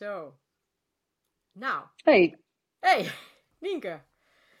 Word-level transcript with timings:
Zo. 0.00 0.38
Nou. 1.52 1.84
Hey. 2.02 2.40
Hey, 2.78 3.12
Nienke. 3.58 4.02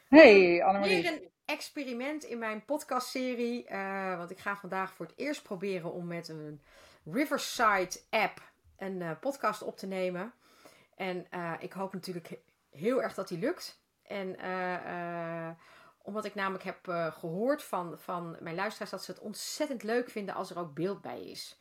Hey, 0.08 0.62
Annemarie. 0.64 1.02
Weer 1.02 1.12
een 1.12 1.30
experiment 1.44 2.24
in 2.24 2.38
mijn 2.38 2.64
podcastserie. 2.64 3.70
Uh, 3.70 4.16
want 4.16 4.30
ik 4.30 4.38
ga 4.38 4.56
vandaag 4.56 4.92
voor 4.92 5.06
het 5.06 5.18
eerst 5.18 5.42
proberen 5.42 5.92
om 5.92 6.06
met 6.06 6.28
een 6.28 6.62
Riverside 7.04 8.00
app 8.10 8.52
een 8.76 9.00
uh, 9.00 9.10
podcast 9.20 9.62
op 9.62 9.76
te 9.76 9.86
nemen. 9.86 10.32
En 10.94 11.26
uh, 11.34 11.52
ik 11.58 11.72
hoop 11.72 11.92
natuurlijk 11.92 12.38
heel 12.70 13.02
erg 13.02 13.14
dat 13.14 13.28
die 13.28 13.38
lukt. 13.38 13.82
En 14.02 14.36
omdat 16.02 16.24
ik 16.24 16.34
namelijk 16.34 16.64
heb 16.64 16.78
gehoord 17.14 17.62
van, 17.62 17.98
van 17.98 18.36
mijn 18.40 18.54
luisteraars 18.54 18.90
dat 18.90 19.04
ze 19.04 19.10
het 19.10 19.20
ontzettend 19.20 19.82
leuk 19.82 20.10
vinden 20.10 20.34
als 20.34 20.50
er 20.50 20.58
ook 20.58 20.74
beeld 20.74 21.00
bij 21.00 21.22
is. 21.22 21.58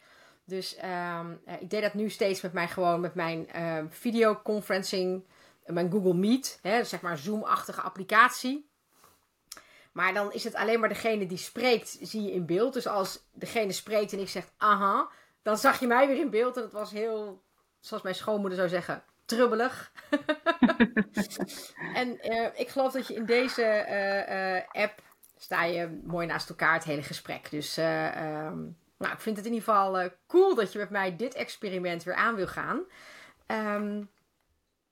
Dus 0.49 0.77
um, 1.19 1.41
ik 1.59 1.69
deed 1.69 1.81
dat 1.81 1.93
nu 1.93 2.09
steeds 2.09 2.41
met 2.41 2.53
mijn 2.53 2.67
gewoon 2.69 2.99
met 2.99 3.15
mijn 3.15 3.63
um, 3.63 3.91
videoconferencing, 3.91 5.23
mijn 5.65 5.91
Google 5.91 6.13
Meet, 6.13 6.59
hè, 6.61 6.83
zeg 6.83 7.01
maar 7.01 7.17
Zoom-achtige 7.17 7.81
applicatie. 7.81 8.69
Maar 9.91 10.13
dan 10.13 10.33
is 10.33 10.43
het 10.43 10.55
alleen 10.55 10.79
maar 10.79 10.89
degene 10.89 11.25
die 11.25 11.37
spreekt, 11.37 11.97
zie 12.01 12.21
je 12.21 12.31
in 12.31 12.45
beeld. 12.45 12.73
Dus 12.73 12.87
als 12.87 13.19
degene 13.33 13.71
spreekt 13.71 14.13
en 14.13 14.19
ik 14.19 14.29
zeg 14.29 14.45
aha, 14.57 15.09
dan 15.41 15.57
zag 15.57 15.79
je 15.79 15.87
mij 15.87 16.07
weer 16.07 16.19
in 16.19 16.29
beeld. 16.29 16.57
En 16.57 16.63
het 16.63 16.71
was 16.71 16.91
heel, 16.91 17.43
zoals 17.79 18.03
mijn 18.03 18.15
schoonmoeder 18.15 18.57
zou 18.57 18.69
zeggen, 18.69 19.03
trubbelig. 19.25 19.91
en 21.93 22.31
uh, 22.31 22.47
ik 22.53 22.69
geloof 22.69 22.91
dat 22.91 23.07
je 23.07 23.13
in 23.13 23.25
deze 23.25 23.85
uh, 24.73 24.83
app 24.83 25.01
sta 25.37 25.63
je 25.63 25.99
mooi 26.03 26.27
naast 26.27 26.49
elkaar 26.49 26.73
het 26.73 26.83
hele 26.83 27.03
gesprek. 27.03 27.49
Dus 27.51 27.77
um, 27.77 28.77
nou, 28.99 29.13
ik 29.13 29.19
vind 29.19 29.37
het 29.37 29.45
in 29.45 29.53
ieder 29.53 29.67
geval 29.67 30.01
uh, 30.01 30.09
cool 30.27 30.55
dat 30.55 30.71
je 30.71 30.79
met 30.79 30.89
mij 30.89 31.15
dit 31.15 31.33
experiment 31.33 32.03
weer 32.03 32.15
aan 32.15 32.35
wil 32.35 32.47
gaan. 32.47 32.83
Um, 33.47 34.09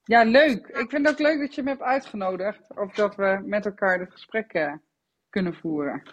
ja, 0.03 0.23
leuk. 0.23 0.67
Ik 0.67 0.89
vind 0.89 1.07
het 1.07 1.09
ook 1.09 1.19
leuk 1.19 1.39
dat 1.39 1.55
je 1.55 1.63
me 1.63 1.69
hebt 1.69 1.81
uitgenodigd. 1.81 2.61
Of 2.75 2.93
dat 2.93 3.15
we 3.15 3.41
met 3.45 3.65
elkaar 3.65 3.97
dit 3.97 4.11
gesprek 4.11 4.53
uh, 4.53 4.73
kunnen 5.29 5.55
voeren. 5.55 6.03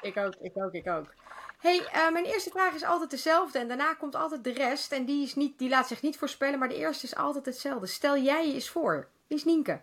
Ik 0.00 0.16
ook, 0.16 0.34
ik 0.34 0.56
ook, 0.56 0.72
ik 0.72 0.88
ook. 0.88 1.14
hey, 1.58 1.78
uh, 1.78 2.10
mijn 2.10 2.24
eerste 2.24 2.50
vraag 2.50 2.74
is 2.74 2.84
altijd 2.84 3.10
dezelfde. 3.10 3.58
En 3.58 3.68
daarna 3.68 3.94
komt 3.94 4.14
altijd 4.14 4.44
de 4.44 4.52
rest. 4.52 4.92
En 4.92 5.04
die, 5.04 5.22
is 5.22 5.34
niet, 5.34 5.58
die 5.58 5.68
laat 5.68 5.88
zich 5.88 6.02
niet 6.02 6.18
voorspellen. 6.18 6.58
Maar 6.58 6.68
de 6.68 6.76
eerste 6.76 7.06
is 7.06 7.16
altijd 7.16 7.46
hetzelfde. 7.46 7.86
Stel 7.86 8.18
jij 8.18 8.46
je 8.46 8.54
eens 8.54 8.70
voor. 8.70 9.08
Wie 9.26 9.38
is 9.38 9.44
Nienke? 9.44 9.80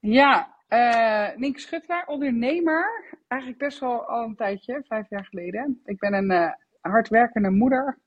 Ja, 0.00 0.57
uh, 0.68 1.36
Nienke 1.36 1.60
Schutlaar, 1.60 2.06
ondernemer. 2.06 3.04
Eigenlijk 3.28 3.60
best 3.60 3.78
wel 3.78 4.06
al 4.06 4.24
een 4.24 4.36
tijdje, 4.36 4.84
vijf 4.86 5.08
jaar 5.08 5.24
geleden. 5.24 5.80
Ik 5.84 5.98
ben 5.98 6.14
een 6.14 6.30
uh, 6.30 6.52
hardwerkende 6.80 7.50
moeder. 7.50 7.98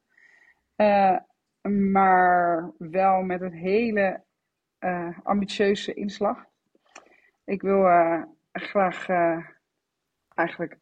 Uh, 0.78 1.18
maar 1.92 2.72
wel 2.78 3.22
met 3.22 3.42
een 3.42 3.54
hele 3.54 4.24
ambitieuze 5.24 5.94
inslag. 5.94 6.46
Ik 7.46 7.62
wil 7.62 7.84
graag 8.52 9.08
eigenlijk... 10.36 10.78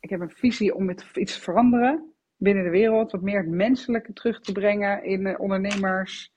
Ik 0.00 0.10
heb 0.10 0.20
een 0.20 0.30
visie 0.30 0.74
om 0.74 0.84
met 0.84 1.10
iets 1.14 1.34
te 1.34 1.40
veranderen 1.40 2.14
binnen 2.36 2.64
de 2.64 2.70
wereld. 2.70 3.12
Wat 3.12 3.22
meer 3.22 3.38
het 3.38 3.48
menselijke 3.48 4.12
terug 4.12 4.40
te 4.40 4.52
brengen 4.52 5.04
in 5.04 5.38
ondernemers, 5.38 6.32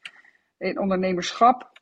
in 0.57 0.79
ondernemerschap. 0.79 1.74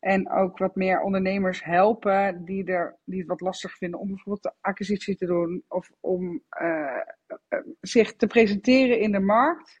En 0.00 0.30
ook 0.30 0.58
wat 0.58 0.74
meer 0.74 1.00
ondernemers 1.00 1.64
helpen 1.64 2.44
die, 2.44 2.64
er, 2.64 2.98
die 3.04 3.18
het 3.18 3.28
wat 3.28 3.40
lastig 3.40 3.76
vinden 3.76 4.00
om 4.00 4.08
bijvoorbeeld 4.08 4.42
de 4.42 4.52
acquisitie 4.60 5.16
te 5.16 5.26
doen 5.26 5.64
of 5.68 5.90
om 6.00 6.42
uh, 6.60 7.00
uh, 7.48 7.58
zich 7.80 8.16
te 8.16 8.26
presenteren 8.26 8.98
in 8.98 9.12
de 9.12 9.20
markt. 9.20 9.80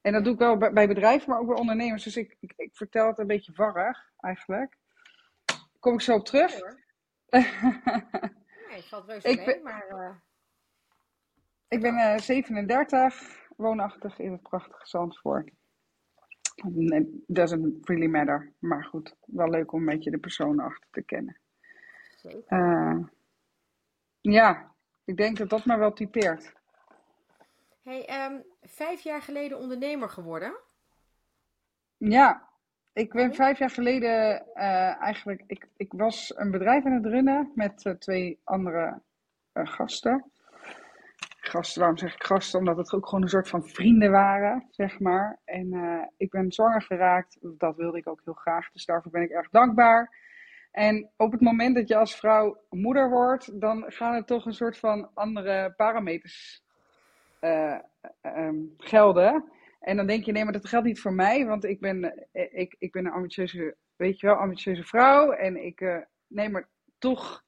En 0.00 0.12
dat 0.12 0.24
doe 0.24 0.32
ik 0.32 0.38
wel 0.38 0.56
bij, 0.56 0.88
bedrijven, 0.88 1.30
maar 1.30 1.38
ook 1.38 1.46
bij 1.46 1.56
ondernemers. 1.56 2.04
Dus 2.04 2.16
ik, 2.16 2.36
ik, 2.40 2.52
ik, 2.56 2.76
vertel 2.76 3.06
het 3.06 3.18
een 3.18 3.26
beetje 3.26 3.52
warrig 3.54 4.12
eigenlijk. 4.16 4.76
Kom 5.78 5.94
ik 5.94 6.00
zo 6.00 6.14
op 6.14 6.24
terug? 6.24 6.52
Nee, 7.30 8.78
nee 8.78 8.82
valt 8.82 9.06
reuze 9.06 9.28
ik 9.28 9.36
mee, 9.36 9.46
ben, 9.46 9.62
maar... 9.62 9.86
Uh... 9.90 10.10
Ik 11.68 11.80
ben 11.80 12.20
37, 12.20 13.48
woonachtig 13.56 14.18
in 14.18 14.32
het 14.32 14.42
prachtige 14.42 14.86
Zandvoort. 14.86 15.50
Doesn't 17.26 17.88
really 17.88 18.06
matter. 18.06 18.52
Maar 18.58 18.84
goed, 18.84 19.16
wel 19.26 19.50
leuk 19.50 19.72
om 19.72 19.80
een 19.80 19.94
beetje 19.94 20.10
de 20.10 20.18
persoon 20.18 20.60
achter 20.60 20.88
te 20.90 21.02
kennen. 21.02 21.36
Uh, 22.48 22.98
ja, 24.20 24.74
ik 25.04 25.16
denk 25.16 25.36
dat 25.36 25.50
dat 25.50 25.64
maar 25.64 25.78
wel 25.78 25.92
typeert. 25.92 26.52
Hey, 27.82 28.26
um, 28.26 28.44
vijf 28.62 29.00
jaar 29.00 29.22
geleden 29.22 29.58
ondernemer 29.58 30.08
geworden? 30.08 30.56
Ja, 31.96 32.48
ik 32.92 33.12
ben 33.12 33.34
vijf 33.34 33.58
jaar 33.58 33.70
geleden 33.70 34.46
uh, 34.54 35.02
eigenlijk. 35.02 35.42
Ik, 35.46 35.68
ik 35.76 35.92
was 35.92 36.32
een 36.36 36.50
bedrijf 36.50 36.84
aan 36.84 36.92
het 36.92 37.06
runnen 37.06 37.52
met 37.54 37.84
uh, 37.84 37.92
twee 37.92 38.40
andere 38.44 39.02
gasten 39.52 40.30
gasten, 41.50 41.80
waarom 41.80 41.98
zeg 41.98 42.14
ik 42.14 42.24
gasten? 42.24 42.58
Omdat 42.58 42.76
het 42.76 42.92
ook 42.92 43.06
gewoon 43.08 43.22
een 43.22 43.28
soort 43.28 43.48
van 43.48 43.68
vrienden 43.68 44.10
waren, 44.10 44.66
zeg 44.70 45.00
maar. 45.00 45.40
En 45.44 45.74
uh, 45.74 46.02
ik 46.16 46.30
ben 46.30 46.52
zwanger 46.52 46.82
geraakt, 46.82 47.38
dat 47.40 47.76
wilde 47.76 47.98
ik 47.98 48.08
ook 48.08 48.20
heel 48.24 48.34
graag, 48.34 48.70
dus 48.70 48.84
daarvoor 48.84 49.10
ben 49.10 49.22
ik 49.22 49.30
erg 49.30 49.48
dankbaar. 49.48 50.18
En 50.70 51.10
op 51.16 51.32
het 51.32 51.40
moment 51.40 51.74
dat 51.74 51.88
je 51.88 51.96
als 51.96 52.16
vrouw 52.16 52.64
moeder 52.68 53.10
wordt, 53.10 53.60
dan 53.60 53.84
gaan 53.86 54.14
er 54.14 54.24
toch 54.24 54.46
een 54.46 54.54
soort 54.54 54.78
van 54.78 55.10
andere 55.14 55.72
parameters 55.76 56.62
uh, 57.40 57.78
um, 58.22 58.74
gelden. 58.76 59.44
En 59.80 59.96
dan 59.96 60.06
denk 60.06 60.24
je, 60.24 60.32
nee, 60.32 60.44
maar 60.44 60.52
dat 60.52 60.68
geldt 60.68 60.86
niet 60.86 61.00
voor 61.00 61.12
mij, 61.12 61.46
want 61.46 61.64
ik 61.64 61.80
ben, 61.80 62.28
ik, 62.32 62.76
ik 62.78 62.92
ben 62.92 63.06
een 63.06 63.12
ambitieuze, 63.12 63.76
weet 63.96 64.20
je 64.20 64.26
wel, 64.26 64.36
ambitieuze 64.36 64.84
vrouw. 64.84 65.30
En 65.30 65.64
ik, 65.64 65.80
uh, 65.80 65.96
nee, 66.26 66.48
maar 66.48 66.68
toch 66.98 67.44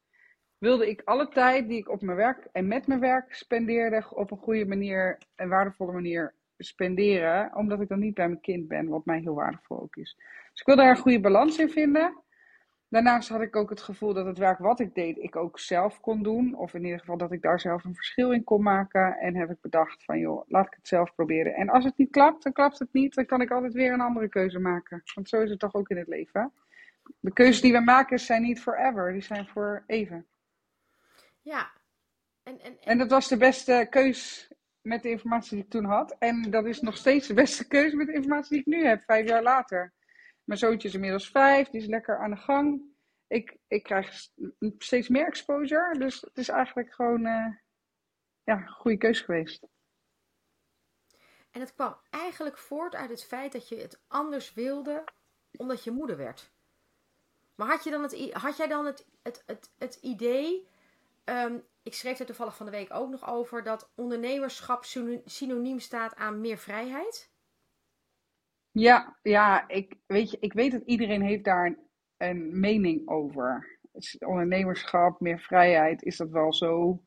wilde 0.62 0.88
ik 0.88 1.02
alle 1.04 1.28
tijd 1.28 1.68
die 1.68 1.78
ik 1.78 1.88
op 1.88 2.02
mijn 2.02 2.16
werk 2.16 2.48
en 2.52 2.66
met 2.66 2.86
mijn 2.86 3.00
werk 3.00 3.34
spendeerde 3.34 4.04
op 4.10 4.30
een 4.30 4.38
goede 4.38 4.66
manier 4.66 5.18
en 5.34 5.48
waardevolle 5.48 5.92
manier 5.92 6.34
spenderen, 6.58 7.50
omdat 7.54 7.80
ik 7.80 7.88
dan 7.88 7.98
niet 7.98 8.14
bij 8.14 8.28
mijn 8.28 8.40
kind 8.40 8.68
ben, 8.68 8.88
wat 8.88 9.04
mij 9.04 9.20
heel 9.20 9.34
waardevol 9.34 9.80
ook 9.80 9.96
is. 9.96 10.16
Dus 10.50 10.60
ik 10.60 10.66
wilde 10.66 10.82
daar 10.82 10.90
een 10.90 11.02
goede 11.02 11.20
balans 11.20 11.58
in 11.58 11.70
vinden. 11.70 12.22
Daarnaast 12.88 13.28
had 13.28 13.40
ik 13.40 13.56
ook 13.56 13.70
het 13.70 13.80
gevoel 13.80 14.14
dat 14.14 14.26
het 14.26 14.38
werk 14.38 14.58
wat 14.58 14.80
ik 14.80 14.94
deed, 14.94 15.16
ik 15.18 15.36
ook 15.36 15.58
zelf 15.58 16.00
kon 16.00 16.22
doen. 16.22 16.54
Of 16.54 16.74
in 16.74 16.84
ieder 16.84 16.98
geval 16.98 17.16
dat 17.16 17.32
ik 17.32 17.42
daar 17.42 17.60
zelf 17.60 17.84
een 17.84 17.94
verschil 17.94 18.32
in 18.32 18.44
kon 18.44 18.62
maken. 18.62 19.18
En 19.18 19.36
heb 19.36 19.50
ik 19.50 19.60
bedacht 19.60 20.04
van 20.04 20.18
joh, 20.18 20.48
laat 20.48 20.66
ik 20.66 20.74
het 20.76 20.88
zelf 20.88 21.14
proberen. 21.14 21.54
En 21.54 21.68
als 21.68 21.84
het 21.84 21.96
niet 21.96 22.10
klapt, 22.10 22.42
dan 22.42 22.52
klapt 22.52 22.78
het 22.78 22.92
niet. 22.92 23.14
Dan 23.14 23.26
kan 23.26 23.40
ik 23.40 23.50
altijd 23.50 23.72
weer 23.72 23.92
een 23.92 24.00
andere 24.00 24.28
keuze 24.28 24.58
maken. 24.58 25.02
Want 25.14 25.28
zo 25.28 25.42
is 25.42 25.50
het 25.50 25.58
toch 25.58 25.74
ook 25.74 25.88
in 25.88 25.96
het 25.96 26.08
leven. 26.08 26.52
De 27.20 27.32
keuzes 27.32 27.60
die 27.60 27.72
we 27.72 27.80
maken 27.80 28.18
zijn 28.18 28.42
niet 28.42 28.60
forever, 28.60 29.12
die 29.12 29.22
zijn 29.22 29.46
voor 29.46 29.84
even. 29.86 30.26
Ja. 31.42 31.72
En, 32.42 32.60
en, 32.60 32.78
en... 32.80 32.80
en 32.80 32.98
dat 32.98 33.10
was 33.10 33.28
de 33.28 33.36
beste 33.36 33.86
keus 33.90 34.50
met 34.80 35.02
de 35.02 35.10
informatie 35.10 35.56
die 35.56 35.64
ik 35.64 35.70
toen 35.70 35.84
had. 35.84 36.16
En 36.18 36.50
dat 36.50 36.66
is 36.66 36.80
nog 36.80 36.96
steeds 36.96 37.26
de 37.26 37.34
beste 37.34 37.66
keuze 37.66 37.96
met 37.96 38.06
de 38.06 38.12
informatie 38.12 38.50
die 38.50 38.60
ik 38.60 38.66
nu 38.66 38.86
heb, 38.86 39.02
vijf 39.02 39.28
jaar 39.28 39.42
later. 39.42 39.92
Mijn 40.44 40.58
zoontje 40.58 40.88
is 40.88 40.94
inmiddels 40.94 41.30
vijf, 41.30 41.68
die 41.68 41.80
is 41.80 41.86
lekker 41.86 42.18
aan 42.18 42.30
de 42.30 42.36
gang. 42.36 42.82
Ik, 43.26 43.56
ik 43.66 43.82
krijg 43.82 44.28
steeds 44.78 45.08
meer 45.08 45.26
exposure, 45.26 45.98
dus 45.98 46.20
het 46.20 46.38
is 46.38 46.48
eigenlijk 46.48 46.94
gewoon 46.94 47.26
uh, 47.26 47.46
ja, 48.42 48.56
een 48.56 48.68
goede 48.68 48.96
keus 48.96 49.20
geweest. 49.20 49.66
En 51.50 51.60
het 51.60 51.74
kwam 51.74 52.00
eigenlijk 52.10 52.58
voort 52.58 52.94
uit 52.94 53.10
het 53.10 53.24
feit 53.24 53.52
dat 53.52 53.68
je 53.68 53.76
het 53.76 54.02
anders 54.08 54.52
wilde, 54.52 55.04
omdat 55.56 55.84
je 55.84 55.90
moeder 55.90 56.16
werd. 56.16 56.52
Maar 57.54 57.68
had, 57.68 57.84
je 57.84 57.90
dan 57.90 58.02
het, 58.02 58.32
had 58.32 58.56
jij 58.56 58.66
dan 58.66 58.86
het, 58.86 59.06
het, 59.22 59.42
het, 59.46 59.72
het 59.78 59.94
idee 59.94 60.68
Um, 61.24 61.64
ik 61.82 61.94
schreef 61.94 62.18
er 62.18 62.26
toevallig 62.26 62.56
van 62.56 62.66
de 62.66 62.72
week 62.72 62.94
ook 62.94 63.10
nog 63.10 63.28
over 63.28 63.62
dat 63.62 63.92
ondernemerschap 63.94 64.84
synoniem 65.24 65.78
staat 65.78 66.14
aan 66.14 66.40
meer 66.40 66.58
vrijheid. 66.58 67.30
Ja, 68.70 69.18
ja 69.22 69.68
ik, 69.68 69.94
weet 70.06 70.30
je, 70.30 70.36
ik 70.40 70.52
weet 70.52 70.72
dat 70.72 70.82
iedereen 70.84 71.22
heeft 71.22 71.44
daar 71.44 71.76
een, 72.16 72.60
mening 72.60 73.08
over. 73.08 73.78
Ondernemerschap, 74.18 75.20
meer 75.20 75.40
vrijheid, 75.40 76.02
is 76.02 76.16
dat 76.16 76.30
wel 76.30 76.52
zo? 76.52 77.02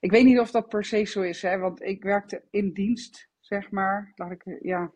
Ik 0.00 0.10
weet 0.10 0.24
niet 0.24 0.38
of 0.38 0.50
dat 0.50 0.68
per 0.68 0.84
se 0.84 1.04
zo 1.04 1.22
is, 1.22 1.42
hè, 1.42 1.58
want 1.58 1.82
ik 1.82 2.02
werkte 2.02 2.44
in 2.50 2.72
dienst, 2.72 3.28
zeg 3.40 3.70
maar. 3.70 4.12
Ik, 4.30 4.58
ja, 4.60 4.92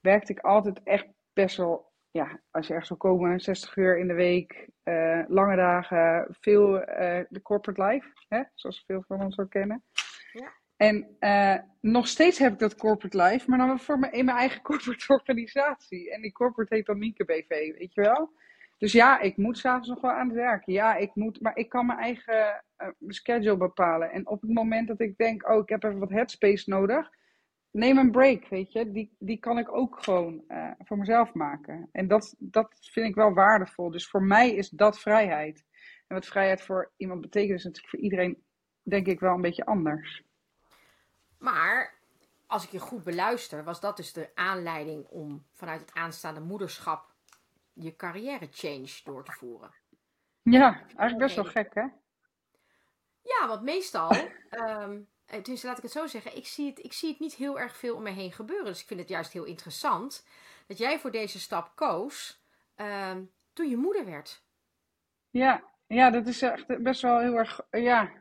werkte 0.00 0.32
ik 0.32 0.40
altijd 0.40 0.82
echt 0.82 1.06
best 1.32 1.56
wel 1.56 1.87
ja, 2.18 2.40
als 2.50 2.66
je 2.66 2.72
ergens 2.72 2.88
wil 2.88 2.98
komen, 2.98 3.40
60 3.40 3.76
uur 3.76 3.98
in 3.98 4.08
de 4.08 4.14
week, 4.14 4.68
uh, 4.84 5.22
lange 5.28 5.56
dagen, 5.56 6.26
veel 6.40 6.76
uh, 6.76 6.84
de 7.28 7.42
corporate 7.42 7.82
life, 7.82 8.08
hè, 8.28 8.42
zoals 8.54 8.84
veel 8.86 9.04
van 9.06 9.22
ons 9.22 9.38
ook 9.38 9.50
kennen. 9.50 9.84
Ja. 10.32 10.52
En 10.76 11.16
uh, 11.20 11.58
nog 11.80 12.08
steeds 12.08 12.38
heb 12.38 12.52
ik 12.52 12.58
dat 12.58 12.76
corporate 12.76 13.22
life, 13.22 13.50
maar 13.50 13.58
dan 13.58 13.80
voor 13.80 13.98
me, 13.98 14.10
in 14.10 14.24
mijn 14.24 14.36
eigen 14.36 14.62
corporate 14.70 15.12
organisatie. 15.12 16.10
En 16.12 16.22
die 16.22 16.32
corporate 16.32 16.74
heet 16.74 16.86
dan 16.86 16.98
Mieke 16.98 17.24
BV, 17.24 17.48
weet 17.48 17.94
je 17.94 18.00
wel? 18.00 18.32
Dus 18.78 18.92
ja, 18.92 19.20
ik 19.20 19.36
moet 19.36 19.58
s'avonds 19.58 19.88
nog 19.88 20.00
wel 20.00 20.10
aan 20.10 20.28
het 20.28 20.36
werken. 20.36 20.72
Ja, 20.72 20.94
ik 20.94 21.10
moet, 21.14 21.40
maar 21.40 21.56
ik 21.56 21.68
kan 21.68 21.86
mijn 21.86 21.98
eigen 21.98 22.64
schedule 23.06 23.56
bepalen. 23.56 24.10
En 24.10 24.28
op 24.28 24.40
het 24.40 24.52
moment 24.52 24.88
dat 24.88 25.00
ik 25.00 25.16
denk, 25.16 25.48
oh, 25.48 25.58
ik 25.58 25.68
heb 25.68 25.82
even 25.82 25.98
wat 25.98 26.10
headspace 26.10 26.70
nodig, 26.70 27.10
neem 27.78 27.98
een 27.98 28.10
break, 28.10 28.48
weet 28.48 28.72
je. 28.72 28.90
Die, 28.90 29.16
die 29.18 29.38
kan 29.38 29.58
ik 29.58 29.72
ook 29.72 30.02
gewoon 30.02 30.44
uh, 30.48 30.70
voor 30.78 30.98
mezelf 30.98 31.34
maken. 31.34 31.88
En 31.92 32.08
dat, 32.08 32.34
dat 32.38 32.68
vind 32.80 33.06
ik 33.06 33.14
wel 33.14 33.32
waardevol. 33.32 33.90
Dus 33.90 34.08
voor 34.08 34.22
mij 34.22 34.54
is 34.54 34.68
dat 34.68 35.00
vrijheid. 35.00 35.64
En 36.06 36.14
wat 36.16 36.26
vrijheid 36.26 36.62
voor 36.62 36.92
iemand 36.96 37.20
betekent, 37.20 37.58
is 37.58 37.64
natuurlijk 37.64 37.90
voor 37.90 38.02
iedereen, 38.02 38.42
denk 38.82 39.06
ik, 39.06 39.20
wel 39.20 39.34
een 39.34 39.40
beetje 39.40 39.66
anders. 39.66 40.22
Maar 41.38 41.94
als 42.46 42.64
ik 42.64 42.70
je 42.70 42.78
goed 42.78 43.04
beluister, 43.04 43.64
was 43.64 43.80
dat 43.80 43.96
dus 43.96 44.12
de 44.12 44.30
aanleiding 44.34 45.06
om 45.06 45.44
vanuit 45.52 45.80
het 45.80 45.94
aanstaande 45.94 46.40
moederschap 46.40 47.14
je 47.72 47.96
carrière 47.96 48.48
change 48.50 49.00
door 49.04 49.24
te 49.24 49.32
voeren. 49.32 49.70
Ja, 50.42 50.80
eigenlijk 50.80 51.18
best 51.18 51.34
wel 51.34 51.44
gek, 51.44 51.74
hè? 51.74 51.86
Ja, 53.22 53.48
want 53.48 53.62
meestal, 53.62 54.12
um, 54.50 55.08
dus 55.42 55.62
laat 55.62 55.76
ik 55.76 55.82
het 55.82 55.92
zo 55.92 56.06
zeggen, 56.06 56.36
ik 56.36 56.46
zie 56.46 56.66
het, 56.66 56.84
ik 56.84 56.92
zie 56.92 57.08
het 57.08 57.20
niet 57.20 57.34
heel 57.34 57.58
erg 57.60 57.76
veel 57.76 57.96
om 57.96 58.02
me 58.02 58.10
heen 58.10 58.32
gebeuren. 58.32 58.66
Dus 58.66 58.80
ik 58.80 58.86
vind 58.86 59.00
het 59.00 59.08
juist 59.08 59.32
heel 59.32 59.44
interessant 59.44 60.26
dat 60.66 60.78
jij 60.78 60.98
voor 60.98 61.10
deze 61.10 61.40
stap 61.40 61.72
koos 61.74 62.42
um, 62.76 63.30
toen 63.52 63.68
je 63.68 63.76
moeder 63.76 64.04
werd. 64.04 64.42
Ja, 65.30 65.64
ja, 65.86 66.10
dat 66.10 66.26
is 66.26 66.42
echt 66.42 66.82
best 66.82 67.02
wel 67.02 67.18
heel 67.18 67.34
erg, 67.34 67.60
ja, 67.70 68.12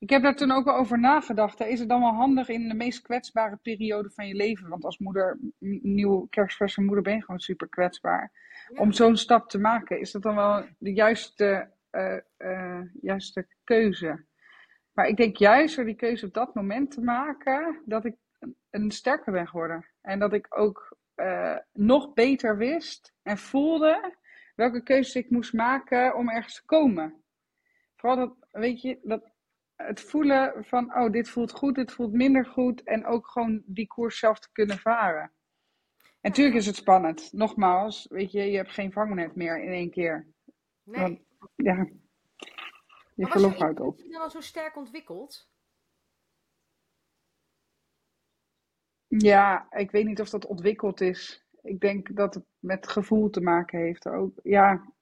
ik 0.00 0.10
heb 0.10 0.22
daar 0.22 0.36
toen 0.36 0.50
ook 0.50 0.64
wel 0.64 0.76
over 0.76 0.98
nagedacht. 0.98 1.60
Is 1.60 1.78
het 1.78 1.88
dan 1.88 2.00
wel 2.00 2.14
handig 2.14 2.48
in 2.48 2.68
de 2.68 2.74
meest 2.74 3.02
kwetsbare 3.02 3.56
periode 3.56 4.10
van 4.10 4.28
je 4.28 4.34
leven? 4.34 4.68
Want 4.68 4.84
als 4.84 4.98
moeder, 4.98 5.38
nieuw 5.82 6.26
kerstverse 6.30 6.80
moeder, 6.80 7.02
ben 7.02 7.14
je 7.14 7.20
gewoon 7.20 7.40
super 7.40 7.68
kwetsbaar. 7.68 8.32
Om 8.76 8.92
zo'n 8.92 9.16
stap 9.16 9.48
te 9.48 9.58
maken, 9.58 10.00
is 10.00 10.10
dat 10.10 10.22
dan 10.22 10.34
wel 10.34 10.64
de 10.78 10.92
juiste, 10.92 11.70
uh, 11.90 12.16
uh, 12.38 12.80
juiste 13.00 13.46
keuze? 13.64 14.24
Maar 14.92 15.06
ik 15.06 15.16
denk 15.16 15.36
juist 15.36 15.76
door 15.76 15.84
die 15.84 15.94
keuze 15.94 16.26
op 16.26 16.34
dat 16.34 16.54
moment 16.54 16.90
te 16.90 17.00
maken, 17.00 17.82
dat 17.84 18.04
ik 18.04 18.16
een 18.70 18.90
sterker 18.90 19.32
ben 19.32 19.48
geworden. 19.48 19.86
En 20.00 20.18
dat 20.18 20.32
ik 20.32 20.46
ook 20.58 20.96
uh, 21.16 21.56
nog 21.72 22.12
beter 22.12 22.56
wist 22.56 23.14
en 23.22 23.38
voelde 23.38 24.18
welke 24.54 24.82
keuzes 24.82 25.14
ik 25.14 25.30
moest 25.30 25.52
maken 25.52 26.16
om 26.16 26.28
ergens 26.28 26.54
te 26.54 26.64
komen. 26.64 27.22
Vooral 27.96 28.18
dat, 28.18 28.36
weet 28.50 28.80
je, 28.80 28.98
dat 29.02 29.32
het 29.76 30.00
voelen 30.00 30.64
van, 30.64 30.94
oh, 30.96 31.10
dit 31.10 31.28
voelt 31.28 31.52
goed, 31.52 31.74
dit 31.74 31.92
voelt 31.92 32.12
minder 32.12 32.46
goed. 32.46 32.82
En 32.82 33.06
ook 33.06 33.26
gewoon 33.26 33.62
die 33.66 33.86
koers 33.86 34.18
zelf 34.18 34.38
te 34.38 34.52
kunnen 34.52 34.78
varen. 34.78 35.32
En 36.20 36.28
natuurlijk 36.28 36.56
is 36.56 36.66
het 36.66 36.76
spannend. 36.76 37.32
Nogmaals, 37.32 38.06
weet 38.10 38.32
je, 38.32 38.42
je 38.42 38.56
hebt 38.56 38.72
geen 38.72 38.92
vangnet 38.92 39.34
meer 39.34 39.62
in 39.62 39.72
één 39.72 39.90
keer. 39.90 40.26
Nee. 40.82 41.00
Want, 41.00 41.20
ja, 41.56 41.88
je 43.28 43.80
op. 43.80 43.98
Is 43.98 44.04
je 44.04 44.10
dan 44.10 44.20
al 44.20 44.30
zo 44.30 44.40
sterk 44.40 44.76
ontwikkeld? 44.76 45.48
Ja, 49.06 49.66
ik 49.70 49.90
weet 49.90 50.06
niet 50.06 50.20
of 50.20 50.30
dat 50.30 50.46
ontwikkeld 50.46 51.00
is. 51.00 51.44
Ik 51.62 51.80
denk 51.80 52.16
dat 52.16 52.34
het 52.34 52.44
met 52.58 52.88
gevoel 52.88 53.30
te 53.30 53.40
maken 53.40 53.78
heeft 53.78 54.08
ook. 54.08 54.38
Ja. 54.42 54.92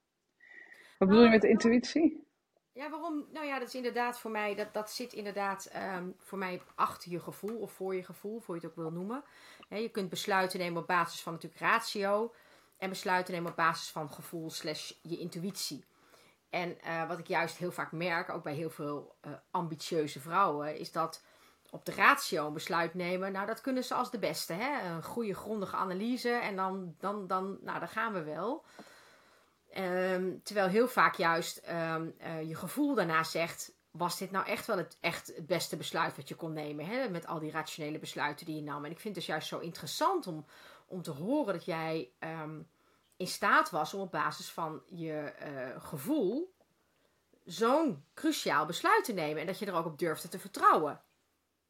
Wat 0.99 1.09
bedoel 1.09 1.25
je 1.25 1.31
met 1.31 1.45
intuïtie? 1.45 2.27
Ja, 2.73 2.91
waarom? 2.91 3.27
Nou 3.33 3.47
ja, 3.47 3.59
dat 3.59 3.69
is 3.69 3.75
inderdaad 3.75 4.19
voor 4.19 4.31
mij, 4.31 4.55
dat, 4.55 4.75
dat 4.75 4.91
zit 4.91 5.13
inderdaad 5.13 5.71
um, 5.97 6.15
voor 6.19 6.39
mij 6.39 6.63
achter 6.75 7.11
je 7.11 7.21
gevoel 7.21 7.59
of 7.59 7.73
voor 7.73 7.95
je 7.95 8.03
gevoel, 8.03 8.41
voor 8.41 8.55
je 8.55 8.61
het 8.61 8.71
ook 8.71 8.77
wil 8.77 8.91
noemen. 8.91 9.25
je 9.69 9.89
kunt 9.89 10.09
besluiten 10.09 10.59
nemen 10.59 10.81
op 10.83 10.87
basis 10.87 11.23
van 11.23 11.33
natuurlijk 11.33 11.61
ratio 11.61 12.35
en 12.77 12.89
besluiten 12.89 13.35
nemen 13.35 13.51
op 13.51 13.57
basis 13.57 13.91
van 13.91 14.11
gevoel 14.11 14.51
slash 14.51 14.93
je 15.03 15.19
intuïtie. 15.19 15.85
En 16.51 16.79
uh, 16.87 17.09
wat 17.09 17.19
ik 17.19 17.27
juist 17.27 17.57
heel 17.57 17.73
vaak 17.73 17.93
merk, 17.93 18.31
ook 18.31 18.43
bij 18.43 18.55
heel 18.55 18.71
veel 18.71 19.17
uh, 19.27 19.33
ambitieuze 19.51 20.21
vrouwen, 20.21 20.79
is 20.79 20.93
dat 20.93 21.23
op 21.71 21.85
de 21.85 21.93
ratio 21.93 22.47
een 22.47 22.53
besluit 22.53 22.95
nemen, 22.95 23.33
nou 23.33 23.47
dat 23.47 23.61
kunnen 23.61 23.85
ze 23.85 23.95
als 23.95 24.11
de 24.11 24.19
beste. 24.19 24.53
Hè? 24.53 24.91
Een 24.91 25.03
goede 25.03 25.35
grondige 25.35 25.77
analyse 25.77 26.31
en 26.31 26.57
dan, 26.57 26.95
dan, 26.99 27.27
dan, 27.27 27.59
nou, 27.61 27.79
dan 27.79 27.89
gaan 27.89 28.13
we 28.13 28.23
wel. 28.23 28.65
Um, 29.77 30.43
terwijl 30.43 30.69
heel 30.69 30.89
vaak 30.89 31.15
juist 31.15 31.63
um, 31.71 32.15
uh, 32.21 32.49
je 32.49 32.55
gevoel 32.55 32.95
daarna 32.95 33.23
zegt: 33.23 33.73
was 33.91 34.19
dit 34.19 34.31
nou 34.31 34.47
echt 34.47 34.67
wel 34.67 34.77
het, 34.77 34.97
echt 35.01 35.27
het 35.27 35.47
beste 35.47 35.77
besluit 35.77 36.17
wat 36.17 36.29
je 36.29 36.35
kon 36.35 36.53
nemen? 36.53 36.87
Hè? 36.87 37.09
Met 37.09 37.27
al 37.27 37.39
die 37.39 37.51
rationele 37.51 37.99
besluiten 37.99 38.47
die 38.47 38.57
je 38.57 38.63
nam. 38.63 38.85
En 38.85 38.91
ik 38.91 39.01
vind 39.01 39.15
het 39.15 39.25
dus 39.25 39.27
juist 39.27 39.49
zo 39.49 39.59
interessant 39.59 40.27
om, 40.27 40.47
om 40.87 41.03
te 41.03 41.11
horen 41.11 41.53
dat 41.53 41.65
jij 41.65 42.11
um, 42.19 42.69
in 43.19 43.27
staat 43.27 43.71
was 43.71 43.95
om 43.95 44.01
op 44.01 44.11
basis 44.11 44.51
van 44.51 44.83
je 44.87 45.33
uh, 45.43 45.83
gevoel 45.83 46.55
zo'n 47.45 48.05
cruciaal 48.15 48.67
besluit 48.67 49.05
te 49.05 49.13
nemen. 49.13 49.41
En 49.41 49.47
dat 49.47 49.59
je 49.59 49.67
er 49.67 49.75
ook 49.75 49.87
op 49.87 49.99
durfde 49.99 50.29
te 50.29 50.39
vertrouwen. 50.39 51.01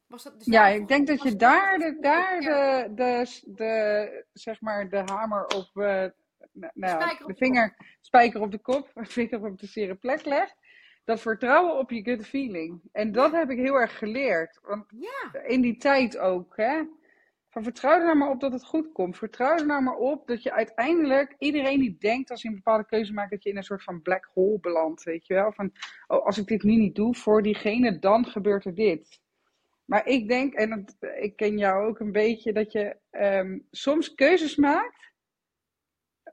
Was 0.07 0.23
dat 0.23 0.37
dus 0.37 0.45
ja, 0.45 0.67
ik 0.67 0.87
denk 0.87 1.07
dat 1.07 1.23
je 1.23 1.35
daar, 1.35 1.77
de, 1.77 1.97
daar 2.01 2.39
de, 2.39 2.91
de, 2.95 3.39
de, 3.45 4.25
zeg 4.33 4.61
maar 4.61 4.89
de 4.89 5.01
hamer 5.05 5.45
op 5.45 5.69
uh, 5.73 6.05
nou, 6.73 7.17
de, 7.25 7.33
vinger, 7.35 7.75
spijker 8.01 8.41
op 8.41 8.51
de 8.51 8.59
kop, 8.59 8.89
vinger 9.17 9.45
op 9.45 9.59
de 9.59 9.67
zere 9.67 9.95
plek 9.95 10.25
legt. 10.25 10.55
Dat 11.03 11.21
vertrouwen 11.21 11.77
op 11.77 11.91
je 11.91 12.03
gut 12.03 12.27
feeling. 12.27 12.81
En 12.91 13.11
dat 13.11 13.31
heb 13.31 13.49
ik 13.49 13.57
heel 13.57 13.75
erg 13.75 13.97
geleerd. 13.97 14.59
Want 14.61 14.85
ja. 14.89 15.41
in 15.41 15.61
die 15.61 15.77
tijd 15.77 16.17
ook, 16.17 16.57
hè. 16.57 16.83
Van 17.59 17.71
vertrouw 17.71 17.99
er 17.99 18.05
nou 18.05 18.17
maar 18.17 18.29
op 18.29 18.39
dat 18.39 18.51
het 18.51 18.65
goed 18.65 18.91
komt. 18.91 19.17
Vertrouw 19.17 19.57
er 19.57 19.65
nou 19.65 19.83
maar 19.83 19.95
op 19.95 20.27
dat 20.27 20.43
je 20.43 20.51
uiteindelijk, 20.51 21.35
iedereen 21.37 21.79
die 21.79 21.97
denkt 21.97 22.31
als 22.31 22.41
je 22.41 22.47
een 22.47 22.55
bepaalde 22.55 22.85
keuze 22.85 23.13
maakt, 23.13 23.31
dat 23.31 23.43
je 23.43 23.49
in 23.49 23.57
een 23.57 23.63
soort 23.63 23.83
van 23.83 24.01
black 24.01 24.29
hole 24.33 24.59
belandt, 24.59 25.03
weet 25.03 25.27
je 25.27 25.33
wel. 25.33 25.51
Van, 25.51 25.71
oh, 26.07 26.25
als 26.25 26.37
ik 26.37 26.47
dit 26.47 26.63
nu 26.63 26.75
niet 26.75 26.95
doe 26.95 27.15
voor 27.15 27.41
diegene, 27.41 27.99
dan 27.99 28.25
gebeurt 28.25 28.65
er 28.65 28.75
dit. 28.75 29.21
Maar 29.85 30.07
ik 30.07 30.27
denk, 30.27 30.53
en 30.53 30.85
ik 31.19 31.35
ken 31.35 31.57
jou 31.57 31.87
ook 31.87 31.99
een 31.99 32.11
beetje, 32.11 32.53
dat 32.53 32.71
je 32.71 32.97
um, 33.11 33.67
soms 33.71 34.15
keuzes 34.15 34.55
maakt 34.55 35.11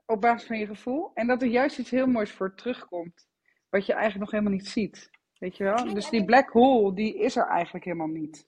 op 0.05 0.21
basis 0.21 0.47
van 0.47 0.57
je 0.57 0.65
gevoel. 0.65 1.11
En 1.13 1.27
dat 1.27 1.41
er 1.41 1.47
juist 1.47 1.79
iets 1.79 1.91
heel 1.91 2.07
moois 2.07 2.31
voor 2.31 2.55
terugkomt. 2.55 3.27
Wat 3.69 3.85
je 3.85 3.93
eigenlijk 3.93 4.21
nog 4.23 4.31
helemaal 4.31 4.53
niet 4.53 4.67
ziet. 4.67 5.09
Weet 5.39 5.57
je 5.57 5.63
wel? 5.63 5.93
Dus 5.93 6.09
die 6.09 6.25
black 6.25 6.49
hole, 6.49 6.93
die 6.93 7.17
is 7.17 7.35
er 7.35 7.47
eigenlijk 7.47 7.85
helemaal 7.85 8.07
niet. 8.07 8.47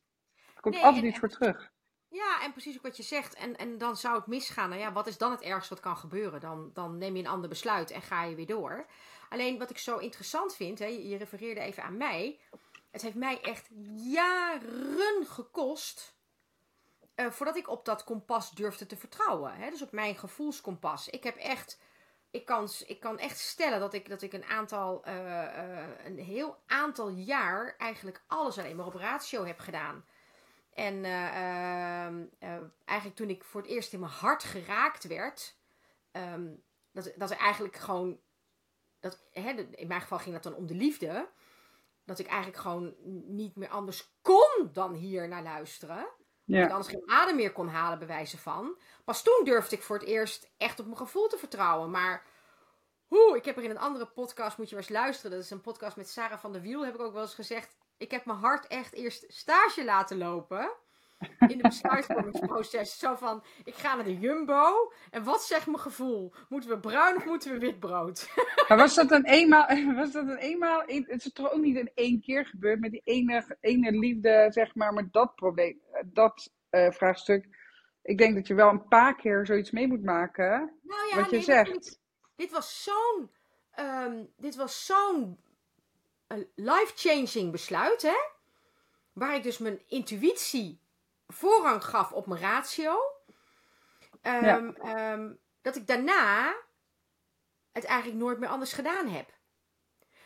Er 0.55 0.61
komt 0.61 0.81
altijd 0.81 1.03
iets 1.03 1.19
voor 1.19 1.29
terug. 1.29 1.77
Ja, 2.09 2.41
en 2.41 2.51
precies 2.51 2.75
ook 2.77 2.83
wat 2.83 2.97
je 2.97 3.03
zegt. 3.03 3.33
En, 3.33 3.57
en 3.57 3.77
dan 3.77 3.97
zou 3.97 4.15
het 4.15 4.27
misgaan. 4.27 4.69
Nou 4.69 4.81
ja, 4.81 4.91
wat 4.91 5.07
is 5.07 5.17
dan 5.17 5.31
het 5.31 5.41
ergste 5.41 5.73
wat 5.73 5.83
kan 5.83 5.97
gebeuren? 5.97 6.39
Dan, 6.39 6.71
dan 6.73 6.97
neem 6.97 7.15
je 7.15 7.23
een 7.23 7.29
ander 7.29 7.50
besluit 7.50 7.91
en 7.91 8.01
ga 8.01 8.23
je 8.23 8.35
weer 8.35 8.45
door. 8.45 8.85
Alleen 9.29 9.57
wat 9.57 9.69
ik 9.69 9.77
zo 9.77 9.97
interessant 9.97 10.56
vind, 10.56 10.79
hè, 10.79 10.85
je 10.85 11.17
refereerde 11.17 11.61
even 11.61 11.83
aan 11.83 11.97
mij. 11.97 12.39
Het 12.91 13.01
heeft 13.01 13.15
mij 13.15 13.41
echt 13.41 13.69
jaren 13.95 15.25
gekost 15.25 16.17
uh, 17.19 17.31
voordat 17.31 17.56
ik 17.56 17.69
op 17.69 17.85
dat 17.85 18.03
kompas 18.03 18.51
durfde 18.51 18.85
te 18.85 18.97
vertrouwen. 18.97 19.53
Hè? 19.53 19.69
Dus 19.69 19.81
op 19.81 19.92
mijn 19.92 20.16
gevoelskompas. 20.16 21.09
Ik 21.09 21.23
heb 21.23 21.35
echt. 21.35 21.80
Ik 22.31 22.45
kan, 22.45 22.69
ik 22.85 22.99
kan 22.99 23.19
echt 23.19 23.39
stellen 23.39 23.80
dat 23.80 23.94
ik, 23.94 24.09
dat 24.09 24.21
ik 24.21 24.33
een 24.33 24.45
aantal. 24.45 25.07
Uh, 25.07 25.13
uh, 25.16 26.06
een 26.06 26.19
heel 26.19 26.57
aantal 26.68 27.09
jaar 27.09 27.75
eigenlijk 27.78 28.21
alles 28.28 28.57
alleen 28.57 28.75
maar 28.75 28.85
op 28.85 28.94
ratio 28.94 29.45
heb 29.45 29.59
gedaan. 29.59 30.06
En 30.80 31.06
ehm, 31.06 32.24
eigenlijk 32.86 33.18
toen 33.18 33.30
ik 33.30 33.44
voor 33.44 33.62
het 33.62 33.69
eerst 33.69 33.94
in 33.94 34.00
mijn 34.00 34.12
hart 34.12 34.44
geraakt 34.44 35.07
werd. 35.07 35.56
Um, 36.12 36.64
dat, 36.92 37.12
dat 37.16 37.31
er 37.31 37.38
eigenlijk 37.38 37.76
gewoon. 37.76 38.19
Dat, 39.00 39.24
hè, 39.31 39.52
in 39.52 39.88
mijn 39.88 40.02
geval 40.02 40.19
ging 40.19 40.33
dat 40.33 40.44
dan 40.44 40.54
om 40.54 40.68
de 40.68 40.76
liefde. 40.76 41.30
Dat 42.06 42.19
ik 42.19 42.28
eigenlijk 42.28 42.57
gewoon 42.57 42.95
niet 43.28 43.56
meer 43.56 43.69
anders 43.69 44.14
kon 44.21 44.69
dan 44.74 44.94
hier 44.94 45.28
naar 45.28 45.44
luisteren. 45.44 46.07
Ja. 46.44 46.64
ik 46.64 46.71
anders 46.71 46.88
geen 46.88 47.09
adem 47.09 47.36
meer 47.36 47.52
kon 47.52 47.68
halen, 47.68 48.00
bij 48.00 48.07
wijze 48.07 48.38
van. 48.38 48.78
Pas 49.06 49.24
toen 49.24 49.42
durfde 49.44 49.76
ik 49.76 49.83
voor 49.83 49.98
het 49.98 50.07
eerst 50.07 50.52
echt 50.57 50.80
op 50.80 50.86
mijn 50.86 50.98
gevoel 50.98 51.28
te 51.28 51.38
vertrouwen. 51.38 51.90
Maar 51.90 52.26
hoe, 53.07 53.36
ik 53.38 53.45
heb 53.45 53.57
er 53.57 53.64
in 53.64 53.69
een 53.69 53.78
andere 53.78 54.06
podcast, 54.06 54.57
moet 54.57 54.69
je 54.69 54.76
wel 54.76 54.83
eens 54.83 54.94
luisteren. 54.94 55.31
Dat 55.31 55.45
is 55.45 55.52
een 55.52 55.62
podcast 55.62 55.95
met 55.95 56.09
Sarah 56.09 56.40
van 56.40 56.52
der 56.52 56.62
Wiel, 56.62 56.86
heb 56.86 56.94
ik 56.94 57.02
ook 57.02 57.14
wel 57.14 57.21
eens 57.21 57.33
gezegd. 57.33 57.78
Ik 57.99 58.11
heb 58.11 58.25
mijn 58.25 58.37
hart 58.37 58.68
echt 58.68 58.94
eerst 58.94 59.25
stage 59.27 59.85
laten 59.85 60.18
lopen 60.18 60.71
in 61.39 61.57
de 61.57 61.61
besluitvormingsproces. 61.61 62.97
Zo 62.97 63.15
van, 63.15 63.44
ik 63.63 63.73
ga 63.73 63.95
naar 63.95 64.03
de 64.03 64.19
Jumbo. 64.19 64.91
En 65.09 65.23
wat 65.23 65.44
zegt 65.44 65.65
mijn 65.65 65.79
gevoel? 65.79 66.33
Moeten 66.49 66.69
we 66.69 66.79
bruin 66.79 67.15
of 67.15 67.25
moeten 67.25 67.51
we 67.51 67.59
wit 67.59 67.79
brood? 67.79 68.29
Maar 68.68 68.77
was 68.77 68.95
dat 68.95 69.11
een 69.11 69.25
eenmaal, 69.25 69.68
was 69.95 70.11
dat 70.11 70.27
een 70.27 70.37
eenmaal, 70.37 70.81
het 70.85 71.25
is 71.25 71.33
toch 71.33 71.51
ook 71.51 71.61
niet 71.61 71.77
in 71.77 71.91
één 71.95 72.21
keer 72.21 72.45
gebeurd 72.45 72.79
met 72.79 72.91
die 72.91 73.01
ene, 73.03 73.57
ene 73.59 73.91
liefde, 73.91 74.47
zeg 74.49 74.75
maar, 74.75 74.94
met 74.94 75.13
dat 75.13 75.35
probleem, 75.35 75.81
dat 76.06 76.51
uh, 76.71 76.91
vraagstuk. 76.91 77.47
Ik 78.01 78.18
denk 78.18 78.35
dat 78.35 78.47
je 78.47 78.53
wel 78.53 78.69
een 78.69 78.87
paar 78.87 79.15
keer 79.15 79.45
zoiets 79.45 79.71
mee 79.71 79.87
moet 79.87 80.03
maken, 80.03 80.77
nou 80.83 81.07
ja, 81.09 81.15
wat 81.15 81.29
je 81.29 81.41
zegt. 81.41 81.99
Dit 82.35 82.51
was 82.51 82.83
zo'n, 82.83 83.31
um, 83.79 84.29
dit 84.37 84.56
was 84.56 84.85
zo'n 84.85 85.37
uh, 86.30 86.45
life-changing 86.56 87.52
besluit, 87.52 88.02
hè? 88.02 88.18
Waar 89.14 89.36
ik 89.36 89.44
dus 89.44 89.57
mijn 89.57 89.81
intuïtie 89.88 90.81
voorrang 91.28 91.83
gaf 91.83 92.12
op 92.12 92.28
mijn 92.28 92.42
ratio. 92.42 93.00
Um, 94.21 94.76
um, 94.86 95.40
dat 95.62 95.76
ik 95.76 95.88
daarna 95.88 96.56
het 97.71 97.83
eigenlijk 97.83 98.19
nooit 98.19 98.40
meer 98.40 98.50
anders 98.50 98.74
gedaan 98.74 99.07
heb. 99.07 99.38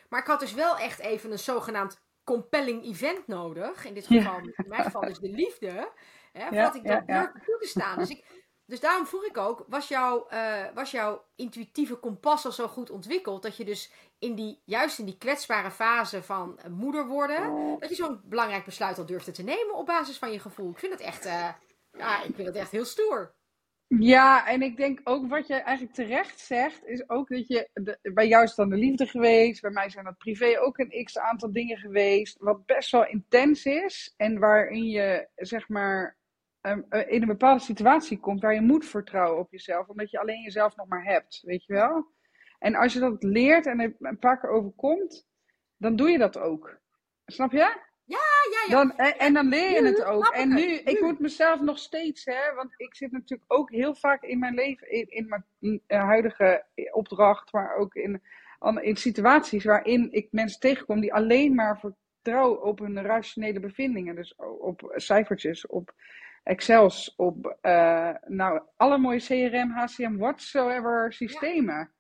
Maar 0.10 0.20
ik 0.20 0.28
had 0.28 0.40
dus 0.40 0.54
wel 0.54 0.78
echt 0.78 1.00
even 1.00 1.32
een 1.32 1.40
zogenaamd 1.40 2.02
compelling 2.24 2.84
event 2.86 3.28
nodig. 3.28 3.86
In 3.86 3.94
dit 3.94 4.06
geval, 4.06 4.38
in 4.38 4.66
mijn 4.68 4.84
geval 4.84 5.04
is 5.04 5.20
de 5.20 5.30
liefde. 5.30 5.92
Hè, 6.32 6.48
voordat 6.48 6.76
ik 6.76 6.88
dat 6.88 7.08
durf 7.08 7.32
toe 7.32 7.58
te 7.60 7.68
staan. 7.68 7.98
Dus, 7.98 8.10
ik, 8.10 8.43
dus 8.66 8.80
daarom 8.80 9.06
vroeg 9.06 9.26
ik 9.26 9.38
ook, 9.38 9.66
was, 9.68 9.88
jouw 9.88 10.28
uh, 10.34 10.64
was 10.74 10.92
jouw 10.92 11.26
intuïtieve 11.36 11.96
kompas 11.96 12.46
al 12.46 12.52
zo 12.52 12.68
goed 12.68 12.90
ontwikkeld 12.90 13.44
dat 13.44 13.58
je 13.58 13.66
dus 13.66 13.92
in 14.20 14.36
die, 14.36 14.62
juist 14.66 15.00
in 15.00 15.06
die 15.06 15.18
kwetsbare 15.18 15.72
fase 15.72 16.24
van 16.24 16.60
moeder 16.70 17.08
worden, 17.08 17.76
dat 17.80 17.90
je 17.90 17.96
zo'n 17.96 18.22
belangrijk 18.24 18.66
besluit 18.66 18.98
al 18.98 19.06
durfde 19.06 19.32
te 19.32 19.44
nemen 19.44 19.76
op 19.76 19.86
basis 19.86 20.18
van 20.18 20.32
je 20.32 20.40
gevoel? 20.40 20.72
Ik 20.72 20.80
vind 20.80 20.92
het 20.92 21.02
echt, 21.02 21.26
uh, 21.26 21.50
ja, 21.92 22.24
ik 22.24 22.36
vind 22.36 22.48
het 22.48 22.56
echt 22.56 22.72
heel 22.72 22.86
stoer. 22.86 23.34
Ja, 23.88 24.48
en 24.48 24.62
ik 24.62 24.78
denk 24.78 25.00
ook 25.04 25.30
wat 25.30 25.48
je 25.48 25.54
eigenlijk 25.54 25.96
terecht 25.96 26.40
zegt, 26.40 26.86
is 26.86 27.10
ook 27.10 27.30
dat 27.30 27.48
je, 27.48 27.70
bij 28.14 28.28
jou 28.28 28.44
is 28.44 28.56
dan 28.56 28.70
de 28.70 28.76
liefde 28.76 29.06
geweest, 29.06 29.62
bij 29.62 29.72
mij 29.72 29.90
zijn 29.90 30.06
dat 30.06 30.18
privé 30.18 30.60
ook 30.60 30.78
een 30.78 31.04
x 31.04 31.18
aantal 31.18 31.52
dingen 31.52 31.78
geweest, 31.78 32.38
wat 32.40 32.66
best 32.66 32.92
wel 32.92 33.06
intens 33.06 33.66
is 33.66 34.14
en 34.18 34.40
waarin 34.40 34.86
je, 34.86 35.28
zeg 35.36 35.70
maar, 35.70 36.18
ehm, 36.64 36.82
eh, 36.90 37.12
in 37.12 37.22
een 37.22 37.28
bepaalde 37.28 37.64
situatie 37.64 38.20
komt 38.20 38.42
waar 38.42 38.54
je 38.54 38.62
moet 38.62 38.86
vertrouwen 38.86 39.40
op 39.40 39.52
jezelf, 39.52 39.88
omdat 39.88 40.12
je 40.12 40.20
alleen 40.20 40.42
jezelf 40.42 40.76
nog 40.76 40.88
maar 40.88 41.04
hebt, 41.04 41.42
weet 41.46 41.66
je 41.66 41.74
wel? 41.74 42.12
En 42.60 42.76
als 42.76 42.94
je 42.94 43.00
dat 43.00 43.24
leert 43.24 43.66
en 43.66 43.80
er 43.80 43.96
een 44.00 44.20
paar 44.20 44.40
keer 44.40 44.50
overkomt, 44.50 45.28
dan 45.78 45.96
doe 45.96 46.10
je 46.10 46.18
dat 46.18 46.38
ook. 46.38 46.78
Snap 47.26 47.52
je? 47.52 47.58
Ja, 48.06 48.20
ja, 48.52 48.64
ja. 48.68 48.76
Dan, 48.76 48.98
en, 48.98 49.34
dan 49.34 49.48
leer 49.48 49.70
je 49.70 49.86
het 49.86 50.04
ook. 50.04 50.28
En 50.28 50.50
nu, 50.50 50.74
ik 50.74 51.02
moet 51.02 51.20
mezelf 51.20 51.60
nog 51.60 51.78
steeds, 51.78 52.26
hè, 52.26 52.54
want 52.56 52.74
ik 52.78 52.96
zit 52.96 53.12
natuurlijk 53.12 53.54
ook 53.54 53.72
heel 53.72 53.96
vaak 53.96 54.24
in 54.24 54.40
mijn 54.40 54.54
leven, 54.54 54.92
in, 54.92 55.06
in 55.10 55.28
mijn 55.28 55.82
eh, 55.88 56.04
huidige 56.04 56.66
opdracht, 56.92 57.54
maar 57.54 57.76
ook 57.76 57.96
in, 57.96 58.22
in 58.82 58.96
situaties 58.96 59.64
waarin 59.64 60.08
ik 60.12 60.28
mensen 60.32 60.60
tegenkom 60.60 61.00
die 61.00 61.14
alleen 61.14 61.56
maar 61.56 61.80
vertrouwen 61.80 62.64
op 62.64 62.80
hun 62.80 63.02
rationele 63.02 63.60
bevindingen. 63.60 64.16
Dus 64.16 64.36
op 64.60 64.94
cijfertjes, 64.96 65.68
op 65.68 65.94
Excels, 66.44 67.14
op 67.16 67.58
uh, 67.62 68.16
nou, 68.28 68.62
alle 68.76 68.98
mooie 68.98 69.20
CRM, 69.20 69.72
HCM, 69.72 70.18
whatsoever 70.18 71.14
systemen. 71.14 71.94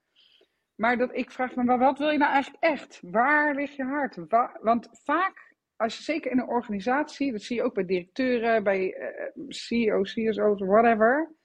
Maar 0.76 0.98
dat 0.98 1.16
ik 1.16 1.32
vraag 1.32 1.56
me, 1.56 1.78
wat 1.78 1.98
wil 1.98 2.10
je 2.10 2.18
nou 2.18 2.32
eigenlijk 2.32 2.64
echt? 2.64 3.00
Waar 3.02 3.56
ligt 3.56 3.76
je 3.76 3.84
hart? 3.84 4.18
want 4.62 4.90
vaak 5.04 5.54
als 5.76 5.98
je 5.98 6.04
zeker 6.04 6.32
in 6.32 6.40
een 6.40 6.48
organisatie, 6.48 7.32
dat 7.32 7.42
zie 7.42 7.56
je 7.56 7.64
ook 7.64 7.74
bij 7.74 7.86
directeuren, 7.86 8.64
bij 8.64 8.98
uh, 8.98 9.44
CEO's, 9.48 10.14
CSO's, 10.14 10.60
whatever, 10.60 11.36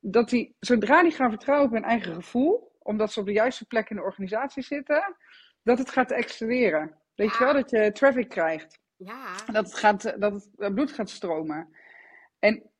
dat 0.00 0.28
die, 0.28 0.56
zodra 0.60 1.02
die 1.02 1.12
gaan 1.12 1.30
vertrouwen 1.30 1.66
op 1.66 1.72
hun 1.74 1.84
eigen 1.84 2.14
gevoel, 2.14 2.76
omdat 2.78 3.12
ze 3.12 3.20
op 3.20 3.26
de 3.26 3.32
juiste 3.32 3.66
plek 3.66 3.90
in 3.90 3.96
de 3.96 4.02
organisatie 4.02 4.62
zitten, 4.62 5.16
dat 5.62 5.78
het 5.78 5.90
gaat 5.90 6.12
accelereren. 6.12 6.96
Weet 7.14 7.36
je 7.36 7.44
wel, 7.44 7.52
dat 7.52 7.70
je 7.70 7.92
traffic 7.92 8.28
krijgt. 8.28 8.80
Ja. 8.96 9.34
Dat 9.52 9.64
het, 9.64 9.74
gaat, 9.74 10.20
dat 10.20 10.48
het 10.56 10.74
bloed 10.74 10.92
gaat 10.92 11.10
stromen. 11.10 11.68
En 12.38 12.70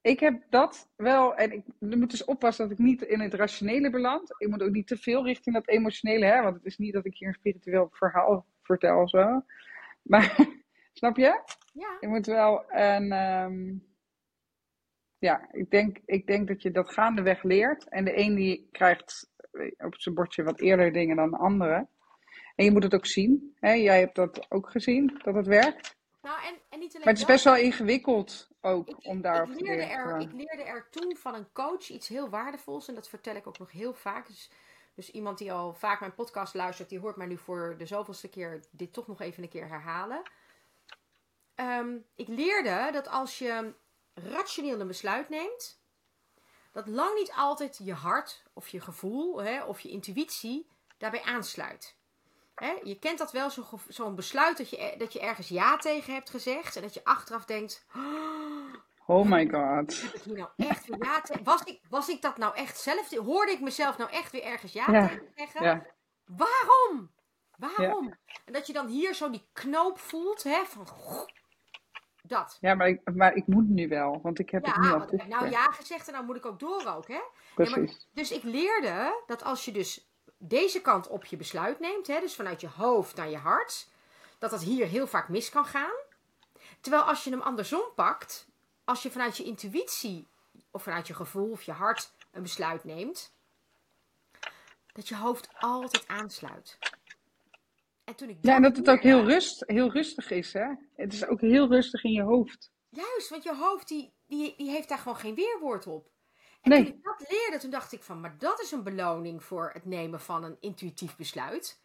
ik 0.00 0.20
heb 0.20 0.42
dat 0.50 0.88
wel, 0.96 1.34
en 1.34 1.52
ik 1.52 1.64
moet 1.78 2.10
dus 2.10 2.24
oppassen 2.24 2.68
dat 2.68 2.78
ik 2.78 2.84
niet 2.84 3.02
in 3.02 3.20
het 3.20 3.34
rationele 3.34 3.90
beland. 3.90 4.34
Ik 4.38 4.48
moet 4.48 4.62
ook 4.62 4.70
niet 4.70 4.86
te 4.86 4.96
veel 4.96 5.24
richting 5.24 5.54
dat 5.54 5.68
emotionele, 5.68 6.24
hè, 6.24 6.42
want 6.42 6.56
het 6.56 6.64
is 6.64 6.78
niet 6.78 6.92
dat 6.92 7.04
ik 7.04 7.16
hier 7.16 7.28
een 7.28 7.34
spiritueel 7.34 7.88
verhaal 7.90 8.46
vertel 8.62 9.08
zo. 9.08 9.44
Maar, 10.02 10.36
snap 10.92 11.16
je? 11.16 11.42
Ja. 11.72 11.96
Je 12.00 12.08
moet 12.08 12.26
wel 12.26 12.64
een. 12.72 13.12
Um, 13.12 13.84
ja, 15.18 15.48
ik 15.52 15.70
denk, 15.70 15.98
ik 16.04 16.26
denk 16.26 16.48
dat 16.48 16.62
je 16.62 16.70
dat 16.70 16.92
gaandeweg 16.92 17.42
leert. 17.42 17.88
En 17.88 18.04
de 18.04 18.18
een 18.18 18.34
die 18.34 18.68
krijgt 18.72 19.30
op 19.76 19.94
zijn 20.00 20.14
bordje 20.14 20.42
wat 20.42 20.60
eerder 20.60 20.92
dingen 20.92 21.16
dan 21.16 21.30
de 21.30 21.36
andere. 21.36 21.88
En 22.54 22.64
je 22.64 22.70
moet 22.70 22.82
het 22.82 22.94
ook 22.94 23.06
zien. 23.06 23.54
Hè? 23.60 23.72
Jij 23.72 23.98
hebt 23.98 24.14
dat 24.14 24.46
ook 24.50 24.70
gezien, 24.70 25.20
dat 25.22 25.34
het 25.34 25.46
werkt. 25.46 25.95
Nou, 26.26 26.42
en, 26.42 26.58
en 26.68 26.78
niet 26.78 26.94
alleen 26.94 27.04
maar 27.04 27.12
het 27.12 27.22
is 27.22 27.24
best 27.24 27.44
wel 27.44 27.56
ingewikkeld 27.56 28.48
ook 28.60 28.88
ik, 28.88 28.96
om 29.06 29.20
daarop 29.20 29.50
ik 29.50 29.56
te 29.56 29.64
leerde. 29.64 29.82
Er, 29.82 30.20
ik 30.20 30.32
leerde 30.32 30.62
er 30.62 30.88
toen 30.90 31.16
van 31.16 31.34
een 31.34 31.52
coach 31.52 31.88
iets 31.88 32.08
heel 32.08 32.28
waardevols. 32.28 32.88
En 32.88 32.94
dat 32.94 33.08
vertel 33.08 33.36
ik 33.36 33.46
ook 33.46 33.58
nog 33.58 33.70
heel 33.70 33.94
vaak. 33.94 34.26
Dus 34.26 34.50
dus 34.96 35.10
iemand 35.10 35.38
die 35.38 35.52
al 35.52 35.74
vaak 35.74 36.00
mijn 36.00 36.14
podcast 36.14 36.54
luistert, 36.54 36.88
die 36.88 36.98
hoort 36.98 37.16
mij 37.16 37.26
nu 37.26 37.38
voor 37.38 37.74
de 37.78 37.86
zoveelste 37.86 38.28
keer 38.28 38.64
dit 38.70 38.92
toch 38.92 39.06
nog 39.06 39.20
even 39.20 39.42
een 39.42 39.48
keer 39.48 39.68
herhalen. 39.68 40.22
Ehm, 41.54 41.96
ik 42.14 42.28
leerde 42.28 42.88
dat 42.92 43.08
als 43.08 43.38
je 43.38 43.74
rationeel 44.14 44.80
een 44.80 44.86
besluit 44.86 45.28
neemt, 45.28 45.80
dat 46.72 46.86
lang 46.86 47.14
niet 47.14 47.32
altijd 47.36 47.80
je 47.82 47.92
hart 47.92 48.42
of 48.52 48.68
je 48.68 48.80
gevoel 48.80 49.42
hè, 49.42 49.64
of 49.64 49.80
je 49.80 49.88
intuïtie 49.88 50.68
daarbij 50.98 51.22
aansluit. 51.22 51.96
Hè, 52.56 52.74
je 52.82 52.98
kent 52.98 53.18
dat 53.18 53.32
wel, 53.32 53.50
zo'n 53.88 54.14
besluit 54.14 54.56
dat 54.56 54.70
je, 54.70 54.94
dat 54.98 55.12
je 55.12 55.20
ergens 55.20 55.48
ja 55.48 55.76
tegen 55.76 56.14
hebt 56.14 56.30
gezegd 56.30 56.76
en 56.76 56.82
dat 56.82 56.94
je 56.94 57.04
achteraf 57.04 57.44
denkt: 57.44 57.86
Oh 59.06 59.26
my 59.26 59.48
god. 59.50 60.00
Heb 60.02 60.14
ik 60.14 60.22
hier 60.22 60.36
nou 60.36 60.48
echt 60.56 60.86
weer 60.86 61.04
ja 61.04 61.20
tegen? 61.20 61.44
Was 61.44 61.62
ik, 61.62 61.80
was 61.88 62.08
ik 62.08 62.22
dat 62.22 62.36
nou 62.36 62.56
echt 62.56 62.78
zelf? 62.78 63.10
Hoorde 63.10 63.52
ik 63.52 63.60
mezelf 63.60 63.98
nou 63.98 64.10
echt 64.10 64.32
weer 64.32 64.42
ergens 64.42 64.72
ja, 64.72 64.84
tegen 64.84 65.32
zeggen? 65.34 65.64
Ja. 65.64 65.86
Waarom? 66.24 67.10
Waarom? 67.56 68.14
En 68.44 68.52
dat 68.52 68.66
je 68.66 68.72
dan 68.72 68.86
hier 68.86 69.14
zo 69.14 69.30
die 69.30 69.48
knoop 69.52 69.98
voelt, 69.98 70.42
hè, 70.42 70.64
van 70.64 70.86
dat. 72.22 72.58
Ja, 72.60 72.74
maar 72.74 72.88
ik, 72.88 73.00
maar 73.14 73.34
ik 73.34 73.46
moet 73.46 73.68
nu 73.68 73.88
wel, 73.88 74.20
want 74.22 74.38
ik 74.38 74.50
heb 74.50 74.66
het 74.66 74.76
nu 74.76 74.90
al 74.90 74.98
want, 74.98 75.28
Nou 75.28 75.50
ja 75.50 75.64
gezegd 75.64 76.06
en 76.06 76.12
nou 76.12 76.24
moet 76.24 76.36
ik 76.36 76.46
ook 76.46 76.58
door 76.58 76.86
ook, 76.86 77.08
hè? 77.08 77.20
Precies. 77.54 77.76
maar, 77.76 77.88
dus 78.12 78.30
ik 78.30 78.42
leerde 78.42 79.22
dat 79.26 79.44
als 79.44 79.64
je 79.64 79.72
dus 79.72 80.08
deze 80.38 80.80
kant 80.80 81.08
op 81.08 81.24
je 81.24 81.36
besluit 81.36 81.80
neemt, 81.80 82.06
hè, 82.06 82.20
dus 82.20 82.34
vanuit 82.34 82.60
je 82.60 82.68
hoofd 82.68 83.16
naar 83.16 83.30
je 83.30 83.36
hart, 83.36 83.88
dat 84.38 84.50
dat 84.50 84.62
hier 84.62 84.86
heel 84.86 85.06
vaak 85.06 85.28
mis 85.28 85.50
kan 85.50 85.64
gaan. 85.64 85.94
Terwijl 86.80 87.02
als 87.02 87.24
je 87.24 87.30
hem 87.30 87.40
andersom 87.40 87.82
pakt, 87.94 88.48
als 88.84 89.02
je 89.02 89.10
vanuit 89.10 89.36
je 89.36 89.44
intuïtie 89.44 90.26
of 90.70 90.82
vanuit 90.82 91.06
je 91.06 91.14
gevoel 91.14 91.50
of 91.50 91.62
je 91.62 91.72
hart 91.72 92.12
een 92.30 92.42
besluit 92.42 92.84
neemt, 92.84 93.34
dat 94.92 95.08
je 95.08 95.16
hoofd 95.16 95.48
altijd 95.58 96.08
aansluit. 96.08 96.78
En 98.04 98.14
toen 98.14 98.28
ik 98.28 98.36
ja, 98.40 98.54
en 98.54 98.62
dat 98.62 98.76
het 98.76 98.90
ook 98.90 99.02
heel, 99.02 99.24
rust, 99.24 99.62
heel 99.66 99.90
rustig 99.90 100.30
is, 100.30 100.52
hè? 100.52 100.74
Het 100.94 101.12
is 101.12 101.26
ook 101.26 101.40
heel 101.40 101.68
rustig 101.68 102.04
in 102.04 102.12
je 102.12 102.22
hoofd. 102.22 102.70
Juist, 102.88 103.28
want 103.28 103.42
je 103.42 103.54
hoofd 103.54 103.88
die, 103.88 104.12
die, 104.26 104.54
die 104.56 104.70
heeft 104.70 104.88
daar 104.88 104.98
gewoon 104.98 105.16
geen 105.16 105.34
weerwoord 105.34 105.86
op. 105.86 106.10
En 106.60 106.70
nee. 106.70 106.84
toen 106.84 106.94
ik 106.94 107.02
dat 107.02 107.24
leerde, 107.28 107.58
toen 107.58 107.70
dacht 107.70 107.92
ik 107.92 108.02
van, 108.02 108.20
maar 108.20 108.38
dat 108.38 108.60
is 108.60 108.72
een 108.72 108.82
beloning 108.82 109.44
voor 109.44 109.70
het 109.72 109.84
nemen 109.84 110.20
van 110.20 110.44
een 110.44 110.56
intuïtief 110.60 111.16
besluit. 111.16 111.82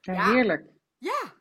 Ja, 0.00 0.32
heerlijk. 0.32 0.64
Ja. 1.02 1.34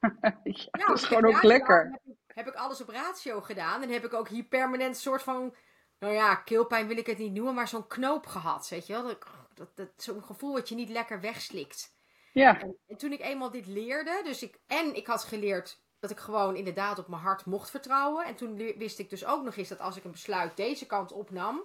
ja, 0.44 0.86
dat 0.88 0.98
is 0.98 1.04
gewoon 1.04 1.26
ook 1.26 1.44
lekker 1.44 2.02
heb 2.34 2.48
ik 2.48 2.54
alles 2.54 2.82
op 2.82 2.90
ratio 2.90 3.42
gedaan. 3.42 3.82
En 3.82 3.90
heb 3.90 4.06
ik 4.06 4.14
ook 4.14 4.28
hier 4.28 4.44
permanent 4.44 4.96
een 4.96 5.02
soort 5.02 5.24
van, 5.24 5.56
nou 6.00 6.14
ja, 6.14 6.36
keelpijn 6.36 6.88
wil 6.88 6.98
ik 6.98 7.06
het 7.06 7.18
niet 7.18 7.34
noemen, 7.34 7.54
maar 7.54 7.68
zo'n 7.68 7.88
knoop 7.88 8.26
gehad. 8.26 8.70
Weet 8.70 8.88
je 8.88 8.94
wel? 8.94 9.04
Dat, 9.04 9.26
dat, 9.54 9.76
dat, 9.76 9.90
zo'n 9.96 10.24
gevoel 10.24 10.54
dat 10.54 10.70
je 10.70 10.76
niet 10.76 10.90
lekker 10.90 11.22
wegslikt. 11.22 11.96
Ja. 12.34 12.62
En, 12.62 12.78
en, 12.88 12.98
toen 12.98 13.12
ik 13.12 13.22
eenmaal 13.22 13.52
dit 13.52 13.68
leerde, 13.68 14.22
dus 14.24 14.44
ik, 14.44 14.60
en 14.68 14.96
ik 14.96 15.08
had 15.08 15.24
geleerd 15.24 15.82
dat 16.00 16.12
ik 16.12 16.20
gewoon 16.20 16.56
inderdaad 16.56 17.00
op 17.00 17.08
mijn 17.08 17.22
hart 17.22 17.46
mocht 17.46 17.70
vertrouwen. 17.70 18.26
En 18.26 18.36
toen 18.36 18.56
wist 18.56 19.00
ik 19.00 19.10
dus 19.10 19.26
ook 19.26 19.44
nog 19.44 19.56
eens 19.56 19.70
dat 19.70 19.80
als 19.80 19.98
ik 19.98 20.04
een 20.04 20.12
besluit 20.12 20.58
deze 20.58 20.86
kant 20.86 21.12
opnam, 21.12 21.62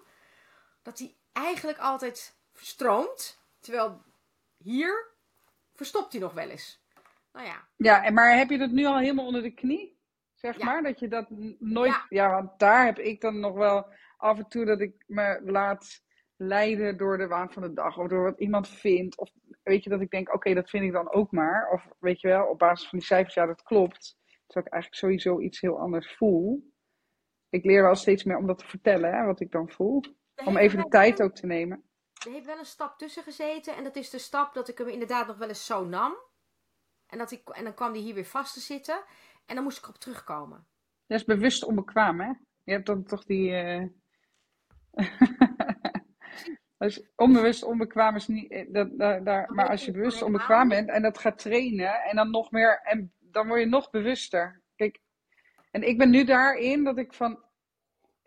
dat 0.87 0.97
die 0.97 1.16
eigenlijk 1.33 1.78
altijd 1.78 2.38
stroomt. 2.52 3.40
Terwijl 3.61 4.02
hier 4.57 5.14
verstopt 5.75 6.12
hij 6.12 6.21
nog 6.21 6.33
wel 6.33 6.49
eens. 6.49 6.85
Nou 7.33 7.47
ja. 7.47 7.69
Ja, 7.76 8.05
en 8.05 8.14
maar 8.14 8.37
heb 8.37 8.50
je 8.50 8.59
dat 8.59 8.71
nu 8.71 8.85
al 8.85 8.99
helemaal 8.99 9.26
onder 9.26 9.43
de 9.43 9.55
knie? 9.55 9.99
Zeg 10.35 10.59
maar, 10.59 10.83
dat 10.83 10.99
je 10.99 11.09
dat 11.09 11.26
nooit. 11.59 12.05
Ja. 12.09 12.31
want 12.31 12.59
daar 12.59 12.85
heb 12.85 12.99
ik 12.99 13.21
dan 13.21 13.40
nog 13.40 13.55
wel 13.55 13.87
af 14.16 14.38
en 14.38 14.49
toe 14.49 14.64
dat 14.64 14.81
ik 14.81 15.05
me 15.07 15.40
laat 15.45 16.05
leiden 16.37 16.97
door 16.97 17.19
de 17.19 17.26
waan 17.26 17.52
van 17.52 17.62
de 17.62 17.73
dag. 17.73 17.99
Of 17.99 18.09
door 18.09 18.23
wat 18.23 18.40
iemand 18.40 18.69
vindt. 18.69 19.19
Of 19.19 19.31
weet 19.62 19.85
je, 19.85 19.90
dat 19.90 20.00
ik 20.00 20.11
denk, 20.11 20.35
oké, 20.35 20.55
dat 20.55 20.71
vind 20.71 20.85
ik 20.85 20.93
dan 20.93 21.12
ook 21.12 21.31
maar. 21.31 21.71
Of 21.73 21.87
weet 21.99 22.21
je 22.21 22.28
wel, 22.28 22.47
op 22.47 22.59
basis 22.59 22.88
van 22.88 22.99
die 22.99 23.07
cijfers, 23.07 23.35
ja, 23.35 23.47
dat 23.47 23.62
klopt. 23.62 24.19
Terwijl 24.47 24.66
ik 24.66 24.73
eigenlijk 24.73 25.02
sowieso 25.02 25.40
iets 25.40 25.61
heel 25.61 25.78
anders 25.78 26.16
voel. 26.16 26.73
Ik 27.49 27.64
leer 27.64 27.83
wel 27.83 27.95
steeds 27.95 28.25
meer 28.25 28.37
om 28.37 28.47
dat 28.47 28.59
te 28.59 28.66
vertellen, 28.66 29.14
hè, 29.14 29.25
wat 29.25 29.40
ik 29.40 29.50
dan 29.50 29.71
voel. 29.71 30.02
Om 30.45 30.57
even 30.57 30.78
de 30.78 30.88
tijd 30.88 31.23
ook 31.23 31.35
te 31.35 31.47
nemen. 31.47 31.85
Er 32.25 32.33
heeft 32.33 32.47
wel 32.47 32.59
een 32.59 32.64
stap 32.64 32.99
tussen 32.99 33.23
gezeten. 33.23 33.76
En 33.76 33.85
dat 33.85 33.97
is 33.97 34.11
de 34.11 34.19
stap 34.19 34.55
dat 34.55 34.69
ik 34.69 34.78
hem 34.78 34.88
inderdaad 34.88 35.26
nog 35.26 35.37
wel 35.37 35.49
eens 35.49 35.66
zo 35.66 35.85
nam. 35.85 36.16
En, 37.07 37.19
dat 37.19 37.31
ik, 37.31 37.49
en 37.49 37.64
dan 37.64 37.75
kwam 37.75 37.93
die 37.93 38.02
hier 38.02 38.14
weer 38.14 38.25
vast 38.25 38.55
te 38.55 38.61
zitten. 38.61 39.05
En 39.47 39.55
dan 39.55 39.64
moest 39.64 39.78
ik 39.78 39.88
op 39.88 39.97
terugkomen. 39.97 40.66
Dat 41.07 41.19
is 41.19 41.25
bewust 41.25 41.64
onbekwaam, 41.64 42.21
hè? 42.21 42.33
Je 42.62 42.73
hebt 42.73 42.87
dan 42.87 43.05
toch 43.05 43.25
die. 43.25 43.50
Uh... 46.78 46.88
dus 46.88 47.02
onbewust 47.16 47.62
onbekwaam 47.62 48.16
is 48.16 48.26
niet. 48.26 48.50
Eh, 48.50 48.73
dat, 48.73 48.99
daar, 48.99 49.52
maar 49.52 49.69
als 49.69 49.85
je 49.85 49.93
bewust 49.93 50.23
onbekwaam 50.23 50.69
bent 50.69 50.88
en 50.88 51.02
dat 51.02 51.19
gaat 51.19 51.38
trainen 51.38 52.02
en 52.02 52.16
dan 52.16 52.31
nog 52.31 52.50
meer. 52.50 52.81
En 52.83 53.12
dan 53.19 53.47
word 53.47 53.61
je 53.61 53.66
nog 53.66 53.90
bewuster. 53.90 54.62
Kijk, 54.76 55.00
en 55.71 55.83
ik 55.83 55.99
ben 55.99 56.11
nu 56.11 56.25
daarin 56.25 56.85
dat 56.85 56.99
ik 56.99 57.14
van. 57.14 57.45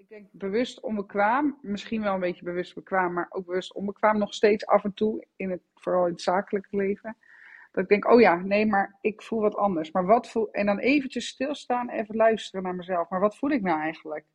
Ik 0.10 0.16
denk 0.16 0.28
bewust 0.32 0.80
onbekwaam, 0.80 1.58
misschien 1.62 2.02
wel 2.02 2.14
een 2.14 2.20
beetje 2.20 2.44
bewust 2.44 2.76
bekwaam, 2.76 3.14
maar 3.14 3.26
ook 3.30 3.46
bewust 3.46 3.74
onbekwaam 3.74 4.18
nog 4.18 4.34
steeds 4.34 4.66
af 4.66 4.84
en 4.84 4.94
toe, 4.94 5.26
in 5.36 5.50
het, 5.52 5.62
vooral 5.76 6.06
in 6.06 6.12
het 6.12 6.22
zakelijke 6.22 6.76
leven. 6.76 7.18
Dat 7.72 7.84
ik 7.84 7.90
denk, 7.90 8.06
oh 8.12 8.20
ja, 8.20 8.36
nee, 8.36 8.66
maar 8.66 8.98
ik 9.02 9.22
voel 9.22 9.40
wat 9.42 9.56
anders. 9.56 9.92
Maar 9.92 10.06
wat 10.06 10.30
voel... 10.30 10.52
En 10.52 10.66
dan 10.66 10.78
eventjes 10.80 11.28
stilstaan, 11.28 11.90
even 11.90 12.16
luisteren 12.16 12.64
naar 12.64 12.76
mezelf. 12.76 13.10
Maar 13.10 13.20
wat 13.20 13.38
voel 13.38 13.50
ik 13.50 13.62
nou 13.62 13.80
eigenlijk? 13.82 14.26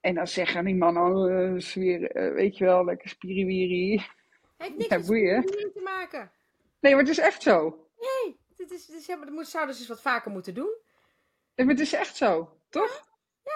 En 0.00 0.14
dan 0.14 0.26
zeggen 0.26 0.64
die 0.64 0.74
mannen, 0.76 1.02
oh, 1.16 1.30
uh, 1.30 1.58
sfeer, 1.60 2.16
uh, 2.16 2.34
weet 2.34 2.56
je 2.56 2.64
wel, 2.64 2.84
lekker 2.84 3.08
spiriwiri. 3.08 4.02
Heeft 4.56 4.76
niks 4.76 4.88
Ja, 4.88 5.00
boeien. 5.06 5.44
te 5.46 5.80
maken. 5.84 6.30
Nee, 6.80 6.92
maar 6.92 7.00
het 7.02 7.10
is 7.10 7.18
echt 7.18 7.42
zo. 7.42 7.86
Nee, 7.98 8.36
dit 8.56 8.70
is, 8.70 8.86
dit 8.86 8.96
is, 8.96 9.06
helemaal- 9.06 9.28
dat 9.28 9.36
moet- 9.36 9.46
zouden 9.48 9.74
ze 9.74 9.80
eens 9.80 9.88
wat 9.90 10.02
vaker 10.02 10.30
moeten 10.30 10.54
doen. 10.54 10.74
Nee, 11.54 11.66
maar 11.66 11.74
het 11.74 11.84
is 11.84 11.92
echt 11.92 12.16
zo, 12.16 12.56
toch? 12.68 13.08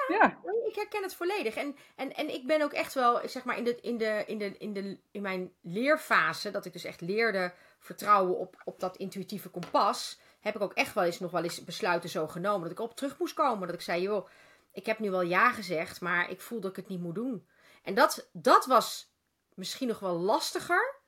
Ja. 0.08 0.38
Ik 0.66 0.74
herken 0.74 1.02
het 1.02 1.14
volledig. 1.14 1.54
En, 1.54 1.76
en, 1.96 2.14
en 2.14 2.34
ik 2.34 2.46
ben 2.46 2.62
ook 2.62 2.72
echt 2.72 2.94
wel, 2.94 3.20
zeg 3.28 3.44
maar, 3.44 3.56
in, 3.58 3.64
de, 3.64 3.80
in, 3.80 3.98
de, 3.98 4.24
in, 4.26 4.38
de, 4.38 4.56
in, 4.58 4.72
de, 4.72 4.98
in 5.10 5.22
mijn 5.22 5.52
leerfase, 5.60 6.50
dat 6.50 6.64
ik 6.64 6.72
dus 6.72 6.84
echt 6.84 7.00
leerde 7.00 7.52
vertrouwen 7.78 8.38
op, 8.38 8.62
op 8.64 8.80
dat 8.80 8.96
intuïtieve 8.96 9.48
kompas, 9.48 10.18
heb 10.40 10.54
ik 10.54 10.60
ook 10.60 10.72
echt 10.72 10.94
wel 10.94 11.04
eens 11.04 11.20
nog 11.20 11.30
wel 11.30 11.42
eens 11.42 11.64
besluiten 11.64 12.10
zo 12.10 12.26
genomen. 12.26 12.62
Dat 12.62 12.70
ik 12.70 12.80
op 12.80 12.96
terug 12.96 13.18
moest 13.18 13.34
komen. 13.34 13.66
Dat 13.66 13.76
ik 13.76 13.82
zei, 13.82 14.02
joh, 14.02 14.28
ik 14.72 14.86
heb 14.86 14.98
nu 14.98 15.10
wel 15.10 15.22
ja 15.22 15.52
gezegd, 15.52 16.00
maar 16.00 16.30
ik 16.30 16.40
voel 16.40 16.60
dat 16.60 16.70
ik 16.70 16.76
het 16.76 16.88
niet 16.88 17.00
moet 17.00 17.14
doen. 17.14 17.48
En 17.82 17.94
dat, 17.94 18.28
dat 18.32 18.66
was 18.66 19.12
misschien 19.54 19.88
nog 19.88 19.98
wel 19.98 20.14
lastiger 20.14 21.02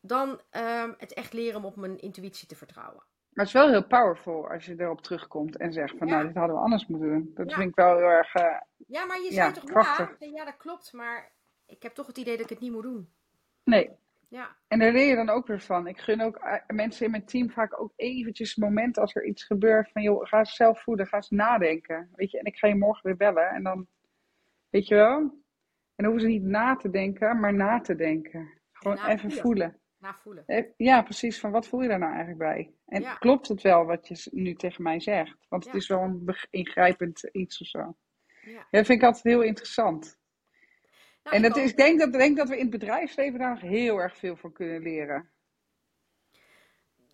dan 0.00 0.40
ehm, 0.50 0.92
het 0.98 1.12
echt 1.12 1.32
leren 1.32 1.56
om 1.56 1.64
op 1.64 1.76
mijn 1.76 1.98
intuïtie 1.98 2.48
te 2.48 2.56
vertrouwen. 2.56 3.02
Maar 3.30 3.44
het 3.46 3.54
is 3.54 3.60
wel 3.60 3.70
heel 3.70 3.86
powerful 3.86 4.48
als 4.50 4.64
je 4.66 4.74
erop 4.80 5.00
terugkomt 5.00 5.56
en 5.56 5.72
zegt 5.72 5.96
van, 5.98 6.06
Ja. 6.06 6.14
nou, 6.14 6.26
dit 6.26 6.36
hadden 6.36 6.56
we 6.56 6.62
anders 6.62 6.86
moeten 6.86 7.08
doen. 7.08 7.30
Dat 7.34 7.50
Ja. 7.50 7.56
vind 7.56 7.68
ik 7.68 7.74
wel 7.74 7.96
heel 7.96 8.06
erg, 8.08 8.34
eh, 8.34 8.60
Ja, 8.86 9.04
maar 9.04 9.20
je 9.20 9.32
zei 9.32 9.52
toch 9.52 9.64
krachtig. 9.64 10.16
ja? 10.18 10.26
Ja, 10.26 10.44
dat 10.44 10.56
klopt, 10.56 10.92
maar 10.92 11.32
ik 11.66 11.82
heb 11.82 11.92
toch 11.92 12.06
het 12.06 12.18
idee 12.18 12.34
dat 12.36 12.44
ik 12.44 12.50
het 12.50 12.60
niet 12.60 12.72
moet 12.72 12.82
doen. 12.82 13.08
nee. 13.64 13.90
Ja, 14.28 14.56
En 14.68 14.78
daar 14.78 14.92
leer 14.92 15.06
je 15.08 15.14
dan 15.14 15.28
ook 15.28 15.46
weer 15.46 15.60
van. 15.60 15.86
Ik 15.86 15.98
gun 15.98 16.20
ook 16.20 16.36
eh, 16.36 16.54
mensen 16.66 17.04
in 17.04 17.10
mijn 17.10 17.24
team 17.24 17.50
vaak 17.50 17.80
ook 17.80 17.92
eventjes 17.96 18.56
momenten 18.56 19.02
als 19.02 19.14
er 19.14 19.24
iets 19.24 19.44
gebeurt 19.44 19.90
van, 19.92 20.02
joh, 20.02 20.26
ga 20.26 20.38
eens 20.38 20.54
zelf 20.56 20.82
voelen, 20.82 21.06
ga 21.06 21.16
eens 21.16 21.30
nadenken. 21.30 22.08
Weet 22.14 22.30
je, 22.30 22.38
en 22.38 22.44
ik 22.44 22.56
ga 22.56 22.66
je 22.68 22.74
morgen 22.74 23.02
weer 23.06 23.16
bellen 23.16 23.48
en 23.50 23.62
dan, 23.62 23.86
weet 24.68 24.86
je 24.86 24.94
wel. 24.94 25.16
En 25.18 25.32
dan 25.94 26.04
hoeven 26.04 26.20
ze 26.20 26.26
niet 26.28 26.42
na 26.42 26.76
te 26.76 26.90
denken, 26.90 27.40
maar 27.40 27.54
na 27.54 27.80
te 27.80 27.94
denken. 27.94 28.48
Gewoon 28.72 29.04
even 29.06 29.30
voelen. 29.32 29.79
Voelen. 30.00 30.12
na 30.12 30.14
voelen. 30.14 30.44
Eh, 30.46 30.64
Ja, 30.76 31.02
precies. 31.02 31.40
Van 31.40 31.50
wat 31.50 31.66
voel 31.66 31.80
je 31.82 31.88
daar 31.88 31.98
nou 31.98 32.10
eigenlijk 32.14 32.38
bij? 32.40 32.74
En 32.86 33.02
Ja. 33.02 33.14
klopt 33.14 33.48
het 33.48 33.62
wel 33.62 33.84
wat 33.84 34.08
je 34.08 34.28
nu 34.30 34.54
tegen 34.54 34.82
mij 34.82 35.00
zegt? 35.00 35.46
Want 35.48 35.64
het 35.64 35.72
Ja. 35.72 35.78
is 35.78 35.86
wel 35.88 36.00
een 36.02 36.36
ingrijpend 36.50 37.22
iets 37.32 37.60
of 37.60 37.66
zo. 37.66 37.96
Ja. 38.42 38.66
Dat 38.70 38.86
vind 38.86 38.88
ik 39.00 39.02
altijd 39.02 39.24
heel 39.24 39.42
interessant. 39.42 40.18
Nou, 41.22 41.36
en 41.36 41.42
ik 41.42 41.48
dat 41.48 41.58
ook. 41.58 41.64
is, 41.64 41.70
ik 41.70 41.76
denk 41.76 41.98
dat, 41.98 42.08
ik 42.08 42.20
denk 42.20 42.36
dat 42.36 42.48
we 42.48 42.54
in 42.54 42.60
het 42.60 42.70
bedrijfsleven 42.70 43.38
daar 43.38 43.60
heel 43.60 43.98
erg 43.98 44.16
veel 44.16 44.36
van 44.36 44.52
kunnen 44.52 44.82
leren. 44.82 45.30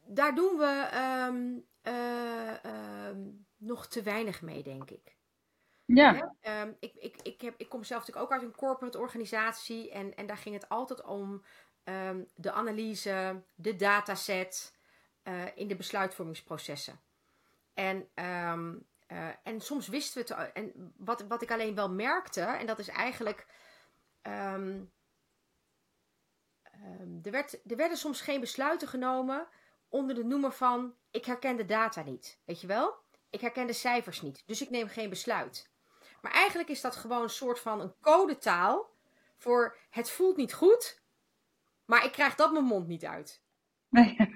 Daar 0.08 0.34
doen 0.34 0.56
we 0.56 0.88
ehm, 0.90 1.58
eh, 1.82 2.64
ehm, 2.64 3.20
nog 3.56 3.86
te 3.88 4.02
weinig 4.02 4.42
mee, 4.42 4.62
denk 4.62 4.90
ik. 4.90 5.16
Ja? 5.84 6.34
Ehm, 6.40 6.72
ik, 6.80 6.94
ik, 6.94 7.16
ik, 7.22 7.40
heb, 7.40 7.54
ik 7.56 7.68
kom 7.68 7.84
zelf 7.84 8.00
natuurlijk 8.00 8.26
ook 8.26 8.32
uit 8.32 8.42
een 8.48 8.56
corporate 8.56 8.98
organisatie. 8.98 9.90
En, 9.90 10.14
en 10.14 10.26
daar 10.26 10.36
ging 10.36 10.54
het 10.54 10.68
altijd 10.68 11.02
om 11.04 11.44
ehm, 11.86 12.22
de 12.34 12.52
analyse, 12.52 13.42
de 13.54 13.76
dataset 13.76 14.74
eh, 15.22 15.44
in 15.54 15.68
de 15.68 15.76
besluitvormingsprocessen. 15.76 17.00
En, 17.74 18.08
ehm, 18.14 18.74
eh, 19.06 19.28
en 19.42 19.60
soms 19.60 19.88
wisten 19.88 20.26
we 20.26 20.34
het. 20.34 20.52
En 20.52 20.92
wat, 20.96 21.24
wat 21.28 21.42
ik 21.42 21.50
alleen 21.50 21.74
wel 21.74 21.90
merkte, 21.90 22.40
en 22.40 22.66
dat 22.66 22.78
is 22.78 22.88
eigenlijk. 22.88 23.46
ehm, 24.22 24.80
er, 27.22 27.30
werd, 27.30 27.70
er 27.70 27.76
werden 27.76 27.96
soms 27.96 28.20
geen 28.20 28.40
besluiten 28.40 28.88
genomen 28.88 29.46
onder 29.88 30.14
de 30.14 30.24
noemer 30.24 30.52
van: 30.52 30.94
ik 31.10 31.24
herken 31.24 31.56
de 31.56 31.64
data 31.64 32.02
niet. 32.02 32.38
Weet 32.44 32.60
je 32.60 32.66
wel? 32.66 32.94
Ik 33.30 33.40
herken 33.40 33.66
de 33.66 33.72
cijfers 33.72 34.22
niet, 34.22 34.42
dus 34.46 34.62
ik 34.62 34.70
neem 34.70 34.88
geen 34.88 35.10
besluit. 35.10 35.70
Maar 36.20 36.32
eigenlijk 36.32 36.68
is 36.68 36.80
dat 36.80 36.96
gewoon 36.96 37.22
een 37.22 37.30
soort 37.30 37.60
van 37.60 37.80
een 37.80 37.94
codetaal 38.00 38.90
voor 39.36 39.76
het 39.90 40.10
voelt 40.10 40.36
niet 40.36 40.52
goed, 40.52 41.00
maar 41.86 42.04
ik 42.04 42.12
krijg 42.12 42.34
dat 42.34 42.52
mijn 42.52 42.64
mond 42.64 42.86
niet 42.86 43.04
uit. 43.04 43.42
nee. 43.88 44.16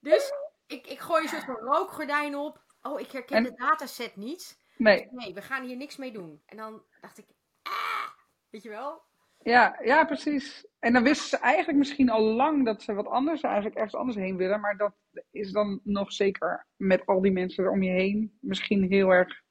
Dus 0.00 0.32
ik, 0.66 0.86
ik 0.86 0.98
gooi 1.00 1.22
een 1.22 1.28
soort 1.28 1.44
van 1.44 1.54
rookgordijn 1.56 2.36
op. 2.36 2.64
Oh, 2.82 3.00
ik 3.00 3.10
herken 3.10 3.36
En- 3.36 3.42
de 3.42 3.54
dataset 3.54 4.16
niet. 4.16 4.58
nee. 4.78 5.08
Nee, 5.10 5.34
we 5.34 5.42
gaan 5.42 5.64
hier 5.66 5.76
niks 5.76 5.96
mee 5.96 6.12
doen. 6.12 6.42
En 6.46 6.56
dan 6.56 6.82
dacht 7.00 7.18
ik, 7.18 7.26
ah, 7.62 8.08
weet 8.50 8.62
je 8.62 8.68
wel? 8.68 9.02
Ja, 9.42 9.78
ja, 9.82 10.04
precies. 10.04 10.66
En 10.78 10.92
dan 10.92 11.02
wisten 11.02 11.28
ze 11.28 11.36
eigenlijk 11.38 11.78
misschien 11.78 12.10
al 12.10 12.20
lang 12.22 12.64
dat 12.64 12.82
ze 12.82 12.94
wat 12.94 13.06
anders, 13.06 13.40
eigenlijk 13.42 13.74
ergens 13.74 13.94
anders 13.94 14.16
heen 14.18 14.36
willen. 14.36 14.60
Maar 14.60 14.76
dat 14.76 14.94
is 15.30 15.52
dan 15.52 15.80
nog 15.84 16.12
zeker 16.12 16.66
met 16.76 17.06
al 17.06 17.20
die 17.20 17.32
mensen 17.32 17.64
er 17.64 17.70
om 17.70 17.82
je 17.82 17.90
heen 17.92 18.38
misschien 18.40 18.82
heel 18.90 19.10
erg 19.10 19.42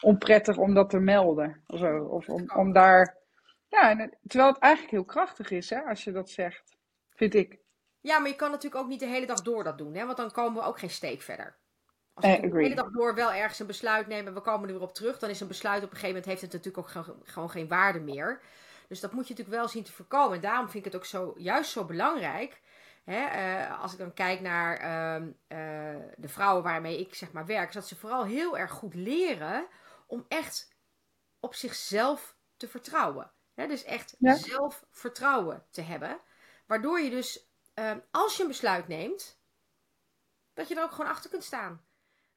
onprettig 0.00 0.56
om 0.56 0.74
dat 0.74 0.90
te 0.90 0.98
melden. 0.98 1.62
Of, 1.66 1.78
zo. 1.78 2.04
of 2.04 2.28
om, 2.28 2.50
om 2.56 2.72
daar. 2.72 3.22
Ja, 3.74 3.90
en 3.90 4.18
terwijl 4.26 4.52
het 4.52 4.62
eigenlijk 4.62 4.92
heel 4.92 5.04
krachtig 5.04 5.50
is, 5.50 5.70
hè, 5.70 5.80
als 5.82 6.04
je 6.04 6.12
dat 6.12 6.30
zegt. 6.30 6.76
Vind 7.10 7.34
ik. 7.34 7.58
Ja, 8.00 8.18
maar 8.18 8.28
je 8.28 8.36
kan 8.36 8.50
natuurlijk 8.50 8.82
ook 8.82 8.88
niet 8.88 9.00
de 9.00 9.06
hele 9.06 9.26
dag 9.26 9.42
door 9.42 9.64
dat 9.64 9.78
doen, 9.78 9.94
hè? 9.94 10.04
Want 10.04 10.16
dan 10.16 10.30
komen 10.30 10.62
we 10.62 10.68
ook 10.68 10.78
geen 10.78 10.90
steek 10.90 11.22
verder. 11.22 11.56
Als 12.14 12.24
Eh, 12.24 12.30
we 12.30 12.36
natuurlijk 12.36 12.52
de 12.54 12.60
hele 12.62 12.74
dag 12.82 12.90
door 12.92 13.14
wel 13.14 13.32
ergens 13.32 13.58
een 13.58 13.66
besluit 13.66 14.06
nemen 14.06 14.26
en 14.26 14.34
we 14.34 14.40
komen 14.40 14.68
er 14.68 14.74
weer 14.74 14.82
op 14.84 14.94
terug, 14.94 15.18
dan 15.18 15.30
is 15.30 15.40
een 15.40 15.48
besluit 15.48 15.76
op 15.82 15.90
een 15.90 15.96
gegeven 15.96 16.08
moment 16.08 16.26
heeft 16.26 16.40
het 16.40 16.52
natuurlijk 16.52 16.78
ook 16.78 16.88
gewoon- 16.92 17.22
gewoon 17.24 17.50
geen 17.50 17.68
waarde 17.68 18.00
meer. 18.00 18.40
Dus 18.88 19.00
dat 19.00 19.12
moet 19.12 19.28
je 19.28 19.30
natuurlijk 19.34 19.56
wel 19.58 19.68
zien 19.68 19.82
te 19.82 19.92
voorkomen. 19.92 20.34
En 20.34 20.40
daarom 20.42 20.68
vind 20.68 20.86
ik 20.86 20.92
het 20.92 21.00
ook 21.00 21.06
zo, 21.08 21.34
juist 21.36 21.70
zo 21.70 21.84
belangrijk. 21.84 22.60
Hè, 23.04 23.24
eh, 23.24 23.82
als 23.82 23.92
ik 23.92 23.98
dan 23.98 24.14
kijk 24.14 24.40
naar 24.40 24.76
ehm, 24.76 25.30
eh, 25.46 26.02
de 26.16 26.28
vrouwen 26.28 26.62
waarmee 26.62 27.00
ik 27.00 27.14
zeg 27.14 27.32
maar 27.32 27.46
werk, 27.46 27.68
is 27.68 27.74
dat 27.74 27.88
ze 27.88 27.96
vooral 27.96 28.24
heel 28.24 28.58
erg 28.58 28.70
goed 28.70 28.94
leren 28.94 29.66
om 30.06 30.24
echt 30.28 30.76
op 31.40 31.54
zichzelf 31.54 32.36
te 32.56 32.68
vertrouwen. 32.68 33.32
Hè, 33.54 33.66
dus 33.66 33.84
echt 33.84 34.14
Ja. 34.18 34.34
zelfvertrouwen 34.34 35.66
te 35.70 35.80
hebben. 35.82 36.18
Waardoor 36.66 37.00
je 37.00 37.10
dus, 37.10 37.48
ehm, 37.74 37.98
als 38.10 38.36
je 38.36 38.42
een 38.42 38.48
besluit 38.48 38.88
neemt, 38.88 39.38
dat 40.54 40.68
je 40.68 40.74
er 40.74 40.82
ook 40.82 40.90
gewoon 40.92 41.10
achter 41.10 41.30
kunt 41.30 41.44
staan. 41.44 41.84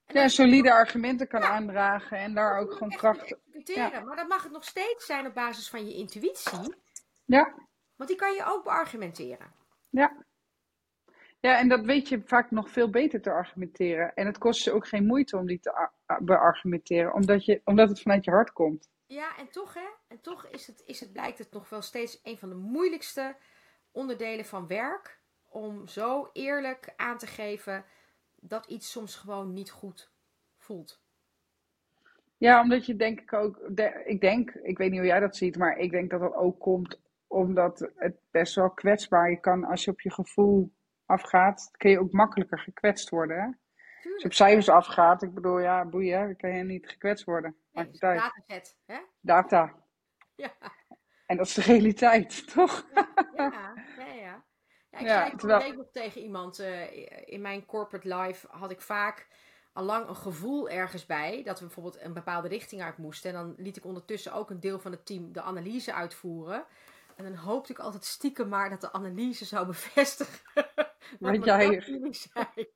En 0.05 0.21
Ja, 0.21 0.27
solide 0.27 0.71
argumenten 0.73 1.27
kan 1.27 1.41
aandragen 1.43 2.17
en 2.17 2.33
daar 2.33 2.57
ook 2.59 2.71
gewoon 2.73 2.89
kracht. 2.89 3.21
executeren. 3.21 4.05
Maar 4.05 4.15
dat 4.15 4.27
mag 4.27 4.43
het 4.43 4.51
nog 4.51 4.63
steeds 4.63 5.05
zijn 5.05 5.25
op 5.27 5.33
basis 5.33 5.69
van 5.69 5.87
je 5.87 5.93
intuïtie. 5.93 6.75
Ja, 7.25 7.53
Want 7.95 8.09
die 8.09 8.17
kan 8.19 8.33
je 8.33 8.43
ook 8.45 8.63
beargumenteren. 8.63 9.51
ja. 9.89 10.25
Ja, 11.39 11.57
en 11.57 11.67
dat 11.69 11.85
weet 11.85 12.07
je 12.09 12.21
vaak 12.25 12.51
nog 12.51 12.69
veel 12.71 12.89
beter 12.89 13.21
te 13.21 13.31
argumenteren. 13.31 14.13
En 14.13 14.25
het 14.25 14.37
kost 14.37 14.63
je 14.63 14.71
ook 14.71 14.87
geen 14.87 15.05
moeite 15.05 15.37
om 15.37 15.45
die 15.45 15.59
te 15.59 15.73
ar- 15.73 15.93
ar- 16.05 16.23
beargumenteren, 16.23 17.13
omdat, 17.13 17.45
je, 17.45 17.61
omdat 17.63 17.89
het 17.89 18.01
vanuit 18.01 18.25
je 18.25 18.31
hart 18.31 18.51
komt. 18.51 18.89
Ja, 19.07 19.37
en 19.37 19.49
toch, 19.49 19.73
hè? 19.73 19.87
En 20.07 20.21
toch 20.21 20.47
is 20.47 20.67
het, 20.67 20.83
is 20.85 20.99
het, 20.99 21.11
blijkt 21.11 21.37
het 21.37 21.51
nog 21.51 21.69
wel 21.69 21.81
steeds 21.81 22.19
een 22.23 22.37
van 22.37 22.49
de 22.49 22.55
moeilijkste 22.55 23.35
onderdelen 23.91 24.45
van 24.45 24.67
werk. 24.67 25.19
Om 25.49 25.87
zo 25.87 26.29
eerlijk 26.33 26.93
aan 26.95 27.17
te 27.17 27.27
geven 27.27 27.85
dat 28.35 28.65
iets 28.65 28.91
soms 28.91 29.15
gewoon 29.15 29.53
niet 29.53 29.71
goed 29.71 30.11
voelt. 30.57 31.01
Ja, 32.37 32.61
omdat 32.61 32.85
je 32.85 32.95
denk 32.95 33.19
ik 33.19 33.33
ook, 33.33 33.57
ik 34.05 34.21
denk, 34.21 34.51
ik 34.51 34.77
weet 34.77 34.89
niet 34.89 34.99
hoe 34.99 35.07
jij 35.07 35.19
dat 35.19 35.35
ziet, 35.35 35.57
maar 35.57 35.77
ik 35.77 35.91
denk 35.91 36.09
dat 36.09 36.19
dat 36.19 36.33
ook 36.33 36.59
komt 36.59 36.99
omdat 37.27 37.91
het 37.95 38.15
best 38.31 38.55
wel 38.55 38.69
kwetsbaar. 38.69 39.29
Je 39.29 39.39
kan, 39.39 39.63
als 39.63 39.83
je 39.83 39.91
op 39.91 40.01
je 40.01 40.11
gevoel 40.11 40.73
afgaat, 41.05 41.69
kun 41.71 41.89
je 41.89 41.99
ook 41.99 42.11
makkelijker 42.11 42.59
gekwetst 42.59 43.09
worden. 43.09 43.41
Hè? 43.41 43.49
Als 44.13 44.21
je 44.23 44.23
Tuurlijk. 44.23 44.25
op 44.25 44.33
cijfers 44.33 44.69
afgaat, 44.69 45.21
ik 45.21 45.33
bedoel, 45.33 45.59
ja, 45.59 45.85
boeien, 45.85 46.25
dan 46.25 46.35
kan 46.35 46.49
je 46.55 46.63
niet 46.63 46.89
gekwetst 46.89 47.25
worden. 47.25 47.55
Maakt 47.71 47.91
dus 47.91 48.01
niet 48.01 48.03
uit. 48.11 48.19
dataset, 48.19 48.77
hè? 48.85 48.97
Data. 49.21 49.73
Ja, 50.35 50.53
En 51.25 51.37
dat 51.37 51.45
is 51.45 51.53
de 51.53 51.61
realiteit, 51.61 52.47
toch? 52.53 52.87
ja, 52.93 53.07
ja. 53.35 53.73
ja, 53.97 54.13
ja. 54.13 54.43
Ja, 54.91 54.99
ik 54.99 55.07
zei 55.07 55.35
terwijl- 55.35 55.59
week 55.61 55.75
nog 55.77 55.89
tegen 55.91 56.21
iemand, 56.21 56.59
eh, 56.59 57.27
in 57.27 57.41
mijn 57.41 57.65
corporate 57.65 58.15
life 58.15 58.47
had 58.49 58.71
ik 58.71 58.81
vaak 58.81 59.27
al 59.73 59.83
lang 59.83 60.07
een 60.07 60.15
gevoel 60.15 60.69
ergens 60.69 61.05
bij 61.05 61.43
dat 61.43 61.59
we 61.59 61.65
bijvoorbeeld 61.65 62.01
een 62.01 62.13
bepaalde 62.13 62.47
richting 62.47 62.81
uit 62.81 62.97
moesten. 62.97 63.29
En 63.29 63.35
dan 63.35 63.53
liet 63.57 63.77
ik 63.77 63.85
ondertussen 63.85 64.33
ook 64.33 64.49
een 64.49 64.59
deel 64.59 64.79
van 64.79 64.91
het 64.91 65.05
team 65.05 65.31
de 65.33 65.41
analyse 65.41 65.93
uitvoeren. 65.93 66.65
En 67.15 67.23
dan 67.23 67.35
hoopte 67.35 67.71
ik 67.71 67.79
altijd 67.79 68.05
stiekem 68.05 68.47
maar 68.49 68.69
dat 68.69 68.81
de 68.81 68.91
analyse 68.93 69.45
zou 69.45 69.65
bevestigen 69.65 70.39
wat 71.19 71.45
jij- 71.45 71.81
zei. 72.11 72.69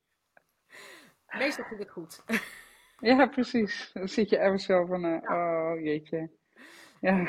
Meestal 1.37 1.65
ging 1.65 1.79
het 1.79 1.91
goed. 1.91 2.23
Ja, 3.01 3.27
precies. 3.27 3.89
Dan 3.93 4.07
zit 4.07 4.29
je 4.29 4.39
even 4.39 4.59
zo 4.59 4.85
van, 4.85 5.05
eh, 5.05 5.31
oh 5.31 5.83
jeetje. 5.83 6.29
Ja, 6.99 7.27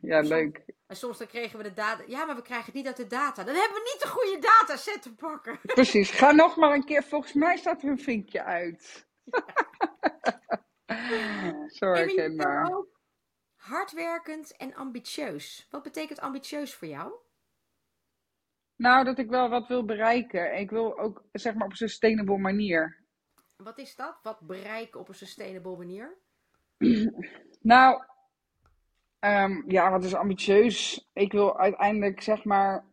ja, 0.00 0.20
leuk. 0.36 0.62
En 0.86 0.96
soms 0.96 1.18
dan 1.18 1.26
kregen 1.26 1.58
we 1.58 1.64
de 1.64 1.74
data. 1.74 2.02
Ja, 2.06 2.24
maar 2.24 2.36
we 2.36 2.42
krijgen 2.42 2.66
het 2.66 2.74
niet 2.74 2.86
uit 2.86 2.96
de 2.96 3.06
data. 3.06 3.44
Dan 3.44 3.54
hebben 3.54 3.74
we 3.74 3.90
niet 3.92 4.02
de 4.02 4.08
goede 4.08 4.38
dataset 4.38 5.02
te 5.02 5.14
pakken. 5.14 5.58
Precies. 5.74 6.10
Ga 6.10 6.32
nog 6.32 6.56
maar 6.56 6.74
een 6.74 6.84
keer. 6.84 7.02
Volgens 7.02 7.32
mij 7.32 7.56
staat 7.56 7.82
er 7.82 7.88
een 7.88 7.98
vinkje 7.98 8.44
uit. 8.44 9.06
Bent 10.86 11.80
herkenbaar. 11.80 12.72
ook 12.72 13.00
hardwerkend 13.54 14.56
en 14.56 14.74
ambitieus. 14.74 15.66
Wat 15.70 15.82
betekent 15.82 16.20
ambitieus 16.20 16.74
voor 16.74 16.88
jou? 16.88 17.12
Nou, 18.76 19.04
dat 19.04 19.18
ik 19.18 19.30
wel 19.30 19.48
wat 19.48 19.66
wil 19.66 19.84
bereiken. 19.84 20.58
Ik 20.58 20.70
wil 20.70 20.98
ook, 20.98 21.24
zeg 21.32 21.54
maar, 21.54 21.64
op 21.64 21.70
een 21.70 21.76
sustainable 21.76 22.38
manier. 22.38 23.06
Wat 23.62 23.78
is 23.78 23.96
dat? 23.96 24.18
Wat 24.22 24.40
bereiken 24.40 25.00
op 25.00 25.08
een 25.08 25.14
sustainable 25.14 25.76
manier? 25.76 26.16
Nou, 27.60 28.02
ehm, 29.18 29.62
ja, 29.66 29.90
wat 29.90 30.04
is 30.04 30.14
ambitieus? 30.14 31.08
Ik 31.12 31.32
wil 31.32 31.58
uiteindelijk, 31.58 32.20
zeg 32.20 32.44
maar, 32.44 32.84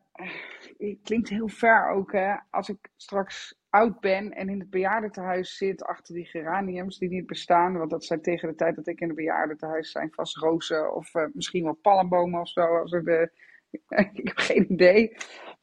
het 0.78 1.00
klinkt 1.04 1.30
heel 1.30 1.48
ver 1.48 1.90
ook, 1.90 2.12
hè. 2.12 2.36
Als 2.52 2.70
ik 2.70 2.90
straks 2.96 3.56
oud 3.70 4.00
ben 4.00 4.32
en 4.32 4.50
in 4.50 4.60
het 4.60 4.70
bejaardentehuis 4.70 5.58
zit 5.58 5.84
achter 5.84 6.14
die 6.14 6.26
geraniums 6.26 6.98
die 6.98 7.10
niet 7.10 7.26
bestaan, 7.26 7.78
want 7.78 7.90
dat 7.90 8.06
zijn 8.06 8.22
tegen 8.22 8.50
de 8.50 8.56
tijd 8.56 8.76
dat 8.76 8.88
ik 8.88 9.00
in 9.00 9.08
het 9.08 9.16
bejaardentehuis 9.16 9.92
zijn 9.92 10.12
vast 10.12 10.38
rozen 10.38 10.96
of 10.96 11.14
uh, 11.14 11.26
misschien 11.34 11.64
wel 11.64 11.74
palmbomen 11.82 12.42
of 12.42 12.50
zo. 12.50 12.84
De, 12.84 13.32
ik 14.14 14.28
heb 14.28 14.38
geen 14.38 14.72
idee. 14.72 15.16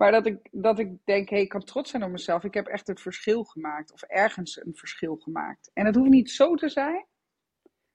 Maar 0.03 0.13
dat 0.13 0.27
ik, 0.27 0.49
dat 0.51 0.79
ik 0.79 1.05
denk, 1.05 1.29
hey, 1.29 1.41
ik 1.41 1.49
kan 1.49 1.65
trots 1.65 1.91
zijn 1.91 2.03
op 2.03 2.11
mezelf. 2.11 2.45
Ik 2.45 2.55
heb 2.55 2.67
echt 2.67 2.87
het 2.87 3.01
verschil 3.01 3.45
gemaakt. 3.45 3.93
Of 3.93 4.03
ergens 4.03 4.65
een 4.65 4.75
verschil 4.75 5.17
gemaakt. 5.17 5.71
En 5.73 5.87
het 5.87 5.95
hoeft 5.95 6.11
niet 6.11 6.31
zo 6.31 6.55
te 6.55 6.69
zijn. 6.69 7.07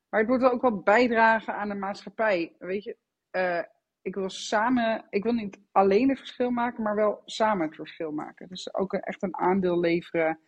Maar 0.09 0.19
het 0.19 0.29
wordt 0.29 0.43
ook 0.43 0.61
wel 0.61 0.79
bijdragen 0.79 1.55
aan 1.55 1.69
de 1.69 1.75
maatschappij. 1.75 2.55
Weet 2.59 2.83
je, 2.83 2.97
uh, 3.31 3.63
ik 4.01 4.15
wil 4.15 4.29
samen, 4.29 5.05
ik 5.09 5.23
wil 5.23 5.33
niet 5.33 5.59
alleen 5.71 6.09
het 6.09 6.17
verschil 6.17 6.49
maken, 6.49 6.83
maar 6.83 6.95
wel 6.95 7.21
samen 7.25 7.65
het 7.65 7.75
verschil 7.75 8.11
maken. 8.11 8.47
Dus 8.47 8.73
ook 8.73 8.93
echt 8.93 9.23
een 9.23 9.37
aandeel 9.37 9.79
leveren 9.79 10.39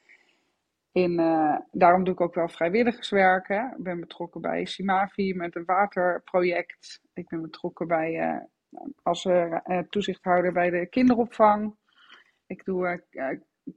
in, 0.92 1.20
uh, 1.20 1.58
daarom 1.72 2.04
doe 2.04 2.14
ik 2.14 2.22
ook 2.22 2.36
wel 2.36 2.50
vrijwilligerswerk. 2.50 3.48
Hè. 3.48 3.62
Ik 3.62 3.84
ben 3.84 4.00
betrokken 4.00 4.42
bij 4.42 4.66
Simavi 4.66 5.34
met 5.34 5.56
een 5.56 5.66
waterproject. 5.66 7.02
Ik 7.14 7.28
ben 7.28 7.42
betrokken 7.42 7.88
bij, 7.88 8.34
uh, 8.34 8.44
als 9.04 9.26
uh, 9.26 9.80
toezichthouder 9.90 10.52
bij 10.52 10.70
de 10.70 10.86
kinderopvang. 10.86 11.76
Ik 12.48 12.66
doe 12.66 13.04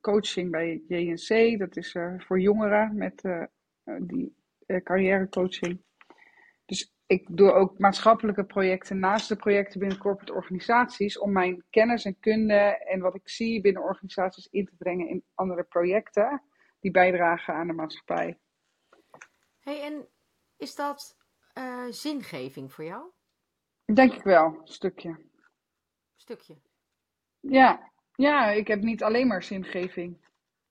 coaching 0.01 0.51
bij 0.51 0.83
JNC, 0.89 1.59
dat 1.59 1.77
is 1.77 1.97
voor 2.19 2.41
jongeren 2.41 2.97
met 2.97 3.23
die 3.99 4.35
carrièrecoaching. 4.83 5.83
Dus 6.65 6.93
ik 7.13 7.27
doe 7.31 7.53
ook 7.53 7.79
maatschappelijke 7.79 8.45
projecten 8.45 8.99
naast 8.99 9.29
de 9.29 9.37
projecten 9.37 9.81
binnen 9.81 9.99
corporate 9.99 10.33
organisaties 10.33 11.19
om 11.19 11.33
mijn 11.33 11.65
kennis 11.71 12.05
en 12.05 12.21
kunde 12.21 12.85
en 12.87 13.01
wat 13.01 13.15
ik 13.15 13.29
zie 13.29 13.61
binnen 13.61 13.83
organisaties 13.83 14.47
in 14.51 14.65
te 14.65 14.75
brengen 14.79 15.09
in 15.09 15.25
andere 15.35 15.63
projecten 15.63 16.43
die 16.81 16.91
bijdragen 16.91 17.55
aan 17.55 17.67
de 17.67 17.73
maatschappij. 17.73 18.39
Hey, 19.59 19.83
en 19.83 20.09
is 20.57 20.75
dat 20.75 21.17
uh, 21.59 21.87
zingeving 21.91 22.73
voor 22.73 22.85
jou? 22.85 23.11
Denk 23.95 24.13
ik 24.13 24.23
wel, 24.23 24.45
een 24.45 24.61
stukje. 24.67 25.17
Stukje? 26.17 26.57
Ja. 27.41 27.91
ja, 28.15 28.51
ik 28.51 28.67
heb 28.67 28.81
niet 28.81 29.03
alleen 29.03 29.27
maar 29.27 29.43
zingeving. 29.43 30.17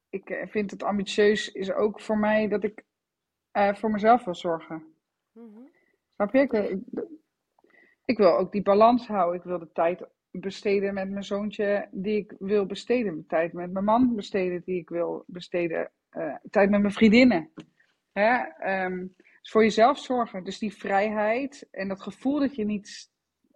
Ik 0.10 0.30
uh, 0.30 0.48
vind 0.48 0.72
het 0.72 0.84
ambitieus 0.84 1.52
is 1.52 1.72
ook 1.72 2.02
voor 2.02 2.18
mij 2.18 2.48
dat 2.48 2.64
ik 2.64 2.84
uh, 3.54 3.74
voor 3.74 3.92
mezelf 3.92 4.24
wil 4.24 4.36
zorgen. 4.36 4.96
Mm 5.32 5.54
-hmm. 5.54 5.70
Snap 6.16 6.34
je? 6.34 6.40
Ik 6.40 6.52
wil, 6.52 6.82
ik 8.06 8.18
wil 8.18 8.38
ook 8.38 8.52
die 8.52 8.62
balans 8.62 9.08
houden. 9.08 9.40
Ik 9.40 9.46
wil 9.46 9.60
de 9.60 9.72
tijd 9.72 10.08
besteden 10.32 10.94
met 10.94 11.10
mijn 11.10 11.24
zoontje 11.24 11.88
die 11.92 12.18
ik 12.18 12.36
wil 12.40 12.66
besteden. 12.66 13.26
Tijd 13.28 13.54
met 13.54 13.72
mijn 13.72 13.86
man 13.86 14.16
besteden 14.16 14.62
die 14.66 14.80
ik 14.80 14.90
wil 14.90 15.24
besteden. 15.28 15.92
Uh, 16.12 16.36
tijd 16.50 16.70
met 16.70 16.82
mijn 16.82 16.94
vriendinnen. 16.94 17.52
Hè? 18.12 18.44
Um, 18.86 19.16
dus 19.42 19.52
voor 19.52 19.64
jezelf 19.64 20.00
zorgen. 20.00 20.44
Dus 20.44 20.60
die 20.60 20.74
vrijheid 20.74 21.68
en 21.72 21.88
dat 21.88 22.02
gevoel 22.02 22.40
dat 22.40 22.56
je 22.56 22.66
niet. 22.66 23.11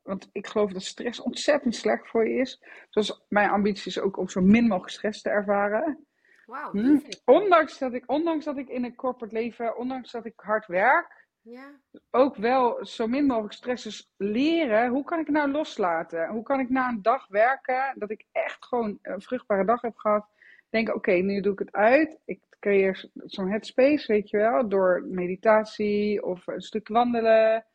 Want 0.06 0.30
ik 0.32 0.48
geloof 0.48 0.72
dat 0.72 0.84
stress 0.84 1.22
ontzettend 1.22 1.76
slecht 1.76 2.08
voor 2.08 2.28
je 2.28 2.40
is. 2.40 2.64
Dus 2.90 3.26
mijn 3.28 3.50
ambitie 3.50 3.88
is 3.88 4.00
ook 4.00 4.18
om 4.18 4.30
zo 4.30 4.42
min 4.42 4.68
mogelijk 4.68 4.94
stress 4.94 5.22
te 5.22 5.30
ervaren. 5.30 6.06
Wow, 6.46 6.72
hm? 6.72 7.00
ondanks, 7.26 7.78
dat 7.78 7.94
ik, 7.94 8.04
ondanks 8.06 8.46
dat 8.46 8.58
ik 8.58 8.70
in 8.70 8.84
een 8.84 8.96
corporate 8.96 9.36
leven, 9.36 9.78
ondanks 9.78 10.12
dat 10.12 10.26
ik 10.26 10.34
hard 10.36 10.66
werk, 10.66 11.28
ja. 11.42 11.80
ook 12.12 12.36
wel 12.36 12.86
zo 12.86 13.08
min 13.08 13.26
mogelijk 13.26 13.54
stress 13.54 14.12
leren. 14.18 14.90
Hoe 14.90 15.04
kan 15.04 15.20
ik 15.20 15.28
nou 15.28 15.52
loslaten? 15.52 16.30
Hoe 16.30 16.44
kan 16.44 16.60
ik 16.60 16.70
na 16.70 16.88
een 16.88 17.02
dag 17.02 17.28
werken, 17.28 17.94
dat 17.96 18.10
ik 18.10 18.26
echt 18.32 18.66
gewoon 18.66 19.00
een 19.02 19.22
vruchtbare 19.22 19.66
dag 19.66 19.82
heb 19.82 19.98
gehad, 19.98 20.28
denken: 20.70 20.96
oké, 20.96 21.12
nu 21.12 21.42
doe 21.42 21.54
ik 21.54 21.60
het 21.60 21.72
uit. 21.72 22.20
Ik 22.26 22.40
creëer 22.60 23.10
zo'n 23.14 23.50
headspace, 23.50 24.14
weet 24.14 24.30
je 24.30 24.38
wel, 24.38 24.70
door 24.70 25.04
meditatie 25.08 26.24
of 26.24 26.48
een 26.48 26.62
stuk 26.62 26.88
wandelen. 26.88 27.66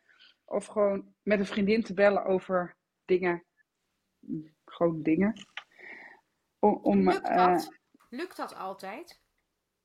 Of 0.51 0.67
gewoon 0.67 1.15
met 1.23 1.39
een 1.39 1.47
vriendin 1.47 1.83
te 1.83 1.95
bellen 1.95 2.25
over 2.25 2.77
dingen. 3.05 3.45
Gewoon 4.65 5.03
dingen. 5.03 5.33
Om, 6.59 6.75
om, 6.83 7.09
Lukt 7.09 7.35
dat? 7.35 7.63
Uh, 7.63 7.79
Lukt 8.09 8.37
dat 8.37 8.55
altijd? 8.55 9.21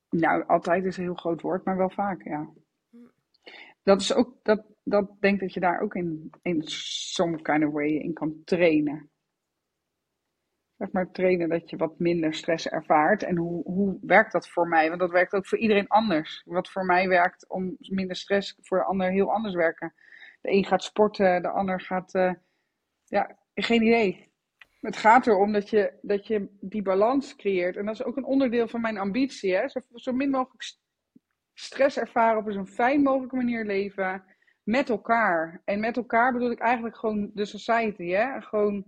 Nou, 0.09 0.47
altijd 0.47 0.85
is 0.85 0.97
een 0.97 1.03
heel 1.03 1.13
groot 1.13 1.41
woord, 1.41 1.65
maar 1.65 1.77
wel 1.77 1.89
vaak, 1.89 2.23
ja 2.23 2.53
dat 3.85 4.01
is 4.01 4.13
ook, 4.13 4.37
dat, 4.43 4.65
dat 4.83 5.11
denk 5.19 5.39
dat 5.39 5.53
je 5.53 5.59
daar 5.59 5.79
ook 5.79 5.95
in, 5.95 6.29
in 6.41 6.61
some 6.65 7.41
kind 7.41 7.65
of 7.65 7.71
way 7.71 7.89
in 7.89 8.13
kan 8.13 8.41
trainen. 8.43 9.09
Zeg 10.77 10.91
maar 10.91 11.11
trainen 11.11 11.49
dat 11.49 11.69
je 11.69 11.77
wat 11.77 11.99
minder 11.99 12.33
stress 12.33 12.67
ervaart. 12.67 13.23
En 13.23 13.37
hoe, 13.37 13.63
hoe 13.63 13.97
werkt 14.01 14.31
dat 14.31 14.49
voor 14.49 14.67
mij? 14.67 14.87
Want 14.87 14.99
dat 14.99 15.11
werkt 15.11 15.33
ook 15.33 15.47
voor 15.47 15.57
iedereen 15.57 15.87
anders. 15.87 16.41
Wat 16.45 16.69
voor 16.69 16.85
mij 16.85 17.07
werkt 17.07 17.49
om 17.49 17.75
minder 17.79 18.15
stress, 18.15 18.57
voor 18.61 18.77
de 18.77 18.83
ander 18.83 19.11
heel 19.11 19.33
anders 19.33 19.53
werken. 19.55 19.93
De 20.45 20.51
een 20.51 20.65
gaat 20.65 20.83
sporten, 20.83 21.41
de 21.41 21.49
ander 21.49 21.81
gaat. 21.81 22.13
Uh, 22.13 22.33
ja, 23.03 23.37
geen 23.53 23.81
idee. 23.81 24.31
Het 24.81 24.97
gaat 24.97 25.27
erom 25.27 25.51
dat 25.51 25.69
je, 25.69 25.93
dat 26.01 26.27
je 26.27 26.47
die 26.59 26.81
balans 26.81 27.35
creëert. 27.35 27.75
En 27.75 27.85
dat 27.85 27.93
is 27.95 28.03
ook 28.03 28.17
een 28.17 28.25
onderdeel 28.25 28.67
van 28.67 28.81
mijn 28.81 28.97
ambitie. 28.97 29.55
Hè? 29.55 29.69
Zo, 29.69 29.79
zo 29.93 30.11
min 30.11 30.29
mogelijk 30.29 30.63
stress 31.53 31.97
ervaren 31.97 32.37
op 32.37 32.45
een 32.45 32.53
zo 32.53 32.65
fijn 32.65 33.01
mogelijke 33.01 33.35
manier 33.35 33.65
leven. 33.65 34.23
Met 34.63 34.89
elkaar. 34.89 35.61
En 35.63 35.79
met 35.79 35.97
elkaar 35.97 36.33
bedoel 36.33 36.51
ik 36.51 36.59
eigenlijk 36.59 36.97
gewoon 36.97 37.31
de 37.33 37.45
society. 37.45 38.07
Hè? 38.07 38.41
Gewoon 38.41 38.85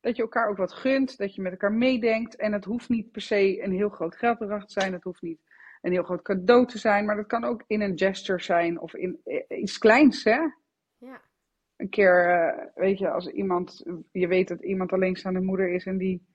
dat 0.00 0.16
je 0.16 0.22
elkaar 0.22 0.48
ook 0.48 0.56
wat 0.56 0.72
gunt. 0.72 1.16
Dat 1.16 1.34
je 1.34 1.42
met 1.42 1.52
elkaar 1.52 1.72
meedenkt. 1.72 2.36
En 2.36 2.52
het 2.52 2.64
hoeft 2.64 2.88
niet 2.88 3.10
per 3.10 3.22
se 3.22 3.62
een 3.62 3.72
heel 3.72 3.88
groot 3.88 4.16
geldbedrag 4.16 4.66
te 4.66 4.80
zijn. 4.80 4.92
Het 4.92 5.04
hoeft 5.04 5.22
niet 5.22 5.40
een 5.82 5.92
heel 5.92 6.02
groot 6.02 6.22
cadeau 6.22 6.66
te 6.66 6.78
zijn. 6.78 7.04
Maar 7.04 7.16
dat 7.16 7.26
kan 7.26 7.44
ook 7.44 7.64
in 7.66 7.80
een 7.80 7.98
gesture 7.98 8.42
zijn. 8.42 8.80
Of 8.80 8.94
in 8.94 9.20
eh, 9.24 9.60
iets 9.60 9.78
kleins. 9.78 10.24
Hè? 10.24 10.38
Ja. 11.04 11.22
Een 11.76 11.88
keer, 11.88 12.28
uh, 12.28 12.66
weet 12.74 12.98
je, 12.98 13.10
als 13.10 13.26
iemand. 13.26 13.84
Je 14.12 14.26
weet 14.26 14.48
dat 14.48 14.62
iemand 14.62 14.92
alleenstaande 14.92 15.40
moeder 15.40 15.68
is. 15.68 15.86
En 15.86 15.98
die 15.98 16.26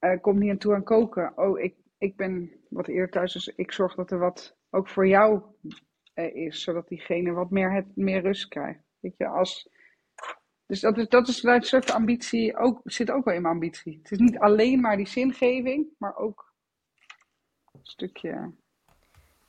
uh, 0.00 0.20
komt 0.20 0.38
niet 0.38 0.50
aan 0.50 0.58
toe 0.58 0.74
aan 0.74 0.84
koken. 0.84 1.38
Oh, 1.38 1.60
ik 1.60 1.74
ik 1.98 2.16
ben 2.16 2.52
wat 2.68 2.88
eerder 2.88 3.10
thuis, 3.10 3.32
dus 3.32 3.48
ik 3.48 3.72
zorg 3.72 3.94
dat 3.94 4.10
er 4.10 4.18
wat 4.18 4.56
ook 4.70 4.88
voor 4.88 5.06
jou 5.06 5.42
eh, 6.14 6.34
is, 6.34 6.62
zodat 6.62 6.88
diegene 6.88 7.32
wat 7.32 7.50
meer, 7.50 7.72
het, 7.72 7.96
meer 7.96 8.22
rust 8.22 8.48
krijgt. 8.48 8.80
Weet 9.00 9.16
je, 9.16 9.26
als, 9.26 9.70
dus 10.66 10.80
dat 10.80 10.98
is, 10.98 11.08
dat 11.08 11.28
is 11.28 11.42
een 11.42 11.62
soort 11.62 11.90
ambitie, 11.90 12.56
ook, 12.56 12.80
zit 12.84 13.10
ook 13.10 13.24
wel 13.24 13.34
in 13.34 13.42
mijn 13.42 13.54
ambitie. 13.54 13.98
Het 14.02 14.10
is 14.10 14.18
niet 14.18 14.38
alleen 14.38 14.80
maar 14.80 14.96
die 14.96 15.08
zingeving, 15.08 15.86
maar 15.98 16.16
ook 16.16 16.54
een 17.72 17.84
stukje. 17.86 18.54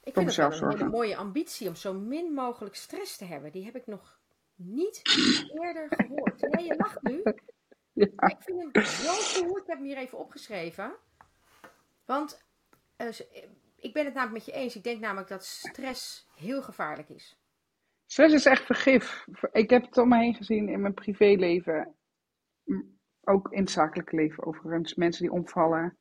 Ik 0.08 0.13
vind 0.13 0.26
het 0.26 0.36
wel 0.36 0.70
een 0.70 0.78
hele 0.78 0.89
mooie 0.89 1.15
ambitie 1.15 1.67
om 1.67 1.76
zo 1.76 1.93
min 1.93 2.34
mogelijk 2.34 2.76
stress 2.76 3.17
te 3.17 3.26
hebben. 3.26 3.52
Die 3.52 3.65
heb 3.65 3.76
ik 3.76 3.88
nog 3.88 4.20
niet 4.56 5.02
eerder 5.62 5.88
gehoord. 5.89 6.41
Nee, 6.41 6.65
je 6.65 6.76
lacht 6.76 7.02
nu. 7.02 7.22
Ja. 7.93 8.28
Ik 8.28 8.38
vind 8.39 8.62
hem 8.72 8.84
zo 8.84 9.43
goed. 9.43 9.62
Ik 9.62 9.67
heb 9.67 9.78
hem 9.78 9.86
hier 9.86 9.98
even 9.98 10.17
opgeschreven. 10.17 10.96
Want 12.06 12.46
uh, 12.98 13.08
ik 13.76 13.93
ben 13.93 14.06
het 14.06 14.13
namelijk 14.13 14.46
met 14.46 14.56
je 14.56 14.62
eens. 14.62 14.76
Ik 14.76 14.84
denk 14.84 15.00
namelijk 15.00 15.28
dat 15.28 15.46
stress 15.46 16.28
heel 16.36 16.62
gevaarlijk 16.62 17.10
is. 17.10 17.39
Stress 18.06 18.34
is 18.34 18.46
echt 18.46 18.63
vergif. 18.65 19.26
Ik 19.52 19.70
heb 19.70 19.86
het 19.86 19.98
om 19.98 20.10
me 20.10 20.17
heen 20.17 20.36
gezien 20.36 20.70
in 20.70 20.82
mijn 20.82 20.93
privéleven. 20.93 21.96
Ook 23.24 23.52
in 23.52 23.60
het 23.60 23.72
zakelijke 23.72 24.15
leven 24.15 24.46
overigens. 24.46 24.96
Mensen 24.96 25.24
die 25.24 25.32
omvallen. 25.32 25.98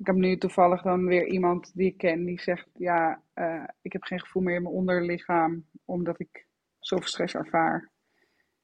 Ik 0.00 0.06
heb 0.06 0.14
nu 0.14 0.36
toevallig 0.36 0.82
dan 0.82 1.06
weer 1.06 1.26
iemand 1.26 1.70
die 1.74 1.86
ik 1.86 1.96
ken 1.96 2.24
die 2.24 2.40
zegt: 2.40 2.68
Ja, 2.74 3.22
uh, 3.34 3.64
ik 3.82 3.92
heb 3.92 4.02
geen 4.02 4.20
gevoel 4.20 4.42
meer 4.42 4.54
in 4.54 4.62
mijn 4.62 4.74
onderlichaam. 4.74 5.66
Omdat 5.84 6.20
ik 6.20 6.46
zoveel 6.78 7.06
stress 7.06 7.34
ervaar. 7.34 7.90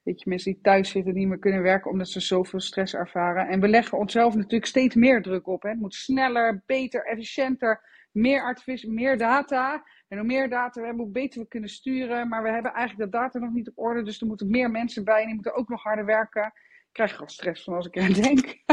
Weet 0.03 0.21
je, 0.21 0.29
mensen 0.29 0.53
die 0.53 0.61
thuis 0.63 0.91
zitten, 0.91 1.15
niet 1.15 1.29
meer 1.29 1.39
kunnen 1.39 1.63
werken 1.63 1.91
omdat 1.91 2.09
ze 2.09 2.21
zoveel 2.21 2.61
stress 2.61 2.95
ervaren. 2.95 3.49
En 3.49 3.61
we 3.61 3.69
leggen 3.69 3.99
onszelf 3.99 4.35
natuurlijk 4.35 4.67
steeds 4.67 4.95
meer 4.95 5.23
druk 5.23 5.47
op. 5.47 5.63
Hè. 5.63 5.69
Het 5.69 5.79
moet 5.79 5.95
sneller, 5.95 6.63
beter, 6.67 7.05
efficiënter, 7.05 7.81
meer 8.13 8.43
artificial, 8.43 8.93
meer 8.93 9.19
data. 9.19 9.85
En 10.09 10.19
hoe 10.19 10.27
meer 10.27 10.49
data 10.49 10.81
we 10.81 10.87
hebben, 10.87 11.05
hoe 11.05 11.13
beter 11.13 11.41
we 11.41 11.49
kunnen 11.49 11.71
sturen. 11.71 12.29
Maar 12.29 12.43
we 12.43 12.51
hebben 12.51 12.73
eigenlijk 12.73 13.11
dat 13.11 13.23
data 13.23 13.39
nog 13.39 13.53
niet 13.53 13.69
op 13.69 13.79
orde. 13.79 14.03
Dus 14.03 14.21
er 14.21 14.27
moeten 14.27 14.51
meer 14.51 14.71
mensen 14.71 15.05
bij 15.05 15.21
en 15.21 15.27
die 15.27 15.35
moeten 15.35 15.55
ook 15.55 15.69
nog 15.69 15.83
harder 15.83 16.05
werken. 16.05 16.45
Ik 16.47 16.93
krijg 16.93 17.13
gewoon 17.13 17.29
stress 17.29 17.65
van 17.65 17.75
als 17.75 17.87
ik 17.87 17.99
aan 17.99 18.13
denk. 18.13 18.65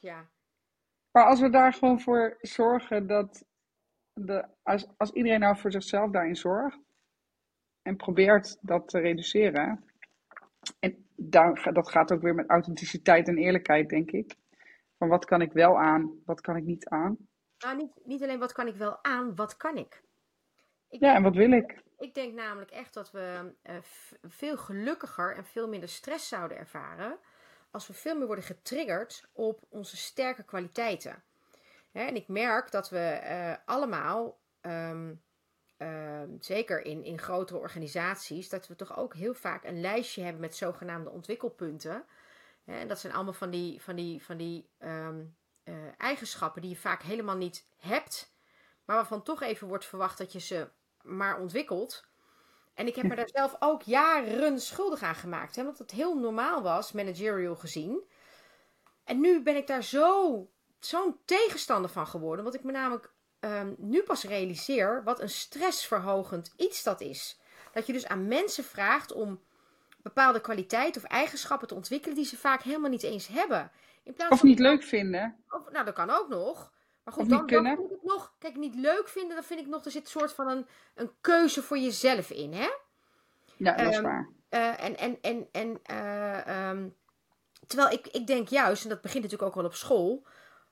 ja. 0.00 0.30
Maar 1.14 1.24
als 1.24 1.40
we 1.40 1.50
daar 1.50 1.72
gewoon 1.72 2.00
voor 2.00 2.36
zorgen 2.40 3.06
dat 3.06 3.44
de, 4.12 4.44
als, 4.62 4.86
als 4.96 5.10
iedereen 5.10 5.40
nou 5.40 5.56
voor 5.56 5.72
zichzelf 5.72 6.10
daarin 6.10 6.36
zorgt, 6.36 6.78
en 7.82 7.96
probeert 7.96 8.58
dat 8.60 8.88
te 8.88 8.98
reduceren. 8.98 9.84
En 10.80 11.08
daar, 11.16 11.72
dat 11.72 11.90
gaat 11.90 12.12
ook 12.12 12.22
weer 12.22 12.34
met 12.34 12.50
authenticiteit 12.50 13.28
en 13.28 13.38
eerlijkheid, 13.38 13.88
denk 13.88 14.10
ik. 14.10 14.34
Van 14.98 15.08
wat 15.08 15.24
kan 15.24 15.40
ik 15.40 15.52
wel 15.52 15.78
aan, 15.78 16.22
wat 16.24 16.40
kan 16.40 16.56
ik 16.56 16.64
niet 16.64 16.88
aan? 16.88 17.16
Nou, 17.58 17.76
niet, 17.76 18.00
niet 18.04 18.22
alleen 18.22 18.38
wat 18.38 18.52
kan 18.52 18.66
ik 18.66 18.76
wel 18.76 19.04
aan, 19.04 19.34
wat 19.34 19.56
kan 19.56 19.76
ik? 19.76 20.02
Ik 20.88 21.00
Ja, 21.00 21.14
en 21.14 21.22
wat 21.22 21.34
wil 21.34 21.50
ik? 21.50 21.82
ik 21.98 22.14
denk 22.14 22.34
namelijk 22.34 22.70
echt 22.70 22.94
dat 22.94 23.10
we 23.10 23.54
eh, 23.62 23.76
veel 24.22 24.56
gelukkiger 24.56 25.36
en 25.36 25.44
veel 25.44 25.68
minder 25.68 25.88
stress 25.88 26.28
zouden 26.28 26.56
ervaren 26.56 27.18
als 27.74 27.86
we 27.86 27.92
veel 27.92 28.16
meer 28.16 28.26
worden 28.26 28.44
getriggerd 28.44 29.28
op 29.32 29.60
onze 29.68 29.96
sterke 29.96 30.42
kwaliteiten. 30.42 31.22
En 31.92 32.16
ik 32.16 32.28
merk 32.28 32.70
dat 32.70 32.90
we 32.90 32.98
eh, 32.98 33.54
allemaal, 33.64 34.38
ehm, 34.60 35.14
ehm, 35.76 36.28
zeker 36.40 36.84
in, 36.84 37.04
in 37.04 37.18
grotere 37.18 37.58
organisaties, 37.58 38.48
dat 38.48 38.66
we 38.66 38.76
toch 38.76 38.96
ook 38.96 39.14
heel 39.14 39.34
vaak 39.34 39.64
een 39.64 39.80
lijstje 39.80 40.22
hebben 40.22 40.40
met 40.40 40.56
zogenaamde 40.56 41.10
ontwikkelpunten. 41.10 42.04
En 42.64 42.88
dat 42.88 42.98
zijn 42.98 43.12
allemaal 43.12 43.32
van 43.32 43.50
die, 43.50 43.82
van 43.82 43.96
die, 43.96 44.24
van 44.24 44.36
die 44.36 44.68
ehm, 44.78 45.24
eh, 45.62 45.74
eigenschappen 45.98 46.62
die 46.62 46.70
je 46.70 46.76
vaak 46.76 47.02
helemaal 47.02 47.36
niet 47.36 47.66
hebt, 47.76 48.32
maar 48.84 48.96
waarvan 48.96 49.22
toch 49.22 49.42
even 49.42 49.68
wordt 49.68 49.84
verwacht 49.84 50.18
dat 50.18 50.32
je 50.32 50.40
ze 50.40 50.68
maar 51.02 51.40
ontwikkelt. 51.40 52.06
En 52.74 52.86
ik 52.86 52.94
heb 52.94 53.06
me 53.06 53.14
daar 53.14 53.28
zelf 53.32 53.56
ook 53.58 53.82
jaren 53.82 54.60
schuldig 54.60 55.02
aan 55.02 55.14
gemaakt, 55.14 55.56
hè, 55.56 55.64
want 55.64 55.78
het 55.78 55.90
heel 55.90 56.18
normaal 56.18 56.62
was, 56.62 56.92
managerial 56.92 57.56
gezien. 57.56 58.02
En 59.04 59.20
nu 59.20 59.42
ben 59.42 59.56
ik 59.56 59.66
daar 59.66 59.82
zo, 59.82 60.48
zo'n 60.78 61.18
tegenstander 61.24 61.90
van 61.90 62.06
geworden, 62.06 62.44
want 62.44 62.56
ik 62.56 62.62
me 62.64 62.72
namelijk 62.72 63.12
ehm, 63.40 63.74
nu 63.78 64.02
pas 64.02 64.24
realiseer 64.24 65.02
wat 65.04 65.20
een 65.20 65.28
stressverhogend 65.30 66.52
iets 66.56 66.82
dat 66.82 67.00
is. 67.00 67.38
Dat 67.72 67.86
je 67.86 67.92
dus 67.92 68.06
aan 68.06 68.28
mensen 68.28 68.64
vraagt 68.64 69.12
om 69.12 69.40
bepaalde 70.02 70.40
kwaliteiten 70.40 71.02
of 71.02 71.08
eigenschappen 71.10 71.68
te 71.68 71.74
ontwikkelen 71.74 72.16
die 72.16 72.24
ze 72.24 72.36
vaak 72.36 72.62
helemaal 72.62 72.90
niet 72.90 73.02
eens 73.02 73.26
hebben. 73.26 73.70
In 74.02 74.14
plaats 74.14 74.32
Of 74.32 74.38
van 74.38 74.48
niet 74.48 74.58
leuk 74.58 74.82
vinden. 74.82 75.44
of- 75.48 75.70
nou, 75.70 75.84
dat 75.84 75.94
kan 75.94 76.10
ook 76.10 76.28
nog. 76.28 76.72
Maar 77.04 77.14
goed, 77.14 77.22
Of 77.22 77.28
dan, 77.28 77.40
niet 77.40 77.50
dan 77.50 77.64
vind 77.64 77.78
ik 77.78 77.90
het 77.90 78.04
nog. 78.04 78.32
Kijk, 78.38 78.56
niet 78.56 78.74
leuk 78.74 79.08
vinden, 79.08 79.34
dan 79.34 79.44
vind 79.44 79.60
ik 79.60 79.66
nog. 79.66 79.84
Er 79.84 79.90
zit 79.90 80.02
een 80.04 80.10
soort 80.10 80.32
van 80.32 80.48
een, 80.48 80.66
een 80.94 81.10
keuze 81.20 81.62
voor 81.62 81.78
jezelf 81.78 82.30
in, 82.30 82.52
hè? 82.52 82.68
Ja, 83.56 83.76
dat 83.76 83.86
is 83.88 83.94
Ehm, 83.94 84.02
waar. 84.02 84.28
Eh, 84.48 84.84
en 84.84 84.96
en, 84.96 85.18
en, 85.20 85.48
en 85.52 85.78
eh, 85.82 86.46
ehm, 86.46 86.88
terwijl 87.66 87.90
ik, 87.90 88.06
ik 88.06 88.26
denk 88.26 88.48
juist, 88.48 88.82
en 88.82 88.88
dat 88.88 89.00
begint 89.00 89.22
natuurlijk 89.22 89.48
ook 89.50 89.56
wel 89.56 89.64
op 89.64 89.74
school. 89.74 90.26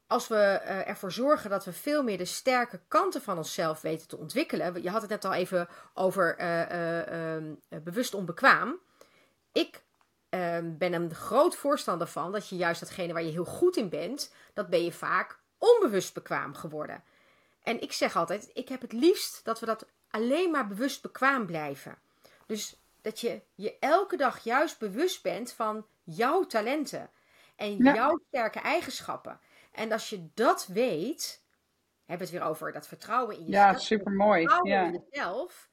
Als 0.07 0.29
we 0.29 0.37
eh, 0.37 0.89
ervoor 0.89 1.13
zorgen 1.13 1.51
dat 1.51 1.65
we 1.65 1.73
veel 1.73 2.03
meer 2.03 2.19
de 2.19 2.25
sterke 2.25 2.81
kanten 2.89 3.23
van 3.23 3.37
onszelf 3.37 3.81
weten 3.81 4.09
te 4.09 4.17
ontwikkelen. 4.19 4.83
Je 4.83 4.91
had 4.91 5.01
het 5.01 5.11
net 5.11 5.25
al 5.25 5.33
even 5.33 5.69
over 5.95 6.37
eh, 6.37 6.63
eh, 6.63 7.35
ehm, 7.35 7.55
eh, 7.69 7.79
bewust 7.81 8.15
onbekwaam. 8.15 8.79
Ik 9.53 9.83
ben 10.63 10.93
een 10.93 11.15
groot 11.15 11.57
voorstander 11.57 12.07
van 12.07 12.33
dat 12.33 12.49
je 12.49 12.57
juist 12.57 12.81
datgene 12.81 13.13
waar 13.13 13.23
je 13.23 13.31
heel 13.31 13.45
goed 13.45 13.77
in 13.77 13.89
bent, 13.89 14.35
dat 14.53 14.69
ben 14.69 14.85
je 14.85 14.93
vaak 14.93 15.42
onbewust 15.63 16.15
bekwaam 16.15 16.55
geworden. 16.55 17.05
En 17.63 17.81
ik 17.81 17.93
zeg 17.93 18.17
altijd, 18.17 18.51
ik 18.55 18.69
heb 18.69 18.81
het 18.81 18.93
liefst 18.93 19.45
dat 19.45 19.61
we 19.61 19.67
dat 19.67 19.87
alleen 20.11 20.51
maar 20.51 20.67
bewust 20.67 21.03
bekwaam 21.03 21.47
blijven. 21.47 21.99
Dus 22.47 22.77
dat 23.03 23.21
je 23.21 23.41
je 23.55 23.79
elke 23.79 24.17
dag 24.17 24.45
juist 24.45 24.79
bewust 24.79 25.23
bent 25.23 25.53
van 25.53 25.87
jouw 26.03 26.47
talenten 26.47 27.11
en 27.57 27.77
Ja. 27.77 27.95
jouw 27.95 28.21
sterke 28.29 28.59
eigenschappen. 28.61 29.41
En 29.73 29.93
als 29.93 30.11
je 30.11 30.29
dat 30.35 30.67
weet, 30.67 31.43
hebben 32.05 32.27
we 32.27 32.33
het 32.33 32.43
weer 32.43 32.51
over 32.51 32.73
dat 32.73 32.87
vertrouwen 32.89 33.37
in 33.37 33.45
jezelf. 33.45 33.73
Ja, 33.73 33.79
super 33.79 34.13
mooi. 34.13 34.41
vertrouwen 34.41 34.71
Ja. 34.71 34.85
in 34.85 35.05
jezelf. 35.11 35.71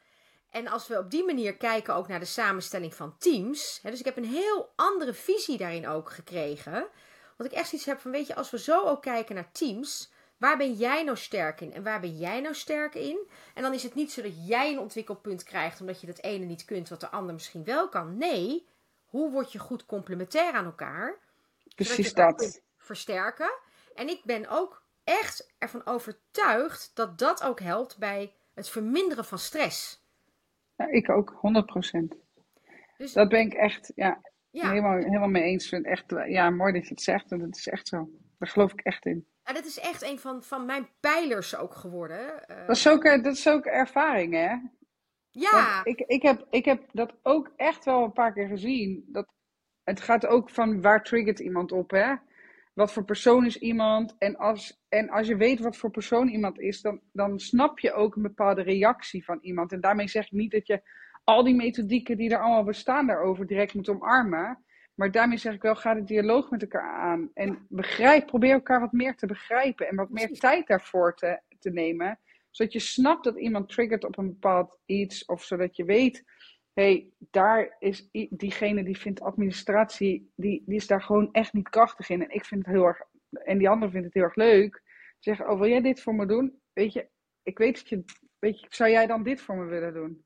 En 0.50 0.68
als 0.68 0.88
we 0.88 0.98
op 0.98 1.12
die 1.12 1.26
manier 1.26 1.58
kijken 1.58 1.96
ook 1.96 2.08
naar 2.08 2.20
de 2.20 2.26
samenstelling 2.26 2.96
van 2.96 3.18
teams. 3.18 3.80
Hè, 3.82 3.90
dus 3.90 4.00
ik 4.00 4.06
heb 4.06 4.18
een 4.18 4.26
heel 4.26 4.72
andere 4.76 5.14
visie 5.14 5.58
daarin 5.58 5.88
ook 5.88 6.10
gekregen. 6.10 6.88
Want 7.40 7.52
ik 7.52 7.58
echt 7.58 7.74
iets 7.74 7.86
heb 7.86 8.00
van, 8.00 8.12
weet 8.12 8.28
je, 8.28 8.36
als 8.36 8.50
we 8.50 8.60
zo 8.60 8.86
ook 8.86 9.02
kijken 9.02 9.36
naar 9.36 9.52
teams. 9.52 10.12
Waar 10.38 10.58
ben 10.58 10.74
jij 10.74 11.04
nou 11.04 11.18
sterk 11.18 11.62
in 11.62 11.74
en 11.74 11.84
waar 11.84 12.00
ben 12.00 12.18
jij 12.18 12.42
nou 12.42 12.56
sterk 12.56 12.96
in? 12.96 13.28
En 13.54 13.62
dan 13.62 13.74
is 13.74 13.84
het 13.84 13.96
niet 13.96 14.12
zo 14.12 14.22
dat 14.22 14.48
jij 14.48 14.72
een 14.72 14.80
ontwikkelpunt 14.80 15.44
krijgt 15.44 15.82
omdat 15.82 16.02
je 16.02 16.08
dat 16.08 16.22
ene 16.22 16.46
niet 16.46 16.66
kunt 16.66 16.90
wat 16.90 17.00
de 17.00 17.10
ander 17.10 17.34
misschien 17.34 17.64
wel 17.64 17.90
kan. 17.90 18.18
Nee, 18.18 18.68
hoe 19.06 19.32
word 19.32 19.52
je 19.52 19.60
goed 19.60 19.86
complementair 19.86 20.54
aan 20.54 20.66
elkaar? 20.66 21.18
Precies 21.76 22.14
dat. 22.14 22.62
versterken. 22.78 23.52
En 23.96 24.08
ik 24.08 24.22
ben 24.24 24.48
ook 24.48 24.84
echt 25.04 25.54
ervan 25.58 25.86
overtuigd 25.86 26.92
dat 26.94 27.18
dat 27.18 27.44
ook 27.44 27.60
helpt 27.60 27.98
bij 27.98 28.34
het 28.54 28.70
verminderen 28.70 29.26
van 29.26 29.40
stress. 29.40 30.04
Ja, 30.76 30.88
ik 30.88 31.10
ook, 31.10 31.34
100%. 31.34 32.18
Dus 32.98 33.14
Dat 33.14 33.30
ben 33.30 33.40
ik 33.40 33.54
echt, 33.54 33.92
ja, 33.96 34.22
ja, 34.52 34.70
helemaal, 34.70 34.98
helemaal 34.98 35.30
mee 35.30 35.44
eens. 35.44 35.70
Vind 35.70 35.86
echt, 35.86 36.12
eh, 36.12 36.30
ja, 36.32 36.50
mooi 36.50 36.74
dat 36.74 36.84
je 36.84 36.90
het 36.94 37.02
zegt. 37.04 37.32
En 37.32 37.40
dat 37.40 37.56
is 37.56 37.68
echt 37.68 37.88
zo. 37.88 38.10
Daar 38.38 38.50
geloof 38.50 38.72
ik 38.72 38.82
echt 38.82 39.06
in. 39.06 39.28
en 39.44 39.54
dat 39.54 39.66
is 39.66 39.80
echt 39.80 40.02
een 40.04 40.20
van, 40.20 40.44
van 40.44 40.66
mijn 40.66 40.90
pijlers 41.00 41.56
ook 41.56 41.76
geworden. 41.76 42.48
Eh, 42.48 42.68
Dat 42.68 42.76
is 42.76 42.88
ook, 42.88 43.04
eh, 43.04 43.24
dat 43.24 43.36
is 43.36 43.48
ook 43.50 43.66
ervaring, 43.66 44.34
hè? 44.34 44.56
ja, 45.32 45.74
Want 45.74 45.88
ik, 45.88 46.00
ik, 46.00 46.22
heb, 46.22 46.46
ik 46.50 46.66
heb 46.66 46.84
dat 46.92 47.14
ook 47.24 47.52
echt 47.56 47.86
wel 47.86 48.04
een 48.04 48.14
paar 48.14 48.34
keer 48.34 48.48
gezien. 48.48 49.06
Dat, 49.08 49.28
het 49.84 50.02
gaat 50.02 50.26
ook 50.26 50.50
van 50.50 50.82
waar 50.82 51.04
triggert 51.04 51.40
iemand 51.40 51.72
op, 51.72 51.92
hè? 51.92 52.16
Wat 52.74 52.94
voor 52.94 53.04
persoon 53.06 53.46
is 53.46 53.58
iemand? 53.58 54.16
En 54.18 54.36
als, 54.38 54.84
en 54.90 55.10
als 55.10 55.28
je 55.28 55.36
weet 55.36 55.60
wat 55.60 55.78
voor 55.78 55.92
persoon 55.92 56.28
iemand 56.28 56.60
is, 56.60 56.82
dan, 56.82 57.02
dan 57.12 57.40
snap 57.40 57.80
je 57.80 57.94
ook 57.94 58.16
een 58.16 58.22
bepaalde 58.22 58.62
reactie 58.62 59.24
van 59.26 59.38
iemand. 59.42 59.72
En 59.72 59.82
daarmee 59.82 60.08
zeg 60.08 60.26
ik 60.26 60.32
niet 60.32 60.52
dat 60.52 60.68
je 60.68 60.82
al 61.30 61.44
die 61.44 61.56
methodieken 61.56 62.18
die 62.18 62.30
er 62.30 62.40
allemaal 62.40 62.64
bestaan 62.64 63.08
daarover 63.08 63.48
direct 63.48 63.74
moet 63.74 63.90
omarmen. 63.90 64.64
Maar 64.96 65.12
daarmee 65.12 65.38
zeg 65.38 65.54
ik 65.54 65.62
wel, 65.62 65.76
ga 65.76 65.94
de 65.94 66.04
dialoog 66.04 66.50
met 66.50 66.62
elkaar 66.62 66.92
aan. 66.92 67.32
En 67.34 67.66
begrijp, 67.70 68.26
probeer 68.26 68.52
elkaar 68.52 68.80
wat 68.80 68.92
meer 68.92 69.16
te 69.16 69.26
begrijpen. 69.26 69.88
En 69.88 69.96
wat 69.96 70.10
meer 70.10 70.32
tijd 70.32 70.68
daarvoor 70.68 71.16
te, 71.16 71.42
te 71.60 71.70
nemen. 71.70 72.20
Zodat 72.50 72.74
je 72.74 72.80
snapt 72.80 73.24
dat 73.24 73.40
iemand 73.40 73.70
triggert 73.70 74.04
op 74.04 74.18
een 74.18 74.28
bepaald 74.28 74.78
iets. 74.86 75.26
Of 75.26 75.44
zodat 75.44 75.76
je 75.76 75.84
weet, 75.84 76.24
hé, 76.74 76.84
hey, 76.84 77.10
daar 77.32 77.76
is 77.80 78.10
diegene 78.30 78.84
die 78.84 78.98
vindt 78.98 79.22
administratie, 79.22 80.32
die, 80.36 80.64
die 80.66 80.76
is 80.76 80.88
daar 80.88 81.02
gewoon 81.02 81.30
echt 81.32 81.54
niet 81.54 81.70
krachtig 81.70 82.10
in. 82.10 82.24
En 82.24 82.36
ik 82.36 82.46
vind 82.46 82.66
het 82.66 82.76
heel 82.76 82.86
erg, 82.86 83.02
en 83.30 83.58
die 83.58 83.70
andere 83.70 83.92
vindt 83.92 84.06
het 84.06 84.16
heel 84.16 84.24
erg 84.24 84.36
leuk. 84.36 84.84
Zeggen, 85.20 85.50
oh 85.50 85.60
wil 85.60 85.70
jij 85.70 85.82
dit 85.82 86.02
voor 86.02 86.16
me 86.16 86.26
doen? 86.26 86.60
Weet 86.74 86.94
je, 86.94 87.08
ik 87.44 87.58
weet 87.58 87.76
dat 87.76 87.90
je, 87.90 88.04
weet 88.40 88.60
je, 88.60 88.68
zou 88.70 88.90
jij 88.90 89.08
dan 89.08 89.24
dit 89.24 89.42
voor 89.42 89.56
me 89.56 89.66
willen 89.66 89.94
doen? 89.94 90.24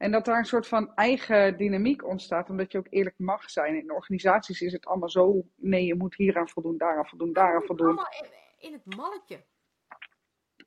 En 0.00 0.10
dat 0.10 0.24
daar 0.24 0.38
een 0.38 0.44
soort 0.44 0.66
van 0.66 0.94
eigen 0.94 1.56
dynamiek 1.56 2.04
ontstaat, 2.04 2.50
omdat 2.50 2.72
je 2.72 2.78
ook 2.78 2.86
eerlijk 2.90 3.18
mag 3.18 3.50
zijn. 3.50 3.74
In 3.76 3.92
organisaties 3.92 4.60
is 4.60 4.72
het 4.72 4.86
allemaal 4.86 5.08
zo, 5.08 5.44
nee, 5.56 5.84
je 5.84 5.94
moet 5.94 6.14
hieraan 6.14 6.48
voldoen, 6.48 6.76
daaraan 6.76 7.06
voldoen, 7.06 7.32
daaraan 7.32 7.62
voldoen. 7.62 7.86
allemaal 7.86 8.12
in, 8.22 8.28
in 8.66 8.72
het 8.72 8.96
malletje. 8.96 9.44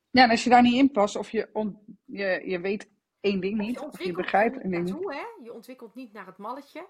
Ja, 0.10 0.24
en 0.24 0.30
als 0.30 0.44
je 0.44 0.50
daar 0.50 0.62
niet 0.62 0.74
in 0.74 0.92
past, 0.92 1.16
of 1.16 1.30
je, 1.32 1.50
on- 1.54 2.00
je, 2.06 2.42
je 2.46 2.60
weet 2.60 2.92
één 3.20 3.40
ding 3.42 3.58
niet, 3.58 3.80
je 3.80 3.86
of 3.86 4.04
je 4.04 4.12
begrijpt 4.14 4.64
niet 4.64 4.72
ding 4.72 4.90
naartoe, 4.90 5.14
hè? 5.14 5.24
Je 5.44 5.54
ontwikkelt 5.54 5.96
niet 5.96 6.14
naar 6.14 6.26
het 6.26 6.38
malletje. 6.38 6.88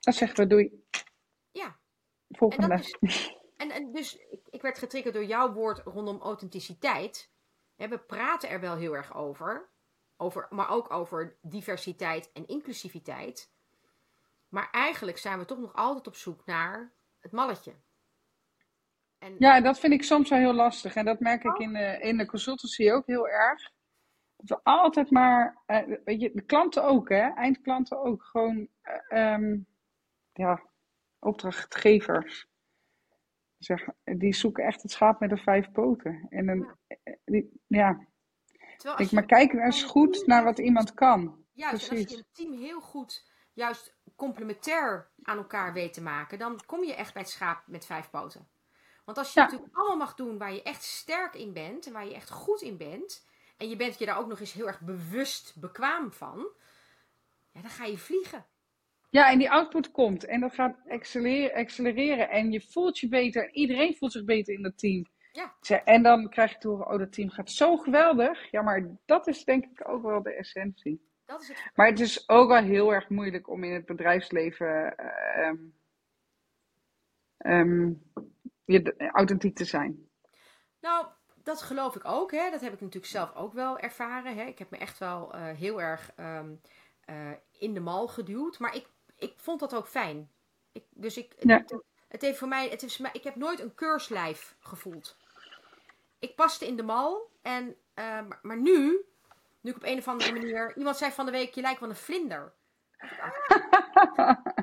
dan 0.00 0.12
zeggen 0.12 0.36
we 0.38 0.46
doei. 0.46 0.84
Ja, 1.50 1.66
en 2.28 2.36
Volgende. 2.36 2.68
dat 2.68 2.96
is. 3.00 3.36
En, 3.56 3.70
en 3.70 3.92
dus, 3.92 4.16
ik, 4.16 4.40
ik 4.50 4.62
werd 4.62 4.78
getriggerd 4.78 5.14
door 5.14 5.24
jouw 5.24 5.52
woord 5.52 5.78
rondom 5.84 6.20
authenticiteit. 6.20 7.30
We 7.76 7.98
praten 7.98 8.48
er 8.48 8.60
wel 8.60 8.76
heel 8.76 8.94
erg 8.96 9.14
over, 9.16 9.68
over, 10.18 10.46
maar 10.50 10.70
ook 10.70 10.90
over 10.92 11.36
diversiteit 11.42 12.32
en 12.32 12.46
inclusiviteit. 12.46 13.52
Maar 14.48 14.70
eigenlijk 14.70 15.18
zijn 15.18 15.38
we 15.38 15.44
toch 15.44 15.58
nog 15.58 15.74
altijd 15.74 16.06
op 16.06 16.14
zoek 16.14 16.46
naar 16.46 16.92
het 17.18 17.32
malletje. 17.32 17.74
En, 19.18 19.34
Ja, 19.38 19.60
dat 19.60 19.78
vind 19.78 19.92
ik 19.92 20.02
soms 20.02 20.28
wel 20.28 20.38
heel 20.38 20.52
lastig. 20.52 20.94
En 20.94 21.04
dat 21.04 21.20
merk 21.20 21.44
ik 21.44 21.58
in 21.58 21.72
de, 21.72 21.98
in 22.00 22.16
de 22.16 22.26
consultancy 22.26 22.90
ook 22.90 23.06
heel 23.06 23.28
erg. 23.28 23.70
Dat 24.36 24.48
we 24.48 24.64
altijd 24.64 25.10
maar, 25.10 25.62
eh, 25.66 25.98
weet 26.04 26.20
je, 26.20 26.30
de 26.34 26.42
klanten 26.42 26.84
ook, 26.84 27.08
hè, 27.08 27.28
eindklanten 27.34 28.00
ook, 28.02 28.22
gewoon, 28.24 28.68
eh, 28.80 29.32
ehm, 29.32 29.58
ja, 30.32 30.62
opdrachtgevers. 31.18 32.46
Zeg, 33.58 33.88
die 34.04 34.34
zoeken 34.34 34.64
echt 34.64 34.82
het 34.82 34.90
schaap 34.90 35.20
met 35.20 35.30
de 35.30 35.36
vijf 35.36 35.70
poten. 35.70 36.26
En 36.28 36.46
dan, 36.46 36.76
eh, 36.86 37.14
die, 37.24 37.60
ja, 37.66 38.06
je 38.82 39.08
maar 39.10 39.26
kijk 39.26 39.52
eens 39.52 39.82
goed 39.82 40.26
naar 40.26 40.44
wat 40.44 40.58
iemand 40.58 40.94
kan. 40.94 41.44
Juist, 41.52 41.88
en 41.88 41.96
als 41.98 42.08
je 42.08 42.16
een 42.16 42.24
team 42.32 42.52
heel 42.52 42.80
goed, 42.80 43.30
juist 43.52 43.96
complementair 44.16 45.10
aan 45.22 45.36
elkaar 45.36 45.72
weet 45.72 45.92
te 45.92 46.02
maken, 46.02 46.38
dan 46.38 46.60
kom 46.66 46.84
je 46.84 46.94
echt 46.94 47.12
bij 47.12 47.22
het 47.22 47.30
schaap 47.30 47.62
met 47.66 47.86
vijf 47.86 48.10
poten. 48.10 48.48
Want 49.04 49.18
als 49.18 49.32
je 49.32 49.40
Ja. 49.40 49.44
natuurlijk 49.46 49.76
allemaal 49.76 49.96
mag 49.96 50.14
doen 50.14 50.38
waar 50.38 50.52
je 50.52 50.62
echt 50.62 50.82
sterk 50.82 51.34
in 51.34 51.52
bent 51.52 51.86
en 51.86 51.92
waar 51.92 52.06
je 52.06 52.14
echt 52.14 52.30
goed 52.30 52.62
in 52.62 52.76
bent, 52.76 53.26
en 53.56 53.68
je 53.68 53.76
bent 53.76 53.98
je 53.98 54.06
daar 54.06 54.18
ook 54.18 54.28
nog 54.28 54.40
eens 54.40 54.52
heel 54.52 54.66
erg 54.66 54.80
bewust 54.80 55.54
bekwaam 55.60 56.12
van, 56.12 56.48
ja, 57.52 57.60
dan 57.60 57.70
ga 57.70 57.84
je 57.84 57.98
vliegen. 57.98 58.46
Ja, 59.10 59.30
en 59.30 59.38
die 59.38 59.50
output 59.50 59.90
komt 59.90 60.24
en 60.24 60.40
dat 60.40 60.54
gaat 60.54 60.76
accelereren, 60.88 61.56
accelereren 61.56 62.30
en 62.30 62.52
je 62.52 62.60
voelt 62.60 62.98
je 62.98 63.08
beter 63.08 63.44
en 63.44 63.54
iedereen 63.54 63.96
voelt 63.96 64.12
zich 64.12 64.24
beter 64.24 64.54
in 64.54 64.62
dat 64.62 64.78
team. 64.78 65.06
Ja. 65.60 65.84
En 65.84 66.02
dan 66.02 66.28
krijg 66.28 66.52
je 66.52 66.58
te 66.58 66.68
horen, 66.68 66.86
oh 66.86 66.98
dat 66.98 67.12
team 67.12 67.30
gaat 67.30 67.50
zo 67.50 67.76
geweldig. 67.76 68.50
Ja, 68.50 68.62
maar 68.62 68.96
dat 69.04 69.26
is 69.26 69.44
denk 69.44 69.64
ik 69.64 69.88
ook 69.88 70.02
wel 70.02 70.22
de 70.22 70.34
essentie. 70.34 71.06
Dat 71.24 71.42
is 71.42 71.48
het. 71.48 71.70
Maar 71.74 71.86
het 71.86 72.00
is 72.00 72.28
ook 72.28 72.48
wel 72.48 72.62
heel 72.62 72.94
erg 72.94 73.08
moeilijk 73.08 73.48
om 73.48 73.64
in 73.64 73.72
het 73.72 73.86
bedrijfsleven 73.86 74.96
eh, 74.96 75.46
ehm, 75.46 75.56
ehm, 77.38 77.92
je, 78.64 79.10
authentiek 79.12 79.56
te 79.56 79.64
zijn. 79.64 80.08
Nou, 80.80 81.06
dat 81.36 81.62
geloof 81.62 81.96
ik 81.96 82.04
ook. 82.04 82.30
Hè. 82.32 82.50
Dat 82.50 82.60
heb 82.60 82.72
ik 82.72 82.80
natuurlijk 82.80 83.12
zelf 83.12 83.34
ook 83.34 83.52
wel 83.52 83.78
ervaren. 83.78 84.36
Hè. 84.36 84.42
Ik 84.42 84.58
heb 84.58 84.70
me 84.70 84.76
echt 84.76 84.98
wel 84.98 85.34
uh, 85.34 85.42
heel 85.42 85.80
erg 85.80 86.12
um, 86.16 86.60
uh, 87.10 87.30
in 87.58 87.74
de 87.74 87.80
mal 87.80 88.08
geduwd. 88.08 88.58
Maar 88.58 88.74
ik, 88.74 88.88
ik 89.16 89.34
vond 89.36 89.60
dat 89.60 89.74
ook 89.74 89.88
fijn. 89.88 90.30
Ik, 90.72 90.84
dus 90.90 91.16
ik, 91.16 91.34
Ja. 91.38 91.58
het, 91.58 91.82
het 92.08 92.22
heeft 92.22 92.38
voor 92.38 92.48
mij, 92.48 92.68
het 92.68 92.82
is, 92.82 93.00
ik 93.00 93.24
heb 93.24 93.36
nooit 93.36 93.60
een 93.60 93.74
keurslijf 93.74 94.56
gevoeld. 94.60 95.16
Ik 96.18 96.34
paste 96.34 96.66
in 96.66 96.76
de 96.76 96.82
mal. 96.82 97.30
En, 97.42 97.76
eh, 97.94 98.04
maar, 98.04 98.38
maar 98.42 98.56
nu, 98.56 99.04
nu 99.60 99.70
ik 99.70 99.76
op 99.76 99.84
een 99.84 99.98
of 99.98 100.08
andere 100.08 100.32
manier... 100.32 100.76
Iemand 100.76 100.96
zei 100.96 101.12
van 101.12 101.26
de 101.26 101.32
week, 101.32 101.54
je 101.54 101.60
lijkt 101.60 101.80
wel 101.80 101.88
een 101.88 101.96
vlinder. 101.96 102.52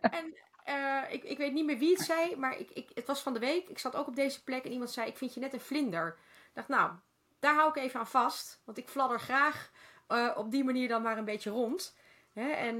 En 0.00 0.34
eh, 0.64 1.02
ik, 1.08 1.24
ik 1.24 1.38
weet 1.38 1.52
niet 1.52 1.64
meer 1.64 1.78
wie 1.78 1.90
het 1.90 2.00
zei, 2.00 2.36
maar 2.36 2.58
ik, 2.58 2.70
ik, 2.70 2.90
het 2.94 3.06
was 3.06 3.22
van 3.22 3.32
de 3.32 3.38
week. 3.38 3.68
Ik 3.68 3.78
zat 3.78 3.96
ook 3.96 4.06
op 4.06 4.16
deze 4.16 4.44
plek 4.44 4.64
en 4.64 4.72
iemand 4.72 4.90
zei: 4.90 5.08
Ik 5.08 5.16
vind 5.16 5.34
je 5.34 5.40
net 5.40 5.52
een 5.52 5.60
vlinder. 5.60 6.08
Ik 6.48 6.54
dacht, 6.54 6.68
nou, 6.68 6.92
daar 7.38 7.54
hou 7.54 7.68
ik 7.68 7.76
even 7.76 8.00
aan 8.00 8.06
vast. 8.06 8.62
Want 8.64 8.78
ik 8.78 8.88
fladder 8.88 9.20
graag 9.20 9.70
eh, 10.06 10.30
op 10.36 10.50
die 10.50 10.64
manier 10.64 10.88
dan 10.88 11.02
maar 11.02 11.18
een 11.18 11.24
beetje 11.24 11.50
rond. 11.50 11.96
Hè? 12.32 12.50
En, 12.50 12.78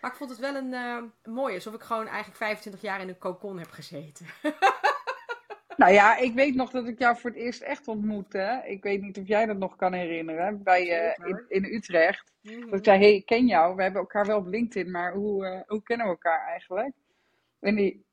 maar 0.00 0.10
ik 0.10 0.16
vond 0.16 0.30
het 0.30 0.38
wel 0.38 0.54
een, 0.54 0.72
een 0.72 1.12
mooie. 1.32 1.54
Alsof 1.54 1.74
ik 1.74 1.82
gewoon 1.82 2.06
eigenlijk 2.06 2.36
25 2.36 2.82
jaar 2.82 3.00
in 3.00 3.08
een 3.08 3.18
cocon 3.18 3.58
heb 3.58 3.70
gezeten. 3.70 4.26
Nou 5.82 5.94
ja, 5.94 6.16
ik 6.16 6.34
weet 6.34 6.54
nog 6.54 6.70
dat 6.70 6.86
ik 6.86 6.98
jou 6.98 7.16
voor 7.16 7.30
het 7.30 7.38
eerst 7.38 7.62
echt 7.62 7.88
ontmoette. 7.88 8.62
Ik 8.66 8.82
weet 8.82 9.00
niet 9.00 9.18
of 9.18 9.26
jij 9.26 9.46
dat 9.46 9.56
nog 9.56 9.76
kan 9.76 9.92
herinneren. 9.92 10.62
Bij, 10.62 11.12
eh, 11.14 11.36
in, 11.48 11.64
Utrecht. 11.64 12.32
Dat 12.42 12.78
ik 12.78 12.84
zei, 12.84 12.98
hey, 12.98 13.14
ik 13.14 13.26
ken 13.26 13.46
jou. 13.46 13.76
We 13.76 13.82
hebben 13.82 14.00
elkaar 14.00 14.26
wel 14.26 14.38
op 14.38 14.46
LinkedIn, 14.46 14.90
maar 14.90 15.12
hoe, 15.12 15.46
eh, 15.46 15.60
hoe 15.66 15.82
kennen 15.82 16.06
we 16.06 16.12
elkaar 16.12 16.46
eigenlijk? 16.46 16.94
En, 17.60 17.74
die, 17.74 18.04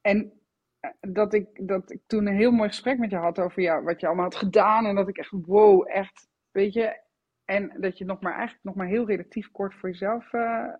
en 0.00 0.32
eh, 0.80 0.90
dat, 1.00 1.34
ik, 1.34 1.68
dat 1.68 1.90
ik 1.92 2.00
toen 2.06 2.26
een 2.26 2.36
heel 2.36 2.50
mooi 2.50 2.68
gesprek 2.68 2.98
met 2.98 3.10
je 3.10 3.16
had 3.16 3.38
over 3.38 3.62
jou, 3.62 3.84
wat 3.84 4.00
je 4.00 4.06
allemaal 4.06 4.24
had 4.24 4.36
gedaan. 4.36 4.86
En 4.86 4.94
dat 4.94 5.08
ik 5.08 5.18
echt, 5.18 5.30
wow, 5.30 5.88
echt, 5.88 6.28
weet 6.50 6.72
je. 6.72 7.00
En 7.44 7.76
dat 7.80 7.98
je 7.98 8.04
nog 8.04 8.20
maar 8.20 8.34
eigenlijk 8.34 8.64
nog 8.64 8.74
maar 8.74 8.86
heel 8.86 9.06
relatief 9.06 9.50
kort 9.50 9.74
voor 9.74 9.88
jezelf 9.88 10.30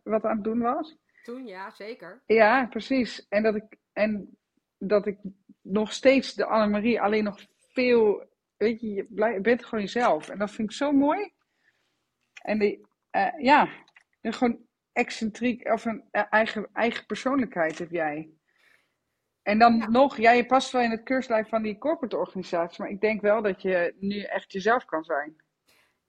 wat 0.03 0.25
aan 0.25 0.37
het 0.37 0.45
doen 0.45 0.61
was. 0.61 0.97
Toen, 1.23 1.47
ja, 1.47 1.71
zeker. 1.71 2.23
Ja, 2.27 2.67
precies. 2.67 3.27
En 3.29 3.43
dat 3.43 3.55
ik, 3.55 3.77
en 3.93 4.38
dat 4.79 5.07
ik 5.07 5.19
nog 5.63 5.93
steeds 5.93 6.35
de 6.35 6.45
Annemarie 6.45 7.01
alleen 7.01 7.25
nog 7.25 7.47
veel, 7.59 8.29
weet 8.57 8.81
je, 8.81 8.89
je 8.95 9.41
bent 9.41 9.65
gewoon 9.65 9.85
jezelf. 9.85 10.29
En 10.29 10.39
dat 10.39 10.51
vind 10.51 10.71
ik 10.71 10.77
zo 10.77 10.93
mooi. 10.93 11.33
En 12.43 12.59
die, 12.59 12.87
eh, 13.11 13.41
ja, 13.43 13.69
en 14.21 14.33
gewoon 14.33 14.67
excentriek, 14.93 15.69
of 15.73 15.85
een 15.85 16.05
eh, 16.11 16.23
eigen, 16.31 16.69
eigen 16.73 17.07
persoonlijkheid 17.07 17.79
heb 17.79 17.91
jij. 17.91 18.31
En 19.43 19.59
dan 19.59 19.77
Ja. 19.77 19.89
nog, 19.89 20.17
ja, 20.17 20.31
je 20.31 20.47
past 20.47 20.71
wel 20.73 20.83
in 20.83 20.91
het 20.91 21.03
keurslijf 21.03 21.49
van 21.49 21.63
die 21.63 21.79
corporate 21.79 22.17
organisatie, 22.17 22.83
maar 22.83 22.91
ik 22.93 23.01
denk 23.01 23.21
wel 23.21 23.43
dat 23.43 23.63
je 23.63 23.95
nu 24.01 24.23
echt 24.23 24.53
jezelf 24.53 24.85
kan 24.85 25.05
zijn. 25.05 25.37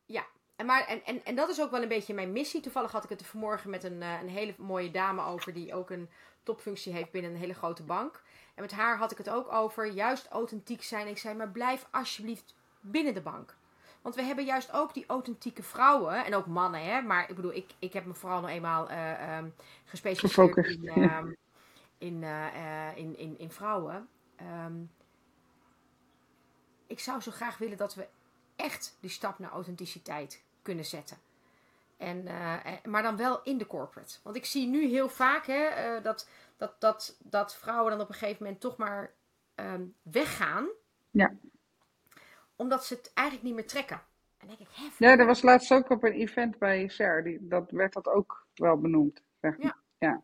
Ja, 0.05 0.25
en, 0.55 0.65
maar, 0.65 0.88
en, 0.88 1.03
en, 1.05 1.23
en 1.25 1.36
dat 1.36 1.49
is 1.49 1.62
ook 1.62 1.71
wel 1.71 1.82
een 1.82 1.88
beetje 1.88 2.13
mijn 2.13 2.32
missie. 2.32 2.62
Toevallig 2.62 2.91
had 2.91 3.03
ik 3.03 3.10
het 3.10 3.19
er 3.19 3.25
vanmorgen 3.25 3.69
met 3.69 3.84
een, 3.84 4.01
eh, 4.01 4.21
een 4.21 4.29
hele 4.29 4.53
mooie 4.58 4.91
dame 4.91 5.23
over 5.25 5.53
die 5.53 5.73
ook 5.73 5.89
een 5.89 6.10
topfunctie 6.43 6.93
heeft 6.93 7.12
binnen 7.12 7.32
een 7.32 7.38
hele 7.38 7.53
grote 7.53 7.84
bank. 7.84 8.23
En 8.60 8.65
met 8.65 8.74
haar 8.74 8.98
had 8.98 9.12
ik 9.12 9.17
het 9.17 9.30
ook 9.30 9.52
over 9.52 9.86
juist 9.86 10.28
authentiek 10.28 10.84
zijn. 10.84 11.08
Ik 11.08 11.17
zei, 11.17 11.36
maar 11.36 11.50
blijf 11.50 11.88
alsjeblieft 11.91 12.56
binnen 12.80 13.13
de 13.13 13.22
bank. 13.22 13.56
Want 14.02 14.15
we 14.15 14.22
hebben 14.22 14.45
juist 14.45 14.72
ook 14.72 14.93
die 14.93 15.04
authentieke 15.08 15.63
vrouwen 15.63 16.26
en 16.26 16.36
ook 16.36 16.45
mannen, 16.45 16.84
hè. 16.84 17.02
Maar 17.02 17.30
ik 17.30 17.36
bedoel, 17.36 17.54
ik, 17.54 17.72
ik 17.80 17.93
heb 17.93 18.06
me 18.06 18.13
vooral 18.13 18.41
nog 18.41 18.50
eenmaal 18.50 18.89
eh, 18.89 19.38
ehm, 19.38 19.50
gespecialiseerd 19.86 20.58
in, 20.67 20.82
ja. 20.82 20.93
ehm, 20.93 21.32
in, 21.98 22.24
eh, 22.24 22.98
in, 22.98 23.17
in, 23.17 23.39
in 23.39 23.52
vrouwen. 23.52 24.08
Ehm, 24.36 24.76
ik 26.88 27.00
zou 27.00 27.22
zo 27.22 27.32
graag 27.32 27.58
willen 27.58 27.78
dat 27.78 27.95
we 27.95 28.08
echt 28.56 28.98
die 29.00 29.10
stap 29.10 29.39
naar 29.39 29.52
authenticiteit 29.52 30.43
kunnen 30.62 30.86
zetten. 30.86 31.17
En, 31.98 32.28
eh, 32.28 32.74
maar 32.84 33.04
dan 33.04 33.17
wel 33.17 33.43
in 33.43 33.58
de 33.58 33.67
corporate. 33.67 34.17
Want 34.24 34.36
ik 34.36 34.45
zie 34.45 34.67
nu 34.67 34.88
heel 34.88 35.10
vaak 35.10 35.45
hè, 35.45 36.02
dat, 36.02 36.28
dat, 36.60 36.82
dat, 36.82 37.17
dat 37.24 37.56
vrouwen 37.56 37.91
dan 37.91 38.02
op 38.02 38.08
een 38.10 38.15
gegeven 38.15 38.43
moment 38.43 38.62
toch 38.62 38.78
maar 38.78 39.13
ehm, 39.56 39.86
weggaan. 40.02 40.67
Ja. 41.12 41.34
Omdat 42.56 42.86
ze 42.86 42.93
het 42.93 43.12
eigenlijk 43.13 43.48
niet 43.48 43.56
meer 43.56 43.67
trekken. 43.67 44.02
En 44.38 44.48
denk 44.48 44.60
ik, 44.60 44.67
hè, 44.72 44.88
Ja, 44.98 45.15
dat 45.15 45.26
was 45.28 45.41
laatst 45.41 45.72
ook 45.72 45.89
op 45.89 46.04
een 46.04 46.12
event 46.13 46.58
bij 46.58 46.88
Sarah, 46.88 47.24
die, 47.24 47.48
dat 47.48 47.72
werd 47.72 47.93
dat 47.93 48.08
ook 48.08 48.45
wel 48.54 48.78
benoemd. 48.80 49.22
Zeg 49.41 49.58
maar. 49.58 49.65
Ja. 49.65 49.78
Ja. 50.08 50.22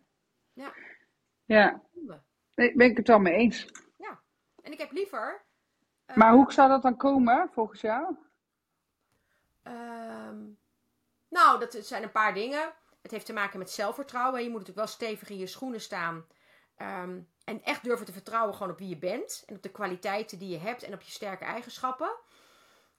Ja. 0.54 0.74
Ja, 1.45 1.82
nee, 2.56 2.76
ben 2.76 2.89
ik 2.89 2.98
het 2.98 3.08
wel 3.08 3.19
mee 3.19 3.34
eens. 3.34 3.67
En 4.62 4.71
ik 4.71 4.80
heb 4.80 4.91
liever. 4.91 5.41
eh, 6.06 6.15
Maar 6.15 6.34
hoe 6.34 6.52
zou 6.54 6.69
dat 6.69 6.82
dan 6.82 6.98
komen, 6.98 7.50
volgens 7.52 7.82
jou? 7.82 8.15
Ehm, 9.62 10.43
nou, 11.28 11.60
dat 11.60 11.74
zijn 11.74 12.04
een 12.04 12.12
paar 12.12 12.34
dingen. 12.34 12.74
Het 13.06 13.13
heeft 13.13 13.26
te 13.26 13.34
maken 13.34 13.60
met 13.60 13.72
zelfvertrouwen. 13.72 14.44
Je 14.44 14.50
moet 14.50 14.60
natuurlijk 14.60 14.88
wel 14.88 14.96
stevig 14.96 15.30
in 15.30 15.38
je 15.38 15.48
schoenen 15.48 15.82
staan. 15.82 16.26
Ehm, 16.76 17.20
en 17.44 17.63
echt 17.63 17.84
durven 17.84 18.06
te 18.06 18.12
vertrouwen 18.12 18.54
gewoon 18.56 18.72
op 18.72 18.78
wie 18.78 18.89
je 18.89 18.98
bent. 18.98 19.44
En 19.46 19.56
op 19.56 19.62
de 19.62 19.72
kwaliteiten 19.72 20.39
die 20.39 20.50
je 20.50 20.58
hebt. 20.58 20.84
En 20.84 20.94
op 20.94 21.02
je 21.02 21.12
sterke 21.12 21.44
eigenschappen. 21.44 22.15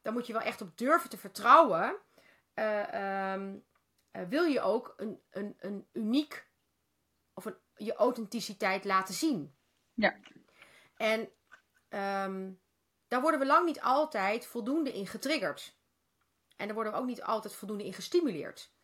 Daar 0.03 0.13
moet 0.13 0.27
je 0.27 0.33
wel 0.33 0.43
echt 0.43 0.61
op 0.61 0.79
durven 0.79 1.11
te 1.11 1.17
vertrouwen. 1.17 1.97
Eh, 2.55 3.33
ehm, 3.33 3.57
eh, 4.11 4.23
wil 4.29 4.45
je 4.45 4.61
ook 4.61 4.95
een, 4.97 5.23
een, 5.31 5.57
een 5.59 5.89
uniek... 5.93 6.49
Of 7.35 7.45
een, 7.45 7.57
je 7.75 7.95
authenticiteit 7.95 8.85
laten 8.85 9.15
zien. 9.15 9.57
Ja. 9.95 10.17
En 10.97 11.29
ehm, 11.89 12.53
daar 13.09 13.21
worden 13.21 13.41
we 13.41 13.47
lang 13.47 13.67
niet 13.67 13.81
altijd 13.81 14.47
voldoende 14.47 14.93
in 14.93 15.07
getriggerd. 15.07 15.77
En 16.57 16.67
daar 16.67 16.75
worden 16.75 16.93
we 16.93 16.99
ook 16.99 17.07
niet 17.07 17.23
altijd 17.23 17.55
voldoende 17.55 17.85
in 17.85 17.93
gestimuleerd. 17.93 18.75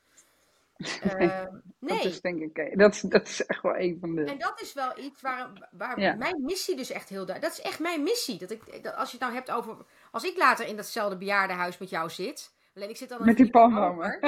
Ehm, 1.03 1.45
Dat 1.81 1.91
nee. 1.99 2.01
is 2.03 2.21
denk 2.21 2.41
ik, 2.41 2.59
eh, 2.59 2.77
dat 2.77 3.03
dat 3.09 3.29
is 3.29 3.47
echt 3.47 3.63
wel 3.63 3.77
een 3.77 3.97
van 4.01 4.15
de... 4.15 4.25
En 4.25 4.39
dat 4.39 4.61
is 4.61 4.73
wel 4.73 4.99
iets 4.99 5.21
waar, 5.21 5.69
waar 5.73 6.01
Ja. 6.01 6.15
mijn 6.15 6.43
missie 6.43 6.77
dus 6.77 6.91
echt 6.91 7.09
heel 7.09 7.27
duidelijk... 7.27 7.55
Dat 7.55 7.65
is 7.65 7.71
echt 7.71 7.81
mijn 7.81 8.03
missie. 8.03 8.39
Dat 8.39 8.51
ik, 8.51 8.83
dat 8.83 8.95
als 8.95 9.11
je 9.11 9.17
het 9.17 9.21
nou 9.27 9.35
hebt 9.35 9.51
over... 9.51 9.77
Als 10.11 10.25
ik 10.25 10.37
later 10.37 10.67
in 10.67 10.77
datzelfde 10.77 11.17
bejaardenhuis 11.17 11.79
met 11.79 11.91
jou 11.91 12.11
zit... 12.11 12.55
Alleen 12.75 12.89
ik 12.89 12.97
zit 12.97 13.09
dan 13.09 13.25
Met 13.25 13.37
die 13.37 13.51
palmbomen. 13.51 14.19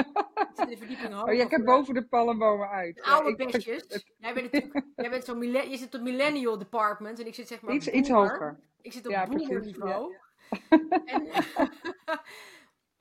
Oh, 1.11 1.33
jij 1.33 1.47
kijkt 1.47 1.65
boven 1.65 1.93
de 1.93 2.05
palmbomen 2.05 2.69
uit. 2.69 2.95
de 2.95 3.01
Ja, 3.05 3.11
oude 3.11 3.29
ik- 3.29 3.37
bestjes. 3.51 4.05
Jij 4.17 4.33
bent 4.33 4.51
natuurlijk... 4.51 4.85
Jij 4.95 5.09
bent 5.09 5.25
zo 5.25 5.43
je 5.43 5.77
zit 5.77 5.95
op 5.95 6.01
millennial 6.01 6.57
department. 6.57 7.19
En 7.19 7.27
ik 7.27 7.35
zit 7.35 7.47
zeg 7.47 7.61
maar... 7.61 7.73
Iets, 7.75 8.09
hoger. 8.09 8.59
Ik 8.81 8.93
zit 8.93 9.05
op 9.05 9.11
Ja, 9.11 9.27
boomer 9.27 9.59
niveau. 9.61 10.15
En, 11.05 11.27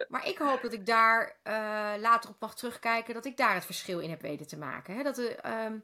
maar 0.09 0.27
ik 0.27 0.39
hoop 0.39 0.63
dat 0.63 0.73
ik 0.73 0.87
daar 0.87 1.37
eh, 1.43 1.55
later 2.01 2.31
op 2.31 2.37
mag 2.41 2.55
terugkijken. 2.55 3.15
Dat 3.15 3.25
ik 3.25 3.37
daar 3.37 3.55
het 3.55 3.65
verschil 3.65 4.01
in 4.01 4.11
heb 4.11 4.21
weten 4.21 4.47
te 4.47 4.57
maken. 4.59 4.97
Hè? 4.97 5.03
Dat, 5.03 5.19
er, 5.19 5.39
ehm, 5.39 5.79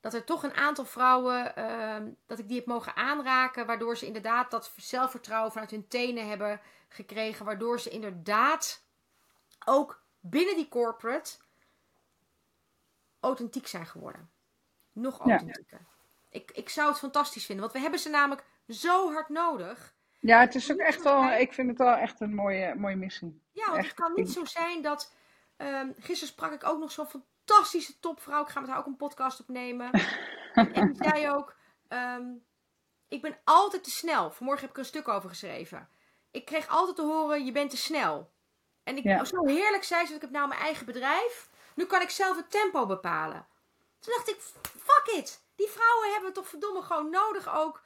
dat 0.00 0.14
er 0.14 0.24
toch 0.24 0.42
een 0.42 0.54
aantal 0.54 0.84
vrouwen. 0.84 1.56
ehm, 1.56 2.10
dat 2.26 2.38
ik 2.38 2.48
die 2.48 2.56
heb 2.56 2.66
mogen 2.66 2.96
aanraken. 2.96 3.66
Waardoor 3.66 3.96
ze 3.96 4.06
inderdaad 4.06 4.50
dat 4.50 4.72
zelfvertrouwen 4.76 5.52
vanuit 5.52 5.70
hun 5.70 5.88
tenen 5.88 6.28
hebben 6.28 6.60
gekregen. 6.88 7.44
Waardoor 7.44 7.80
ze 7.80 7.90
inderdaad 7.90 8.82
ook 9.64 10.02
binnen 10.20 10.56
die 10.56 10.68
corporate 10.68 11.30
authentiek 13.20 13.66
zijn 13.66 13.86
geworden. 13.86 14.30
Nog 14.92 15.18
Ja. 15.18 15.30
authentieker. 15.30 15.80
Ik, 16.28 16.50
ik 16.50 16.68
zou 16.68 16.88
het 16.88 16.98
fantastisch 16.98 17.44
vinden. 17.44 17.64
Want 17.64 17.76
we 17.76 17.82
hebben 17.82 18.00
ze 18.00 18.08
namelijk 18.08 18.44
zo 18.68 19.12
hard 19.12 19.28
nodig. 19.28 19.94
Ja, 20.22 20.40
het 20.40 20.54
is 20.54 20.72
ook 20.72 20.78
echt 20.78 21.02
wel, 21.02 21.30
ik 21.30 21.52
vind 21.52 21.68
het 21.68 21.78
wel 21.78 21.94
echt 21.94 22.20
een 22.20 22.34
mooie, 22.34 22.74
mooie 22.74 22.96
missie. 22.96 23.42
Ja, 23.52 23.64
want 23.64 23.76
Echt, 23.78 23.86
het 23.86 23.96
kan 23.96 24.12
niet 24.14 24.30
zo 24.30 24.44
zijn 24.44 24.82
dat. 24.82 25.14
ehm 25.56 25.88
gisteren 25.98 26.32
sprak 26.32 26.52
ik 26.52 26.64
ook 26.64 26.78
nog 26.78 26.92
zo'n 26.92 27.06
fantastische 27.06 27.98
topvrouw. 28.00 28.42
Ik 28.42 28.48
ga 28.48 28.60
met 28.60 28.68
haar 28.68 28.78
ook 28.78 28.86
een 28.86 28.96
podcast 28.96 29.40
opnemen. 29.40 29.90
en, 30.54 30.72
en 30.72 30.92
die 30.92 31.02
zei 31.04 31.30
ook: 31.30 31.54
ehm, 31.88 32.22
Ik 33.08 33.22
ben 33.22 33.38
altijd 33.44 33.84
te 33.84 33.90
snel. 33.90 34.30
Vanmorgen 34.30 34.62
heb 34.62 34.70
ik 34.70 34.76
er 34.76 34.82
een 34.82 34.88
stuk 34.88 35.08
over 35.08 35.28
geschreven. 35.28 35.88
Ik 36.30 36.44
kreeg 36.44 36.68
altijd 36.68 36.96
te 36.96 37.02
horen: 37.02 37.44
Je 37.44 37.52
bent 37.52 37.70
te 37.70 37.76
snel. 37.76 38.30
En 38.82 38.96
ik, 38.96 39.04
Ja. 39.04 39.24
zo 39.24 39.46
heerlijk 39.46 39.84
zei 39.84 40.00
ze: 40.00 40.06
dat 40.06 40.16
Ik 40.16 40.22
heb 40.22 40.30
nou 40.30 40.48
mijn 40.48 40.60
eigen 40.60 40.86
bedrijf. 40.86 41.48
Nu 41.74 41.84
kan 41.84 42.00
ik 42.02 42.10
zelf 42.10 42.36
het 42.36 42.50
tempo 42.50 42.86
bepalen. 42.86 43.46
Toen 44.00 44.12
dacht 44.16 44.28
ik: 44.30 44.40
Fuck 44.62 45.14
it. 45.16 45.42
Die 45.56 45.68
vrouwen 45.68 46.10
hebben 46.12 46.28
we 46.28 46.34
toch 46.34 46.48
verdomme 46.48 46.82
gewoon 46.82 47.10
nodig 47.10 47.54
ook. 47.56 47.82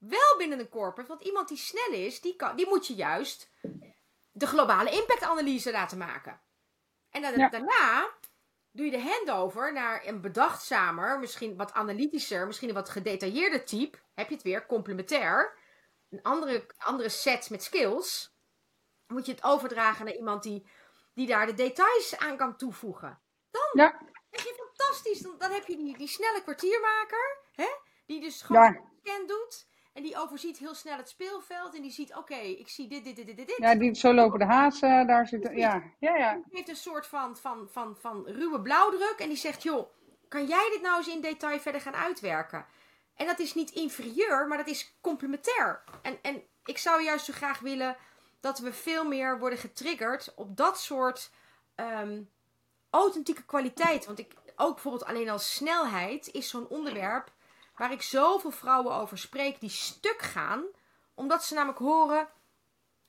Wel 0.00 0.36
binnen 0.38 0.58
een 0.58 0.68
corporate. 0.68 1.08
Want 1.08 1.22
iemand 1.24 1.48
die 1.48 1.56
snel 1.56 1.90
is, 1.92 2.20
die, 2.20 2.36
kan, 2.36 2.56
die 2.56 2.68
moet 2.68 2.86
je 2.86 2.94
juist 2.94 3.50
de 4.30 4.46
globale 4.46 4.90
impactanalyse 4.90 5.70
laten 5.70 5.98
maken. 5.98 6.40
En 7.10 7.22
dan, 7.22 7.36
Ja. 7.38 7.48
daarna 7.48 8.08
doe 8.70 8.84
je 8.84 8.90
de 8.90 9.00
handover 9.02 9.72
naar 9.72 10.06
een 10.06 10.20
bedachtzamer, 10.20 11.18
misschien 11.18 11.56
wat 11.56 11.72
analytischer, 11.72 12.46
misschien 12.46 12.68
een 12.68 12.74
wat 12.74 12.88
gedetailleerder 12.88 13.64
type. 13.64 13.98
Heb 14.14 14.28
je 14.28 14.34
het 14.34 14.42
weer, 14.44 14.66
complementair. 14.66 15.58
Een 16.10 16.22
andere, 16.22 16.66
andere 16.78 17.08
set 17.08 17.50
met 17.50 17.62
skills. 17.62 18.34
Dan 19.06 19.16
moet 19.16 19.26
je 19.26 19.32
het 19.32 19.44
overdragen 19.44 20.04
naar 20.04 20.14
iemand 20.14 20.42
die, 20.42 20.66
die 21.14 21.26
daar 21.26 21.46
de 21.46 21.54
details 21.54 22.16
aan 22.18 22.36
kan 22.36 22.56
toevoegen. 22.56 23.20
Dan 23.50 23.70
Ja. 23.72 24.00
heb 24.30 24.40
je 24.40 24.54
fantastisch. 24.66 25.18
Dan, 25.20 25.38
dan 25.38 25.50
heb 25.50 25.66
je 25.66 25.76
die, 25.76 25.98
die 25.98 26.08
snelle 26.08 26.42
kwartiermaker, 26.42 27.38
hè? 27.52 27.68
die 28.06 28.20
dus 28.20 28.42
gewoon 28.42 28.62
Ja, 28.62 28.82
scan 29.02 29.26
doet. 29.26 29.68
En 29.92 30.02
die 30.02 30.16
overziet 30.18 30.58
heel 30.58 30.74
snel 30.74 30.96
het 30.96 31.08
speelveld. 31.08 31.74
En 31.74 31.82
die 31.82 31.90
ziet, 31.90 32.14
oké, 32.14 32.34
ik 32.34 32.68
zie 32.68 32.88
dit, 32.88 33.04
dit, 33.04 33.16
dit, 33.16 33.26
dit, 33.26 33.36
dit. 33.36 33.54
Ja, 33.56 33.74
die, 33.74 33.94
zo 33.94 34.14
lopen 34.14 34.38
de 34.38 34.44
hazen, 34.44 35.06
daar 35.06 35.26
zitten, 35.26 35.56
ja, 35.56 35.82
ja, 35.98 36.16
ja. 36.16 36.34
Die 36.34 36.44
heeft 36.50 36.68
een 36.68 36.76
soort 36.76 37.06
van, 37.06 37.36
van, 37.36 37.68
van, 37.70 37.96
van 38.00 38.26
ruwe 38.26 38.60
blauwdruk. 38.60 39.16
En 39.18 39.28
die 39.28 39.36
zegt, 39.36 39.62
joh, 39.62 39.88
kan 40.28 40.46
jij 40.46 40.68
dit 40.72 40.82
nou 40.82 40.96
eens 40.96 41.08
in 41.08 41.20
detail 41.20 41.60
verder 41.60 41.80
gaan 41.80 41.94
uitwerken? 41.94 42.66
En 43.14 43.26
dat 43.26 43.38
is 43.38 43.54
niet 43.54 43.70
inferieur, 43.70 44.46
maar 44.46 44.58
dat 44.58 44.66
is 44.66 44.94
complementair. 45.00 45.82
En, 46.02 46.18
en 46.22 46.42
ik 46.64 46.78
zou 46.78 47.02
juist 47.02 47.24
zo 47.24 47.32
graag 47.32 47.58
willen 47.58 47.96
dat 48.40 48.58
we 48.58 48.72
veel 48.72 49.04
meer 49.04 49.38
worden 49.38 49.58
getriggerd 49.58 50.32
op 50.34 50.56
dat 50.56 50.80
soort 50.80 51.30
ehm, 51.74 52.22
authentieke 52.90 53.44
kwaliteit. 53.44 54.06
Want 54.06 54.18
ik, 54.18 54.34
ook 54.56 54.72
bijvoorbeeld 54.72 55.04
alleen 55.04 55.28
al 55.28 55.38
snelheid 55.38 56.32
is 56.32 56.48
zo'n 56.48 56.68
onderwerp 56.68 57.32
waar 57.80 57.92
ik 57.92 58.02
zoveel 58.02 58.50
vrouwen 58.50 58.94
over 58.94 59.18
spreek 59.18 59.60
die 59.60 59.70
stuk 59.70 60.22
gaan, 60.22 60.64
omdat 61.14 61.44
ze 61.44 61.54
namelijk 61.54 61.78
horen. 61.78 62.28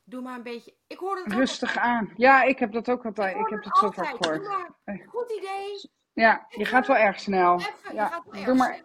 Doe 0.03 0.21
maar 0.21 0.35
een 0.35 0.43
beetje. 0.43 0.75
Ik 0.87 0.97
hoor 0.97 1.17
het 1.17 1.33
Rustig 1.33 1.77
aan. 1.77 2.13
Ja, 2.15 2.43
ik 2.43 2.59
heb 2.59 2.71
dat 2.71 2.89
ook 2.89 3.05
altijd. 3.05 3.35
Ik, 3.35 3.41
ik 3.41 3.49
heb 3.49 3.63
het 3.63 3.77
zo 3.77 3.91
vaak 3.91 4.15
gehoord. 4.15 4.47
Maar, 4.47 5.05
goed 5.05 5.31
idee. 5.31 5.91
Ja, 6.13 6.45
je 6.49 6.65
gaat 6.65 6.87
wel 6.87 6.95
erg 6.95 7.19
snel. 7.19 7.59
Even, 7.59 7.95
ja, 7.95 8.23
doe 8.45 8.55
maar. 8.55 8.81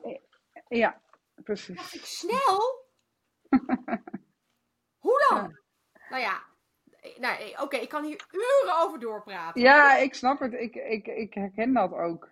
Ja, 0.68 1.00
precies. 1.34 1.94
ik 1.94 2.04
snel? 2.04 2.84
Hoe 5.04 5.26
dan? 5.28 5.58
Nou 6.08 6.22
ja, 6.22 6.42
nou, 7.18 7.62
oké, 7.62 7.76
ik 7.76 7.88
kan 7.88 8.04
hier 8.04 8.26
uren 8.30 8.78
over 8.78 8.98
doorpraten. 8.98 9.60
Ja, 9.60 9.96
ik 9.96 10.14
snap 10.14 10.40
het. 10.40 10.52
Ik, 10.52 10.74
ik, 10.74 11.06
ik 11.06 11.34
herken 11.34 11.72
dat 11.72 11.92
ook. 11.92 12.28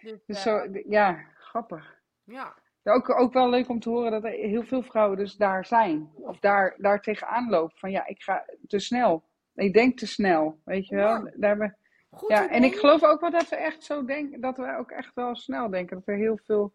Dus, 0.00 0.18
dus 0.26 0.42
zo, 0.42 0.56
eh, 0.56 0.84
ja, 0.90 1.24
grappig. 1.34 1.96
Ja. 2.24 2.66
Ook, 2.88 3.18
ook 3.20 3.32
wel 3.32 3.50
leuk 3.50 3.68
om 3.68 3.80
te 3.80 3.88
horen 3.88 4.10
dat 4.10 4.24
er 4.24 4.30
heel 4.30 4.64
veel 4.64 4.82
vrouwen 4.82 5.16
dus 5.16 5.36
daar 5.36 5.66
zijn. 5.66 6.10
Of 6.14 6.38
daar, 6.38 6.74
daar 6.78 7.00
tegenaan 7.00 7.48
lopen. 7.48 7.78
Van 7.78 7.90
ja, 7.90 8.06
ik 8.06 8.22
ga 8.22 8.44
te 8.66 8.78
snel. 8.78 9.24
Ik 9.54 9.72
denk 9.72 9.98
te 9.98 10.06
snel. 10.06 10.60
Weet 10.64 10.86
je 10.86 10.96
wel? 10.96 11.24
Ja. 11.24 11.32
Daar 11.36 11.76
Goed 12.10 12.30
ja, 12.30 12.48
en 12.50 12.64
ik 12.64 12.74
geloof 12.74 13.02
ook 13.02 13.20
wel 13.20 13.30
dat 13.30 13.48
we 13.48 13.56
echt 13.56 13.84
zo 13.84 14.04
denken. 14.04 14.40
Dat 14.40 14.56
we 14.56 14.76
ook 14.76 14.90
echt 14.90 15.14
wel 15.14 15.34
snel 15.34 15.70
denken. 15.70 15.96
Dat 15.96 16.08
er 16.08 16.16
heel 16.16 16.38
veel. 16.44 16.74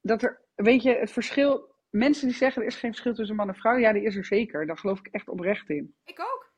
Dat 0.00 0.22
er, 0.22 0.40
weet 0.54 0.82
je, 0.82 0.94
het 0.94 1.10
verschil. 1.10 1.74
Mensen 1.90 2.28
die 2.28 2.36
zeggen 2.36 2.62
er 2.62 2.68
is 2.68 2.76
geen 2.76 2.90
verschil 2.90 3.14
tussen 3.14 3.36
man 3.36 3.48
en 3.48 3.54
vrouw. 3.54 3.76
Ja, 3.76 3.92
die 3.92 4.02
is 4.02 4.16
er 4.16 4.24
zeker. 4.24 4.66
Daar 4.66 4.78
geloof 4.78 4.98
ik 4.98 5.06
echt 5.06 5.28
oprecht 5.28 5.68
in. 5.68 5.94
Ik 6.04 6.20
ook. 6.20 6.52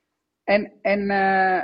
En, 0.45 0.73
en 0.83 1.01
uh, 1.01 1.63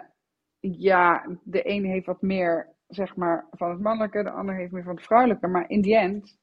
ja, 0.61 1.27
de 1.43 1.69
een 1.69 1.85
heeft 1.85 2.07
wat 2.07 2.23
meer, 2.23 2.75
zeg 2.87 3.17
maar, 3.17 3.47
van 3.51 3.71
het 3.71 3.81
mannelijke. 3.81 4.23
De 4.23 4.31
ander 4.31 4.55
heeft 4.55 4.73
meer 4.73 4.83
van 4.83 4.95
het 4.95 5.05
vrouwelijke. 5.05 5.47
Maar 5.47 5.71
in 5.71 5.81
die 5.81 5.97
end 5.97 6.39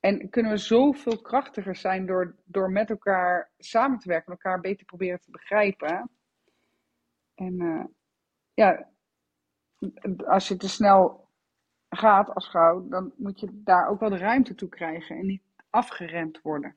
en 0.00 0.30
kunnen 0.30 0.52
we 0.52 0.58
zoveel 0.58 1.20
krachtiger 1.20 1.76
zijn 1.76 2.06
door, 2.06 2.36
door 2.44 2.70
met 2.70 2.90
elkaar 2.90 3.50
samen 3.58 3.98
te 3.98 4.08
werken, 4.08 4.32
elkaar 4.32 4.60
beter 4.60 4.86
proberen 4.86 5.20
te 5.20 5.30
begrijpen. 5.30 6.10
En 7.34 7.60
uh, 7.60 7.84
ja, 8.54 8.88
als 10.26 10.48
je 10.48 10.56
te 10.56 10.68
snel 10.68 11.28
gaat 11.88 12.34
als 12.34 12.50
vrouw, 12.50 12.88
dan 12.88 13.12
moet 13.16 13.40
je 13.40 13.48
daar 13.52 13.88
ook 13.88 14.00
wel 14.00 14.10
de 14.10 14.18
ruimte 14.18 14.54
toe 14.54 14.68
krijgen 14.68 15.16
en 15.16 15.26
niet 15.26 15.42
afgeremd 15.70 16.40
worden. 16.42 16.76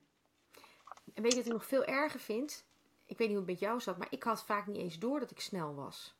En 1.13 1.21
weet 1.23 1.31
je 1.31 1.37
wat 1.37 1.47
ik 1.47 1.51
nog 1.51 1.65
veel 1.65 1.85
erger 1.85 2.19
vind? 2.19 2.65
Ik 3.05 3.17
weet 3.17 3.27
niet 3.27 3.37
hoe 3.37 3.45
het 3.45 3.59
met 3.59 3.69
jou 3.69 3.79
zat, 3.79 3.97
maar 3.97 4.07
ik 4.09 4.23
had 4.23 4.45
vaak 4.45 4.67
niet 4.67 4.77
eens 4.77 4.99
door 4.99 5.19
dat 5.19 5.31
ik 5.31 5.39
snel 5.39 5.75
was. 5.75 6.15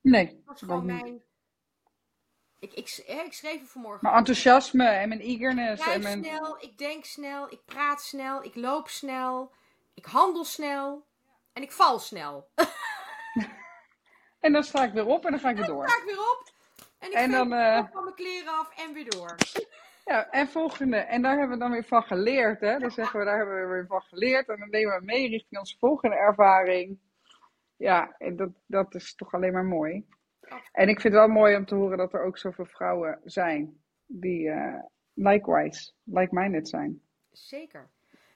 Nee. 0.00 0.26
Dat 0.26 0.44
was 0.44 0.58
gewoon 0.58 0.86
mijn 0.86 1.22
ik, 2.60 2.72
ik, 2.72 3.02
ik 3.24 3.32
schreef 3.32 3.60
er 3.60 3.66
vanmorgen. 3.66 4.00
Mijn 4.02 4.14
enthousiasme 4.14 4.84
en 4.84 5.08
mijn 5.08 5.20
eagerness. 5.20 5.86
Ik 5.86 5.92
en 5.92 6.02
mijn... 6.02 6.24
snel, 6.24 6.56
ik 6.60 6.78
denk 6.78 7.04
snel, 7.04 7.52
ik 7.52 7.64
praat 7.64 8.02
snel, 8.02 8.44
ik 8.44 8.54
loop 8.54 8.88
snel, 8.88 9.52
ik 9.94 10.04
handel 10.04 10.44
snel 10.44 11.06
en 11.52 11.62
ik 11.62 11.72
val 11.72 11.98
snel. 11.98 12.48
en 14.40 14.52
dan 14.52 14.64
sta 14.64 14.84
ik 14.84 14.92
weer 14.92 15.06
op 15.06 15.24
en 15.24 15.30
dan 15.30 15.40
ga 15.40 15.50
ik 15.50 15.56
weer 15.56 15.66
door. 15.66 15.86
Dan 15.86 15.88
sta 15.88 15.98
ik 15.98 16.04
weer 16.04 16.20
op 16.20 16.52
en 16.98 17.10
ik 17.10 17.14
en 17.14 17.30
dan, 17.30 17.52
uh... 17.52 17.84
van 17.92 18.04
mijn 18.04 18.16
kleren 18.16 18.58
af 18.58 18.86
en 18.86 18.92
weer 18.92 19.10
door. 19.10 19.34
Ja, 20.04 20.30
en 20.30 20.48
volgende. 20.48 20.96
En 20.96 21.22
daar 21.22 21.38
hebben 21.38 21.56
we 21.56 21.62
dan 21.62 21.70
weer 21.70 21.84
van 21.84 22.02
geleerd. 22.02 22.60
Hè? 22.60 22.78
Dan 22.78 22.90
zeggen 22.90 23.18
we, 23.18 23.24
daar 23.24 23.36
hebben 23.36 23.60
we 23.60 23.66
weer 23.66 23.86
van 23.86 24.02
geleerd. 24.02 24.48
En 24.48 24.58
dan 24.58 24.70
nemen 24.70 24.98
we 24.98 25.04
mee 25.04 25.28
richting 25.28 25.60
onze 25.60 25.76
volgende 25.78 26.16
ervaring. 26.16 26.98
Ja, 27.76 28.14
en 28.18 28.36
dat, 28.36 28.48
dat 28.66 28.94
is 28.94 29.14
toch 29.14 29.34
alleen 29.34 29.52
maar 29.52 29.64
mooi. 29.64 30.06
En 30.72 30.88
ik 30.88 31.00
vind 31.00 31.14
het 31.14 31.22
wel 31.22 31.28
mooi 31.28 31.56
om 31.56 31.64
te 31.64 31.74
horen 31.74 31.98
dat 31.98 32.12
er 32.12 32.24
ook 32.24 32.38
zoveel 32.38 32.64
vrouwen 32.64 33.20
zijn 33.24 33.80
die 34.06 34.46
uh, 34.46 34.74
likewise, 35.14 35.92
like-minded 36.04 36.68
zijn. 36.68 37.00
Zeker. 37.32 37.88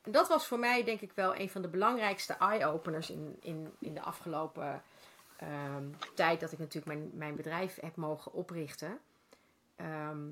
En 0.03 0.13
dat 0.13 0.29
was 0.29 0.47
voor 0.47 0.59
mij 0.59 0.85
denk 0.85 1.01
ik 1.01 1.13
wel 1.13 1.37
een 1.37 1.51
van 1.51 1.63
de 1.63 1.69
belangrijkste 1.69 2.37
eye-openers 2.39 3.11
in, 3.11 3.37
in, 3.41 3.73
in 3.81 3.95
de 3.95 4.01
afgelopen 4.01 4.83
ehm, 5.37 5.85
tijd 6.15 6.41
dat 6.41 6.53
ik 6.53 6.59
natuurlijk 6.59 6.97
mijn, 6.97 7.11
mijn 7.15 7.37
bedrijf 7.37 7.81
heb 7.81 7.97
mogen 7.97 8.33
oprichten. 8.33 8.99
Ehm, 9.77 10.31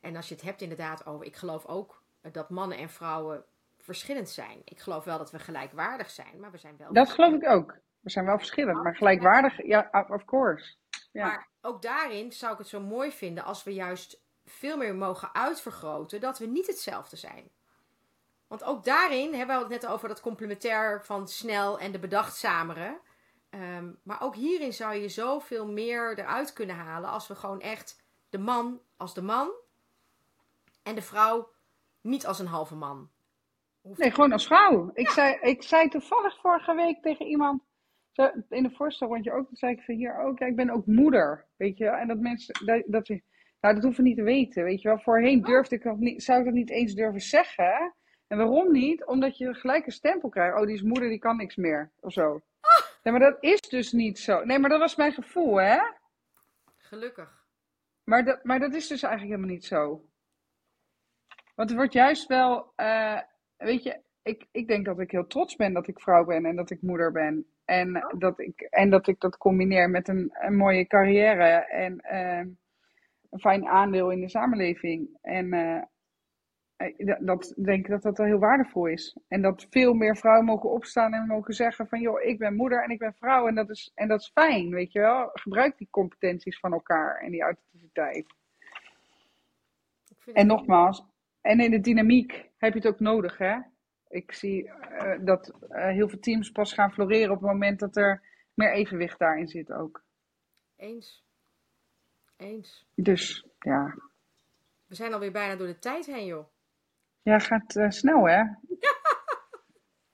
en 0.00 0.16
als 0.16 0.28
je 0.28 0.34
het 0.34 0.44
hebt 0.44 0.62
inderdaad 0.62 1.06
over, 1.06 1.26
ik 1.26 1.36
geloof 1.36 1.66
ook 1.66 2.02
dat 2.32 2.50
mannen 2.50 2.78
en 2.78 2.90
vrouwen 2.90 3.44
verschillend 3.76 4.28
zijn. 4.28 4.60
Ik 4.64 4.78
geloof 4.78 5.04
wel 5.04 5.18
dat 5.18 5.30
we 5.30 5.38
gelijkwaardig 5.38 6.10
zijn, 6.10 6.40
maar 6.40 6.50
we 6.50 6.58
zijn 6.58 6.76
wel. 6.76 6.92
Dat 6.92 7.10
geloof 7.10 7.34
ik 7.34 7.48
ook. 7.48 7.78
We 8.00 8.10
zijn 8.10 8.24
wel 8.24 8.38
verschillend, 8.38 8.82
maar 8.82 8.96
gelijkwaardig, 8.96 9.66
ja, 9.66 10.06
of 10.08 10.24
course. 10.24 10.76
Maar 11.22 11.48
ook 11.60 11.82
daarin 11.82 12.32
zou 12.32 12.52
ik 12.52 12.58
het 12.58 12.68
zo 12.68 12.80
mooi 12.80 13.12
vinden 13.12 13.44
als 13.44 13.64
we 13.64 13.74
juist 13.74 14.20
veel 14.44 14.76
meer 14.76 14.94
mogen 14.94 15.34
uitvergroten 15.34 16.20
dat 16.20 16.38
we 16.38 16.46
niet 16.46 16.66
hetzelfde 16.66 17.16
zijn. 17.16 17.50
Want 18.46 18.64
ook 18.64 18.84
daarin 18.84 19.34
hebben 19.34 19.56
we 19.56 19.62
het 19.62 19.82
net 19.82 19.86
over 19.86 20.08
dat 20.08 20.20
complementair 20.20 21.04
van 21.04 21.28
snel 21.28 21.78
en 21.78 21.92
de 21.92 21.98
bedachtzamere. 21.98 23.00
Um, 23.50 23.98
maar 24.02 24.22
ook 24.22 24.34
hierin 24.34 24.72
zou 24.72 24.94
je 24.94 25.08
zoveel 25.08 25.66
meer 25.66 26.18
eruit 26.18 26.52
kunnen 26.52 26.76
halen 26.76 27.10
als 27.10 27.26
we 27.26 27.34
gewoon 27.34 27.60
echt 27.60 28.02
de 28.28 28.38
man 28.38 28.80
als 28.96 29.14
de 29.14 29.22
man 29.22 29.50
en 30.82 30.94
de 30.94 31.02
vrouw 31.02 31.50
niet 32.00 32.26
als 32.26 32.38
een 32.38 32.46
halve 32.46 32.74
man. 32.74 33.10
Nee, 33.82 34.10
gewoon 34.10 34.32
als 34.32 34.46
vrouw. 34.46 34.90
Ik, 34.94 35.08
zei, 35.08 35.38
ik 35.40 35.62
zei 35.62 35.88
toevallig 35.88 36.40
vorige 36.40 36.74
week 36.74 37.02
tegen 37.02 37.26
iemand 37.26 37.62
in 38.48 38.62
de 38.62 38.70
voorstelrondje 38.70 39.32
ook, 39.32 39.48
zei 39.52 39.72
ik 39.72 39.82
van 39.82 39.94
hier 39.94 40.18
ook, 40.18 40.38
ja, 40.38 40.46
ik 40.46 40.56
ben 40.56 40.70
ook 40.70 40.86
moeder, 40.86 41.46
weet 41.56 41.78
je 41.78 41.86
En 41.86 42.08
dat 42.08 42.18
mensen, 42.18 42.66
dat, 42.66 42.82
dat, 42.86 43.08
nou 43.60 43.74
dat 43.74 43.82
hoeven 43.82 44.04
niet 44.04 44.16
te 44.16 44.22
weten, 44.22 44.64
weet 44.64 44.82
je 44.82 44.88
wel. 44.88 44.98
Voorheen 44.98 45.42
durfde 45.42 45.74
ik 45.74 45.82
dat 45.82 45.98
niet, 45.98 46.22
zou 46.22 46.38
ik 46.38 46.44
dat 46.44 46.54
niet 46.54 46.70
eens 46.70 46.94
durven 46.94 47.20
zeggen. 47.20 47.94
En 48.26 48.36
waarom 48.36 48.72
niet? 48.72 49.04
Omdat 49.04 49.38
je 49.38 49.54
gelijk 49.54 49.86
een 49.86 49.92
stempel 49.92 50.28
krijgt. 50.28 50.56
Oh, 50.58 50.66
die 50.66 50.74
is 50.74 50.82
moeder, 50.82 51.08
die 51.08 51.18
kan 51.18 51.36
niks 51.36 51.56
meer, 51.56 51.90
of 52.00 52.12
zo. 52.12 52.40
Nee, 53.02 53.12
maar 53.18 53.30
dat 53.30 53.36
is 53.40 53.60
dus 53.60 53.92
niet 53.92 54.18
zo. 54.18 54.44
Nee, 54.44 54.58
maar 54.58 54.70
dat 54.70 54.80
was 54.80 54.96
mijn 54.96 55.12
gevoel, 55.12 55.60
hè? 55.60 55.78
Gelukkig. 56.76 57.46
Maar 58.04 58.24
dat, 58.24 58.44
maar 58.44 58.58
dat 58.58 58.74
is 58.74 58.86
dus 58.86 59.02
eigenlijk 59.02 59.34
helemaal 59.34 59.54
niet 59.54 59.64
zo. 59.64 60.04
Want 61.54 61.68
het 61.68 61.78
wordt 61.78 61.92
juist 61.92 62.26
wel, 62.26 62.72
uh, 62.76 63.20
weet 63.56 63.82
je, 63.82 64.00
ik, 64.22 64.46
ik 64.50 64.68
denk 64.68 64.84
dat 64.84 65.00
ik 65.00 65.10
heel 65.10 65.26
trots 65.26 65.56
ben 65.56 65.72
dat 65.72 65.88
ik 65.88 66.00
vrouw 66.00 66.24
ben 66.24 66.44
en 66.44 66.56
dat 66.56 66.70
ik 66.70 66.82
moeder 66.82 67.12
ben. 67.12 67.46
En, 67.64 67.96
oh. 67.96 68.18
dat, 68.18 68.40
ik, 68.40 68.60
en 68.60 68.90
dat 68.90 69.06
ik 69.06 69.20
dat 69.20 69.38
combineer 69.38 69.90
met 69.90 70.08
een, 70.08 70.30
een 70.32 70.56
mooie 70.56 70.86
carrière 70.86 71.66
en 71.66 72.04
uh, 72.12 72.38
een 73.30 73.40
fijn 73.40 73.66
aandeel 73.66 74.10
in 74.10 74.20
de 74.20 74.28
samenleving. 74.28 75.18
En 75.22 75.52
uh, 75.52 75.82
dat 77.18 77.54
denk 77.56 77.84
ik 77.84 77.90
dat 77.90 78.02
dat 78.02 78.18
wel 78.18 78.26
heel 78.26 78.38
waardevol 78.38 78.86
is. 78.86 79.16
En 79.28 79.42
dat 79.42 79.66
veel 79.70 79.94
meer 79.94 80.16
vrouwen 80.16 80.44
mogen 80.44 80.70
opstaan 80.70 81.14
en 81.14 81.26
mogen 81.26 81.54
zeggen 81.54 81.88
van 81.88 82.00
joh, 82.00 82.22
ik 82.22 82.38
ben 82.38 82.56
moeder 82.56 82.82
en 82.82 82.90
ik 82.90 82.98
ben 82.98 83.14
vrouw 83.14 83.46
en 83.46 83.54
dat 83.54 83.70
is, 83.70 83.90
en 83.94 84.08
dat 84.08 84.20
is 84.20 84.30
fijn, 84.34 84.70
weet 84.70 84.92
je 84.92 85.00
wel. 85.00 85.30
Gebruik 85.32 85.78
die 85.78 85.88
competenties 85.90 86.58
van 86.58 86.72
elkaar 86.72 87.20
en 87.20 87.30
die 87.30 87.42
authenticiteit. 87.42 88.26
En 90.32 90.46
nogmaals, 90.46 91.06
en 91.40 91.60
in 91.60 91.70
de 91.70 91.80
dynamiek 91.80 92.50
heb 92.56 92.72
je 92.72 92.78
het 92.78 92.88
ook 92.88 93.00
nodig, 93.00 93.38
hè? 93.38 93.56
Ik 94.08 94.32
zie 94.32 94.64
uh, 94.64 95.18
dat 95.24 95.52
uh, 95.70 95.88
heel 95.88 96.08
veel 96.08 96.18
teams 96.18 96.50
pas 96.50 96.72
gaan 96.72 96.92
floreren 96.92 97.30
op 97.30 97.40
het 97.40 97.50
moment 97.50 97.78
dat 97.78 97.96
er 97.96 98.22
meer 98.54 98.72
evenwicht 98.72 99.18
daarin 99.18 99.48
zit 99.48 99.72
ook. 99.72 100.04
Eens. 100.76 101.24
Eens. 102.36 102.86
Dus, 102.94 103.46
ja. 103.58 103.94
We 104.86 104.94
zijn 104.94 105.12
alweer 105.12 105.32
bijna 105.32 105.56
door 105.56 105.66
de 105.66 105.78
tijd 105.78 106.06
heen, 106.06 106.26
joh. 106.26 106.46
Ja, 107.22 107.38
gaat 107.38 107.76
uh, 107.76 107.90
snel, 107.90 108.28
hè? 108.28 108.42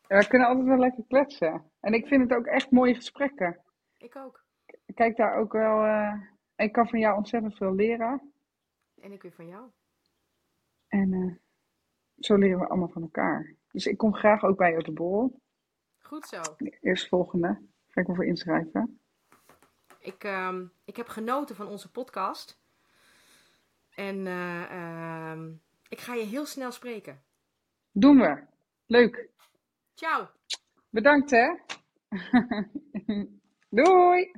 Ja. 0.09 0.21
We 0.21 0.27
kunnen 0.29 0.49
altijd 0.49 0.67
wel 0.67 0.79
lekker 0.79 1.05
kletsen. 1.09 1.71
En 1.81 1.93
ik 1.93 2.07
vind 2.07 2.23
het 2.23 2.39
ook 2.39 2.47
echt 2.47 2.71
mooie 2.71 2.95
gesprekken. 2.95 3.61
Ik 3.99 4.17
ook. 4.17 4.45
Ik 4.85 4.95
kijk 4.95 5.17
daar 5.17 5.37
ook 5.37 5.53
wel... 5.53 5.87
ik 6.57 6.73
kan 6.73 6.89
van 6.89 6.99
jou 6.99 7.17
ontzettend 7.17 7.57
veel 7.57 7.75
leren. 7.75 8.33
En 9.01 9.13
ik 9.13 9.23
weer 9.23 9.33
van 9.33 9.49
jou. 9.49 9.71
En 10.89 11.41
zo 12.19 12.37
leren 12.37 12.59
we 12.59 12.67
allemaal 12.69 12.89
van 12.89 13.03
elkaar. 13.03 13.55
Dus 13.75 13.87
ik 13.87 13.97
kom 13.99 14.15
graag 14.15 14.43
ook 14.43 14.57
bij 14.57 14.71
je 14.71 14.79
op 14.79 14.85
de 14.85 14.93
borrel. 14.93 15.41
Goed 15.99 16.27
zo. 16.27 16.41
Eerst 16.81 17.09
volgende. 17.09 17.59
Ga 17.89 18.01
ik 18.01 18.09
me 18.09 18.15
voor 18.15 18.27
inschrijven. 18.27 19.01
Ik, 19.99 20.25
uh, 20.25 20.61
ik 20.85 20.97
heb 20.97 21.09
genoten 21.09 21.57
van 21.57 21.67
onze 21.67 21.91
podcast. 21.91 22.61
En 23.95 24.27
uh, 24.27 24.71
uh, 24.71 25.43
ik 25.89 26.01
ga 26.01 26.15
je 26.15 26.25
heel 26.25 26.47
snel 26.47 26.73
spreken. 26.73 27.23
Doen 27.93 28.19
we. 28.19 28.43
Leuk. 28.87 29.29
Ciao. 29.95 30.29
Bedankt 30.91 31.31
hè. 31.31 31.55
Doei. 33.83 34.33